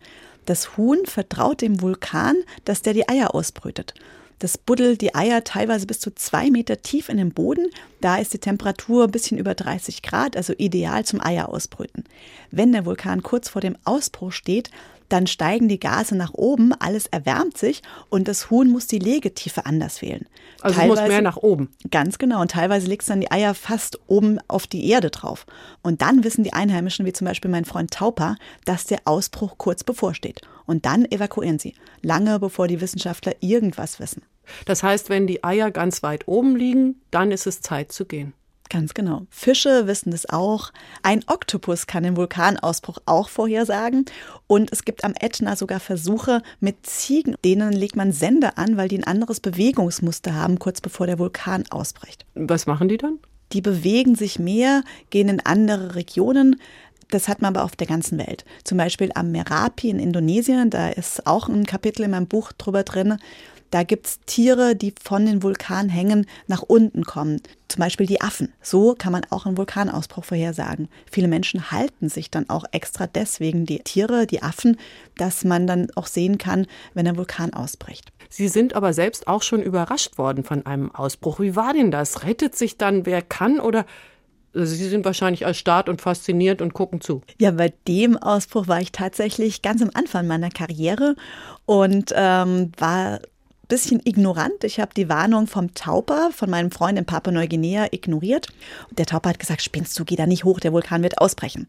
Das 0.46 0.76
Huhn 0.76 0.98
vertraut 1.04 1.60
dem 1.60 1.80
Vulkan, 1.80 2.34
dass 2.64 2.82
der 2.82 2.94
die 2.94 3.08
Eier 3.08 3.36
ausbrütet. 3.36 3.94
Das 4.40 4.56
buddelt 4.56 5.02
die 5.02 5.14
Eier 5.14 5.44
teilweise 5.44 5.86
bis 5.86 6.00
zu 6.00 6.14
zwei 6.14 6.50
Meter 6.50 6.80
tief 6.80 7.10
in 7.10 7.18
den 7.18 7.32
Boden. 7.32 7.66
Da 8.00 8.16
ist 8.16 8.32
die 8.32 8.38
Temperatur 8.38 9.04
ein 9.04 9.10
bisschen 9.10 9.36
über 9.36 9.54
30 9.54 10.00
Grad, 10.00 10.34
also 10.34 10.54
ideal 10.56 11.04
zum 11.04 11.20
Eier 11.20 11.50
ausbrüten. 11.50 12.04
Wenn 12.50 12.72
der 12.72 12.86
Vulkan 12.86 13.22
kurz 13.22 13.50
vor 13.50 13.60
dem 13.60 13.76
Ausbruch 13.84 14.32
steht, 14.32 14.70
dann 15.12 15.26
steigen 15.26 15.68
die 15.68 15.80
Gase 15.80 16.16
nach 16.16 16.34
oben, 16.34 16.72
alles 16.72 17.06
erwärmt 17.06 17.58
sich 17.58 17.82
und 18.08 18.28
das 18.28 18.50
Huhn 18.50 18.70
muss 18.70 18.86
die 18.86 18.98
Legetiefe 18.98 19.66
anders 19.66 20.02
wählen. 20.02 20.26
Also 20.62 20.80
es 20.80 20.86
muss 20.86 21.00
mehr 21.02 21.22
nach 21.22 21.36
oben. 21.36 21.70
Ganz 21.90 22.18
genau. 22.18 22.40
Und 22.40 22.52
teilweise 22.52 22.86
legst 22.86 23.08
du 23.08 23.12
dann 23.12 23.20
die 23.20 23.30
Eier 23.30 23.54
fast 23.54 23.98
oben 24.06 24.38
auf 24.48 24.66
die 24.66 24.88
Erde 24.88 25.10
drauf. 25.10 25.46
Und 25.82 26.02
dann 26.02 26.24
wissen 26.24 26.44
die 26.44 26.52
Einheimischen, 26.52 27.06
wie 27.06 27.12
zum 27.12 27.26
Beispiel 27.26 27.50
mein 27.50 27.64
Freund 27.64 27.90
Tauper, 27.90 28.36
dass 28.64 28.86
der 28.86 29.00
Ausbruch 29.04 29.58
kurz 29.58 29.84
bevorsteht. 29.84 30.40
Und 30.66 30.86
dann 30.86 31.04
evakuieren 31.04 31.58
sie. 31.58 31.74
Lange 32.02 32.38
bevor 32.38 32.68
die 32.68 32.80
Wissenschaftler 32.80 33.34
irgendwas 33.40 34.00
wissen. 34.00 34.22
Das 34.66 34.82
heißt, 34.82 35.08
wenn 35.08 35.26
die 35.26 35.44
Eier 35.44 35.70
ganz 35.70 36.02
weit 36.02 36.26
oben 36.28 36.56
liegen, 36.56 37.00
dann 37.10 37.30
ist 37.30 37.46
es 37.46 37.60
Zeit 37.60 37.92
zu 37.92 38.04
gehen. 38.04 38.34
Ganz 38.70 38.94
genau. 38.94 39.26
Fische 39.30 39.88
wissen 39.88 40.12
das 40.12 40.30
auch. 40.30 40.72
Ein 41.02 41.24
Oktopus 41.26 41.88
kann 41.88 42.04
den 42.04 42.16
Vulkanausbruch 42.16 42.98
auch 43.04 43.28
vorhersagen. 43.28 44.04
Und 44.46 44.72
es 44.72 44.84
gibt 44.84 45.02
am 45.02 45.12
Ätna 45.20 45.56
sogar 45.56 45.80
Versuche 45.80 46.40
mit 46.60 46.86
Ziegen. 46.86 47.34
Denen 47.44 47.72
legt 47.72 47.96
man 47.96 48.12
Sender 48.12 48.58
an, 48.58 48.76
weil 48.76 48.88
die 48.88 48.96
ein 48.96 49.04
anderes 49.04 49.40
Bewegungsmuster 49.40 50.34
haben, 50.34 50.60
kurz 50.60 50.80
bevor 50.80 51.08
der 51.08 51.18
Vulkan 51.18 51.64
ausbricht. 51.70 52.24
Was 52.36 52.66
machen 52.66 52.88
die 52.88 52.96
dann? 52.96 53.18
Die 53.52 53.60
bewegen 53.60 54.14
sich 54.14 54.38
mehr, 54.38 54.84
gehen 55.10 55.28
in 55.28 55.40
andere 55.40 55.96
Regionen. 55.96 56.60
Das 57.10 57.26
hat 57.26 57.42
man 57.42 57.56
aber 57.56 57.64
auf 57.64 57.74
der 57.74 57.88
ganzen 57.88 58.18
Welt. 58.18 58.44
Zum 58.62 58.78
Beispiel 58.78 59.10
am 59.16 59.32
Merapi 59.32 59.90
in 59.90 59.98
Indonesien, 59.98 60.70
da 60.70 60.90
ist 60.90 61.26
auch 61.26 61.48
ein 61.48 61.66
Kapitel 61.66 62.04
in 62.04 62.12
meinem 62.12 62.28
Buch 62.28 62.52
drüber 62.52 62.84
drin. 62.84 63.16
Da 63.70 63.84
gibt's 63.84 64.18
Tiere, 64.26 64.74
die 64.74 64.92
von 65.00 65.26
den 65.26 65.42
Vulkanhängen 65.42 66.26
nach 66.48 66.62
unten 66.62 67.04
kommen. 67.04 67.40
Zum 67.68 67.80
Beispiel 67.80 68.06
die 68.06 68.20
Affen. 68.20 68.52
So 68.60 68.96
kann 68.98 69.12
man 69.12 69.22
auch 69.30 69.46
einen 69.46 69.56
Vulkanausbruch 69.56 70.24
vorhersagen. 70.24 70.88
Viele 71.10 71.28
Menschen 71.28 71.70
halten 71.70 72.08
sich 72.08 72.30
dann 72.30 72.48
auch 72.50 72.64
extra 72.72 73.06
deswegen 73.06 73.66
die 73.66 73.78
Tiere, 73.78 74.26
die 74.26 74.42
Affen, 74.42 74.76
dass 75.16 75.44
man 75.44 75.68
dann 75.68 75.88
auch 75.94 76.08
sehen 76.08 76.36
kann, 76.36 76.66
wenn 76.94 77.06
ein 77.06 77.16
Vulkan 77.16 77.54
ausbricht. 77.54 78.10
Sie 78.28 78.48
sind 78.48 78.74
aber 78.74 78.92
selbst 78.92 79.28
auch 79.28 79.42
schon 79.42 79.62
überrascht 79.62 80.18
worden 80.18 80.42
von 80.42 80.66
einem 80.66 80.92
Ausbruch. 80.92 81.38
Wie 81.38 81.54
war 81.54 81.72
denn 81.72 81.92
das? 81.92 82.24
Rettet 82.24 82.56
sich 82.56 82.76
dann 82.76 83.06
wer 83.06 83.22
kann 83.22 83.60
oder 83.60 83.86
also 84.52 84.74
Sie 84.74 84.88
sind 84.88 85.04
wahrscheinlich 85.04 85.42
erstarrt 85.42 85.88
und 85.88 86.00
fasziniert 86.00 86.60
und 86.60 86.74
gucken 86.74 87.00
zu. 87.00 87.22
Ja, 87.38 87.52
bei 87.52 87.72
dem 87.86 88.16
Ausbruch 88.16 88.66
war 88.66 88.80
ich 88.80 88.90
tatsächlich 88.90 89.62
ganz 89.62 89.80
am 89.80 89.90
Anfang 89.94 90.26
meiner 90.26 90.50
Karriere 90.50 91.14
und 91.66 92.12
ähm, 92.16 92.72
war 92.76 93.20
bisschen 93.70 94.02
ignorant. 94.04 94.64
Ich 94.64 94.78
habe 94.78 94.92
die 94.94 95.08
Warnung 95.08 95.46
vom 95.46 95.72
Tauper, 95.72 96.30
von 96.32 96.50
meinem 96.50 96.70
Freund 96.70 96.98
in 96.98 97.06
Papua-Neuguinea, 97.06 97.86
ignoriert. 97.92 98.48
Der 98.90 99.06
Tauper 99.06 99.30
hat 99.30 99.38
gesagt, 99.38 99.62
spinnst 99.62 99.98
du, 99.98 100.04
geh 100.04 100.16
da 100.16 100.26
nicht 100.26 100.44
hoch, 100.44 100.60
der 100.60 100.74
Vulkan 100.74 101.02
wird 101.02 101.18
ausbrechen. 101.18 101.66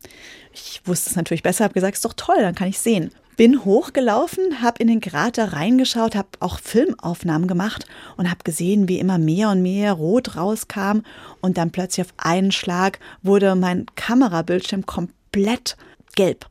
Ich 0.51 0.81
wusste 0.83 1.11
es 1.11 1.15
natürlich 1.15 1.43
besser, 1.43 1.63
habe 1.63 1.73
gesagt, 1.73 1.95
ist 1.95 2.03
doch 2.03 2.13
toll, 2.13 2.39
dann 2.39 2.55
kann 2.55 2.67
ich 2.67 2.79
sehen. 2.79 3.11
bin 3.37 3.63
hochgelaufen, 3.63 4.61
habe 4.61 4.81
in 4.81 4.87
den 4.87 4.99
Krater 4.99 5.53
reingeschaut, 5.53 6.15
habe 6.15 6.27
auch 6.41 6.59
Filmaufnahmen 6.59 7.47
gemacht 7.47 7.85
und 8.17 8.29
habe 8.29 8.43
gesehen, 8.43 8.87
wie 8.87 8.99
immer 8.99 9.17
mehr 9.17 9.49
und 9.49 9.61
mehr 9.61 9.93
Rot 9.93 10.35
rauskam 10.35 11.01
und 11.39 11.57
dann 11.57 11.71
plötzlich 11.71 12.05
auf 12.05 12.13
einen 12.17 12.51
Schlag 12.51 12.99
wurde 13.21 13.55
mein 13.55 13.85
Kamerabildschirm 13.95 14.85
komplett 14.85 15.77
gelb, 16.15 16.47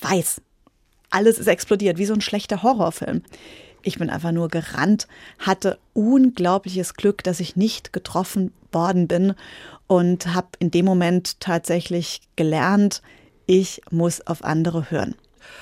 weiß. 0.00 0.40
Alles 1.10 1.38
ist 1.38 1.48
explodiert, 1.48 1.98
wie 1.98 2.06
so 2.06 2.14
ein 2.14 2.22
schlechter 2.22 2.62
Horrorfilm. 2.62 3.22
Ich 3.82 3.98
bin 3.98 4.10
einfach 4.10 4.32
nur 4.32 4.48
gerannt, 4.48 5.08
hatte 5.38 5.78
unglaubliches 5.92 6.94
Glück, 6.94 7.22
dass 7.24 7.40
ich 7.40 7.56
nicht 7.56 7.92
getroffen 7.92 8.52
worden 8.70 9.08
bin 9.08 9.34
und 9.86 10.34
habe 10.34 10.48
in 10.58 10.70
dem 10.70 10.84
Moment 10.84 11.40
tatsächlich 11.40 12.20
gelernt, 12.36 13.02
ich 13.46 13.82
muss 13.90 14.26
auf 14.26 14.44
andere 14.44 14.90
hören. 14.90 15.14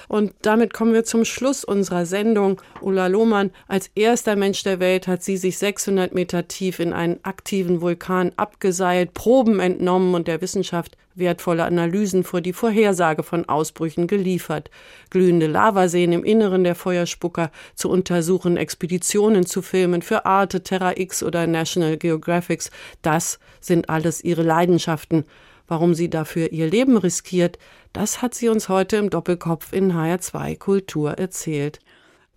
Und 0.09 0.33
damit 0.43 0.73
kommen 0.73 0.93
wir 0.93 1.05
zum 1.05 1.25
Schluss 1.25 1.65
unserer 1.65 2.07
Sendung. 2.07 2.61
Ulla 2.81 3.07
Lohmann, 3.07 3.51
als 3.69 3.91
erster 3.95 4.37
Mensch 4.37 4.63
der 4.63 4.81
Welt 4.81 5.07
hat 5.07 5.23
sie 5.23 5.37
sich 5.37 5.59
600 5.59 6.15
Meter 6.15 6.49
tief 6.49 6.79
in 6.79 6.93
einen 6.93 7.21
aktiven 7.23 7.81
Vulkan 7.81 8.33
abgeseilt, 8.37 9.15
Proben 9.15 9.61
entnommen 9.61 10.15
und 10.15 10.29
der 10.29 10.41
Wissenschaft 10.41 10.97
wertvolle 11.15 11.65
Analysen 11.65 12.25
vor 12.25 12.41
die 12.41 12.53
Vorhersage 12.53 13.23
von 13.23 13.49
Ausbrüchen 13.49 14.07
geliefert. 14.07 14.71
Glühende 15.11 15.47
Lavaseen 15.47 16.13
im 16.13 16.25
Inneren 16.25 16.65
der 16.65 16.75
Feuerspucker 16.75 17.51
zu 17.75 17.89
untersuchen, 17.91 18.57
Expeditionen 18.57 19.47
zu 19.47 19.63
filmen 19.63 20.03
für 20.03 20.27
Arte, 20.27 20.63
Terra 20.63 20.97
X 20.97 21.23
oder 21.23 21.47
National 21.47 21.97
Geographics, 21.97 22.71
das 23.03 23.39
sind 23.61 23.89
alles 23.89 24.23
ihre 24.25 24.43
Leidenschaften. 24.43 25.25
Warum 25.71 25.95
sie 25.95 26.11
dafür 26.11 26.51
ihr 26.51 26.69
Leben 26.69 26.97
riskiert, 26.97 27.57
das 27.93 28.23
hat 28.23 28.35
sie 28.35 28.49
uns 28.49 28.69
heute 28.69 28.97
im 28.97 29.09
Doppelkopf 29.09 29.73
in 29.73 29.93
HR2 29.93 30.59
Kultur 30.59 31.13
erzählt. 31.13 31.79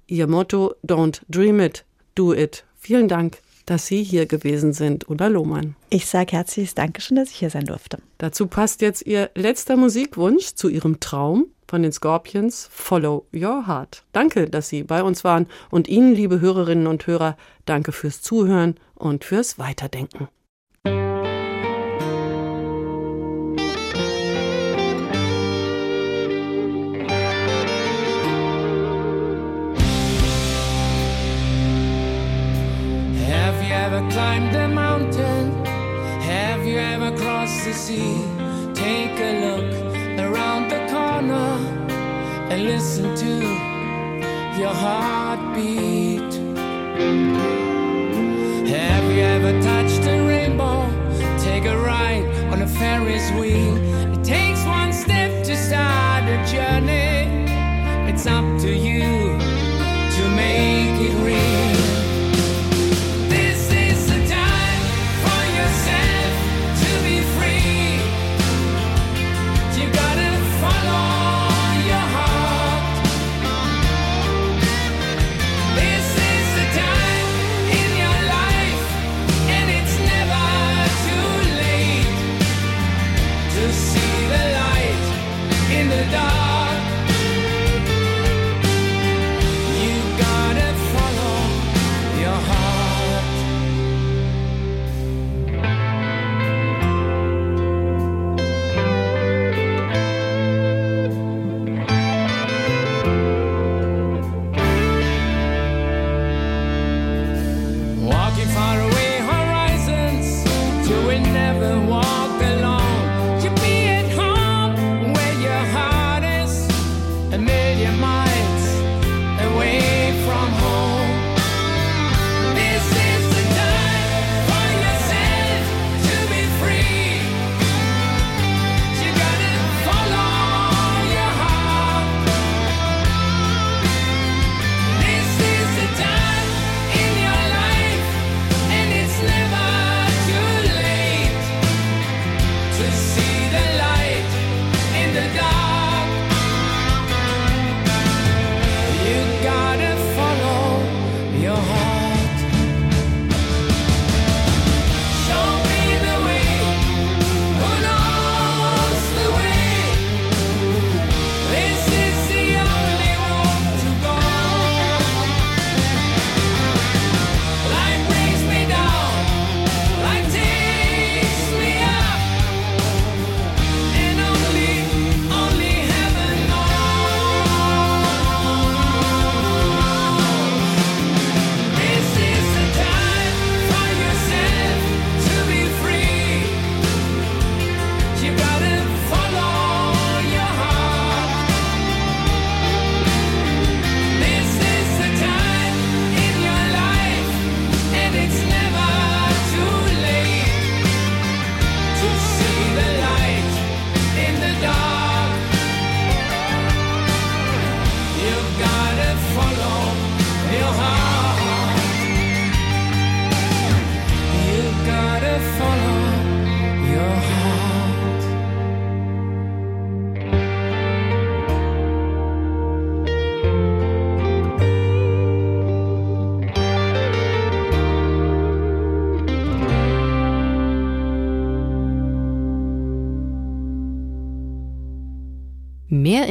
Ihr 0.06 0.28
Motto 0.28 0.76
Don't 0.86 1.22
Dream 1.28 1.60
It, 1.60 1.84
Do 2.14 2.36
It. 2.36 2.64
Vielen 2.78 3.08
Dank, 3.08 3.40
dass 3.66 3.88
Sie 3.88 4.04
hier 4.04 4.28
gewesen 4.28 4.72
sind, 4.72 5.10
Ulla 5.10 5.30
Lohmann. 5.30 5.76
Ich 5.90 6.06
sage 6.06 6.34
herzliches 6.34 6.76
Dankeschön, 6.76 7.18
dass 7.18 7.32
ich 7.32 7.38
hier 7.38 7.50
sein 7.50 7.66
durfte. 7.66 7.98
Dazu 8.20 8.46
passt 8.46 8.82
jetzt 8.82 9.04
Ihr 9.08 9.32
letzter 9.34 9.78
Musikwunsch 9.78 10.54
zu 10.54 10.70
Ihrem 10.70 11.00
Traum 11.00 11.48
von 11.68 11.82
den 11.82 11.92
Scorpions, 11.92 12.70
Follow 12.72 13.26
Your 13.34 13.66
Heart. 13.66 14.04
Danke, 14.12 14.48
dass 14.48 14.70
Sie 14.70 14.84
bei 14.84 15.02
uns 15.02 15.24
waren 15.24 15.48
und 15.72 15.88
Ihnen, 15.88 16.14
liebe 16.14 16.40
Hörerinnen 16.40 16.86
und 16.86 17.08
Hörer, 17.08 17.36
danke 17.66 17.94
fürs 17.94 18.22
Zuhören 18.22 18.76
und 18.94 19.24
fürs 19.24 19.58
Weiterdenken. 19.58 20.28
Sea? 37.94 38.16
Take 38.74 39.18
a 39.30 39.32
look 39.46 39.70
around 40.26 40.64
the 40.74 40.82
corner 40.94 41.50
and 42.52 42.60
listen 42.72 43.16
to 43.24 43.34
your 44.62 44.76
heartbeat. 44.84 46.32
Have 48.78 49.06
you 49.14 49.22
ever 49.36 49.54
touched 49.70 50.04
a 50.14 50.16
rainbow? 50.32 50.80
Take 51.48 51.66
a 51.66 51.78
ride 51.78 52.26
on 52.52 52.62
a 52.62 52.68
Ferris 52.68 53.28
wheel. 53.40 53.63